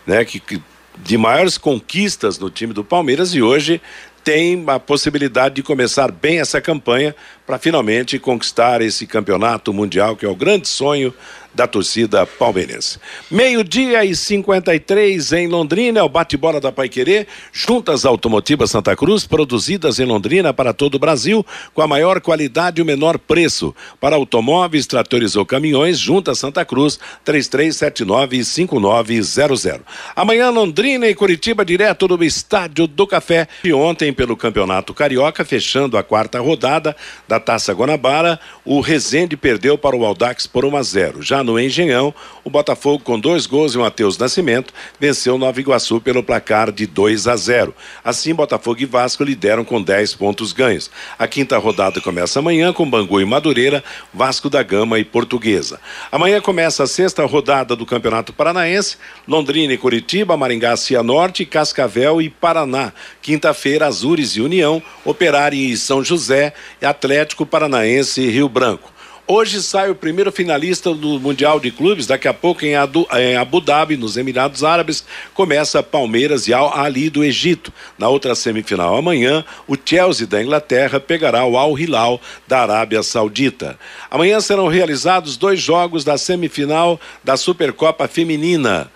né, 0.06 0.24
que, 0.26 0.40
que 0.40 0.62
de 0.98 1.18
maiores 1.18 1.58
conquistas 1.58 2.38
no 2.38 2.50
time 2.50 2.74
do 2.74 2.84
Palmeiras 2.84 3.34
e 3.34 3.42
hoje 3.42 3.82
tem 4.24 4.64
a 4.68 4.80
possibilidade 4.80 5.56
de 5.56 5.64
começar 5.64 6.12
bem 6.12 6.40
essa 6.40 6.62
campanha 6.62 7.16
para 7.46 7.58
finalmente 7.58 8.20
conquistar 8.20 8.82
esse 8.82 9.08
campeonato 9.08 9.74
mundial, 9.74 10.16
que 10.16 10.26
é 10.26 10.30
o 10.30 10.36
grande 10.36 10.68
sonho 10.68 11.14
da 11.54 11.68
torcida 11.68 12.26
palmeirense. 12.26 12.98
Meio-dia 13.30 14.06
e 14.06 14.16
53 14.16 15.34
em 15.34 15.48
Londrina, 15.48 16.00
é 16.00 16.04
o 16.04 16.10
bate-bola 16.10 16.62
da 16.62 16.72
Paiquerê, 16.72 17.28
juntas 17.52 18.06
automotivas 18.06 18.72
Santa 18.72 18.96
Cruz, 18.96 19.26
produzidas 19.26 20.00
em 20.00 20.06
Londrina 20.06 20.54
para 20.54 20.72
todo 20.74 20.96
o 20.96 21.00
Brasil, 21.00 21.46
com 21.74 21.82
a 21.82 21.88
maior 21.88 22.22
qualidade 22.22 22.80
e 22.80 22.82
o 22.82 22.86
menor 22.86 23.20
preço. 23.20 23.76
Para 24.00 24.16
automóveis, 24.16 24.88
tratores 24.88 25.36
ou 25.36 25.46
caminhões, 25.46 26.00
juntas 26.00 26.40
Santa 26.40 26.64
Cruz, 26.64 26.98
3379-5900. 27.26 29.82
Amanhã, 30.16 30.50
Londrina 30.50 31.08
e 31.08 31.16
Curitiba, 31.16 31.66
direto 31.66 32.08
do 32.08 32.24
Estádio 32.24 32.88
do 32.88 33.06
Café. 33.06 33.50
E 33.64 33.74
ontem, 33.74 34.14
pelo 34.14 34.38
Campeonato 34.38 34.94
Carioca, 34.94 35.44
fechando 35.44 35.98
a 35.98 36.04
quarta 36.04 36.40
rodada 36.40 36.96
da 37.28 37.40
Taça 37.40 37.74
Guanabara, 37.74 38.40
o 38.64 38.80
Rezende 38.80 39.36
perdeu 39.36 39.76
para 39.78 39.96
o 39.96 40.06
Aldax 40.06 40.46
por 40.48 40.64
1 40.66 40.78
a 40.78 40.84
0. 40.84 41.22
Já 41.22 41.41
no 41.44 41.60
Engenhão, 41.60 42.14
o 42.44 42.50
Botafogo, 42.50 43.04
com 43.04 43.20
dois 43.20 43.46
gols 43.46 43.74
e 43.74 43.78
o 43.78 43.82
Matheus 43.82 44.18
Nascimento, 44.18 44.74
venceu 45.00 45.38
Nova 45.38 45.60
Iguaçu 45.60 46.02
pelo 46.02 46.24
placar 46.24 46.72
de 46.72 46.86
2 46.86 47.28
a 47.28 47.36
0. 47.36 47.74
Assim, 48.04 48.34
Botafogo 48.34 48.82
e 48.82 48.86
Vasco 48.86 49.24
lideram 49.24 49.64
com 49.64 49.82
10 49.82 50.16
pontos 50.16 50.54
ganhos. 50.54 50.90
A 51.18 51.28
quinta 51.28 51.58
rodada 51.58 52.02
começa 52.02 52.40
amanhã 52.40 52.74
com 52.74 52.90
Bangu 52.90 53.22
e 53.22 53.26
Madureira, 53.26 53.84
Vasco 54.14 54.50
da 54.50 54.64
Gama 54.64 55.00
e 55.00 55.04
Portuguesa. 55.04 55.80
Amanhã 56.12 56.42
começa 56.42 56.84
a 56.84 56.88
sexta 56.88 57.26
rodada 57.26 57.76
do 57.76 57.86
Campeonato 57.86 58.34
Paranaense, 58.34 58.98
Londrina 59.28 59.74
e 59.74 59.78
Curitiba, 59.78 60.36
Maringá, 60.36 60.76
Cianorte, 60.76 61.46
Cascavel 61.46 62.22
e 62.22 62.30
Paraná. 62.30 62.92
Quinta-feira, 63.22 63.88
Azures 63.88 64.36
e 64.36 64.42
União, 64.42 64.82
Operário 65.06 65.58
e 65.58 65.78
São 65.78 66.04
José, 66.04 66.54
Atlético 66.82 67.46
Paranaense 67.46 68.22
e 68.22 68.30
Rio 68.30 68.50
Branco. 68.50 68.91
Hoje 69.28 69.62
sai 69.62 69.90
o 69.90 69.96
primeiro 69.96 70.32
finalista 70.32 70.94
do 70.94 71.20
Mundial 71.20 71.60
de 71.60 71.72
Clubes. 71.72 72.08
Daqui 72.08 72.28
a 72.28 72.34
pouco 72.34 72.66
em 72.66 72.76
Abu 72.76 73.62
Dhabi, 73.62 73.96
nos 73.96 74.18
Emirados 74.18 74.64
Árabes, 74.64 75.06
começa 75.34 75.82
Palmeiras 75.82 76.48
e 76.48 76.54
Al 76.54 76.74
Ali 76.74 77.10
do 77.10 77.24
Egito. 77.24 77.72
Na 77.98 78.10
outra 78.10 78.36
semifinal 78.36 78.98
amanhã, 78.98 79.46
o 79.68 79.78
Chelsea 79.78 80.28
da 80.28 80.42
Inglaterra 80.42 81.00
pegará 81.00 81.46
o 81.46 81.58
Al 81.58 81.78
Hilal 81.78 82.20
da 82.48 82.62
Arábia 82.62 83.04
Saudita. 83.04 83.80
Amanhã 84.10 84.42
serão 84.42 84.68
realizados 84.68 85.38
dois 85.38 85.62
jogos 85.62 86.04
da 86.04 86.18
semifinal 86.18 87.00
da 87.24 87.38
Supercopa 87.38 88.08
Feminina. 88.08 88.92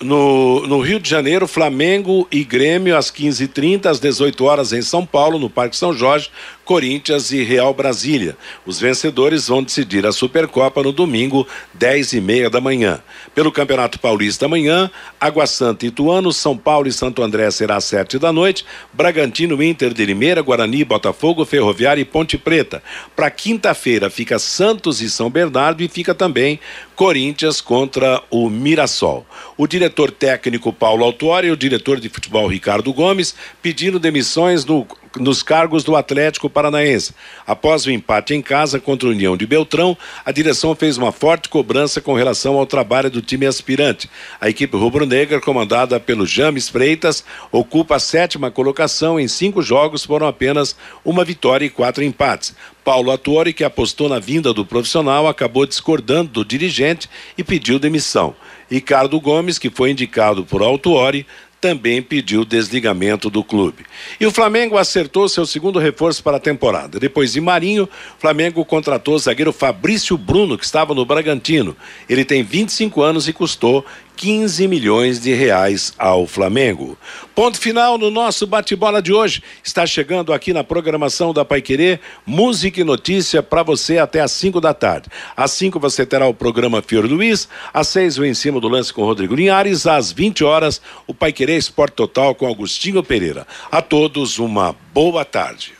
No, 0.00 0.66
no, 0.66 0.80
Rio 0.80 0.98
de 0.98 1.08
Janeiro, 1.08 1.46
Flamengo 1.46 2.26
e 2.32 2.42
Grêmio 2.42 2.96
às 2.96 3.10
15h30, 3.10 3.86
às 3.86 4.00
18 4.00 4.42
horas 4.42 4.72
em 4.72 4.80
São 4.80 5.04
Paulo, 5.04 5.38
no 5.38 5.50
Parque 5.50 5.76
São 5.76 5.92
Jorge, 5.92 6.30
Corinthians 6.66 7.30
e 7.30 7.44
Real 7.44 7.72
Brasília. 7.72 8.36
Os 8.66 8.80
vencedores 8.80 9.46
vão 9.46 9.62
decidir 9.62 10.04
a 10.04 10.10
Supercopa 10.10 10.82
no 10.82 10.90
domingo, 10.90 11.46
10 11.72 12.14
e 12.14 12.20
meia 12.20 12.50
da 12.50 12.60
manhã. 12.60 13.00
Pelo 13.32 13.52
Campeonato 13.52 14.00
Paulista 14.00 14.46
amanhã, 14.46 14.90
Água 15.20 15.46
Santa 15.46 15.86
e 15.86 15.88
Ituano, 15.88 16.32
São 16.32 16.58
Paulo 16.58 16.88
e 16.88 16.92
Santo 16.92 17.22
André 17.22 17.48
será 17.52 17.76
às 17.76 17.84
7 17.84 18.18
da 18.18 18.32
noite, 18.32 18.66
Bragantino, 18.92 19.62
Inter 19.62 19.94
de 19.94 20.04
Limeira, 20.04 20.42
Guarani, 20.42 20.84
Botafogo, 20.84 21.44
Ferroviária 21.44 22.02
e 22.02 22.04
Ponte 22.04 22.36
Preta. 22.36 22.82
Para 23.14 23.30
quinta-feira 23.30 24.10
fica 24.10 24.36
Santos 24.36 25.00
e 25.00 25.08
São 25.08 25.30
Bernardo 25.30 25.84
e 25.84 25.88
fica 25.88 26.16
também 26.16 26.58
Corinthians 26.96 27.60
contra 27.60 28.20
o 28.28 28.50
Mirassol. 28.50 29.24
O 29.56 29.68
diretor 29.68 30.10
técnico 30.10 30.72
Paulo 30.72 31.04
Autuori 31.04 31.46
e 31.46 31.52
o 31.52 31.56
diretor 31.56 32.00
de 32.00 32.08
futebol 32.08 32.48
Ricardo 32.48 32.92
Gomes 32.92 33.36
pediram 33.62 34.00
demissões 34.00 34.64
no 34.64 34.84
nos 35.18 35.42
cargos 35.42 35.82
do 35.82 35.96
Atlético 35.96 36.48
Paranaense. 36.48 37.14
Após 37.46 37.86
o 37.86 37.90
empate 37.90 38.34
em 38.34 38.42
casa 38.42 38.78
contra 38.80 39.08
a 39.08 39.12
União 39.12 39.36
de 39.36 39.46
Beltrão, 39.46 39.96
a 40.24 40.32
direção 40.32 40.74
fez 40.74 40.96
uma 40.96 41.12
forte 41.12 41.48
cobrança 41.48 42.00
com 42.00 42.14
relação 42.14 42.56
ao 42.56 42.66
trabalho 42.66 43.10
do 43.10 43.22
time 43.22 43.46
aspirante. 43.46 44.08
A 44.40 44.48
equipe 44.48 44.76
rubro-negra, 44.76 45.40
comandada 45.40 45.98
pelo 45.98 46.26
James 46.26 46.68
Freitas, 46.68 47.24
ocupa 47.50 47.96
a 47.96 48.00
sétima 48.00 48.50
colocação 48.50 49.18
em 49.18 49.28
cinco 49.28 49.62
jogos, 49.62 50.04
foram 50.04 50.26
apenas 50.26 50.76
uma 51.04 51.24
vitória 51.24 51.64
e 51.64 51.70
quatro 51.70 52.04
empates. 52.04 52.54
Paulo 52.84 53.10
Atuori, 53.10 53.52
que 53.52 53.64
apostou 53.64 54.08
na 54.08 54.20
vinda 54.20 54.52
do 54.52 54.64
profissional, 54.64 55.26
acabou 55.26 55.66
discordando 55.66 56.30
do 56.30 56.44
dirigente 56.44 57.10
e 57.36 57.42
pediu 57.42 57.80
demissão. 57.80 58.36
Ricardo 58.70 59.20
Gomes, 59.20 59.58
que 59.58 59.70
foi 59.70 59.90
indicado 59.90 60.44
por 60.44 60.62
Autuori, 60.62 61.26
também 61.66 62.00
pediu 62.00 62.44
desligamento 62.44 63.28
do 63.28 63.42
clube. 63.42 63.84
E 64.20 64.26
o 64.26 64.30
Flamengo 64.30 64.78
acertou 64.78 65.28
seu 65.28 65.44
segundo 65.44 65.80
reforço 65.80 66.22
para 66.22 66.36
a 66.36 66.40
temporada. 66.40 67.00
Depois 67.00 67.32
de 67.32 67.40
Marinho, 67.40 67.84
o 67.84 68.20
Flamengo 68.20 68.64
contratou 68.64 69.16
o 69.16 69.18
zagueiro 69.18 69.52
Fabrício 69.52 70.16
Bruno, 70.16 70.56
que 70.56 70.64
estava 70.64 70.94
no 70.94 71.04
Bragantino. 71.04 71.76
Ele 72.08 72.24
tem 72.24 72.44
25 72.44 73.02
anos 73.02 73.26
e 73.26 73.32
custou 73.32 73.84
15 74.16 74.66
milhões 74.66 75.20
de 75.20 75.34
reais 75.34 75.92
ao 75.98 76.26
Flamengo. 76.26 76.96
Ponto 77.34 77.58
final 77.58 77.98
no 77.98 78.10
nosso 78.10 78.46
bate-bola 78.46 79.02
de 79.02 79.12
hoje. 79.12 79.42
Está 79.62 79.86
chegando 79.86 80.32
aqui 80.32 80.52
na 80.52 80.64
programação 80.64 81.34
da 81.34 81.44
Paiquerê, 81.44 82.00
música 82.24 82.80
e 82.80 82.84
notícia 82.84 83.42
para 83.42 83.62
você 83.62 83.98
até 83.98 84.20
às 84.20 84.32
5 84.32 84.60
da 84.60 84.72
tarde. 84.72 85.08
Às 85.36 85.50
5 85.52 85.78
você 85.78 86.06
terá 86.06 86.26
o 86.26 86.34
programa 86.34 86.80
Fior 86.80 87.04
Luiz, 87.04 87.48
às 87.74 87.88
6 87.88 88.18
o 88.18 88.24
Em 88.24 88.32
Cima 88.32 88.58
do 88.58 88.68
Lance 88.68 88.92
com 88.92 89.04
Rodrigo 89.04 89.34
Linhares, 89.34 89.86
às 89.86 90.10
20 90.10 90.42
horas 90.42 90.80
o 91.06 91.12
Paiquerê 91.12 91.56
Esporte 91.56 91.94
Total 91.94 92.34
com 92.34 92.46
Agostinho 92.46 93.02
Pereira. 93.02 93.46
A 93.70 93.82
todos 93.82 94.38
uma 94.38 94.74
boa 94.94 95.24
tarde. 95.24 95.74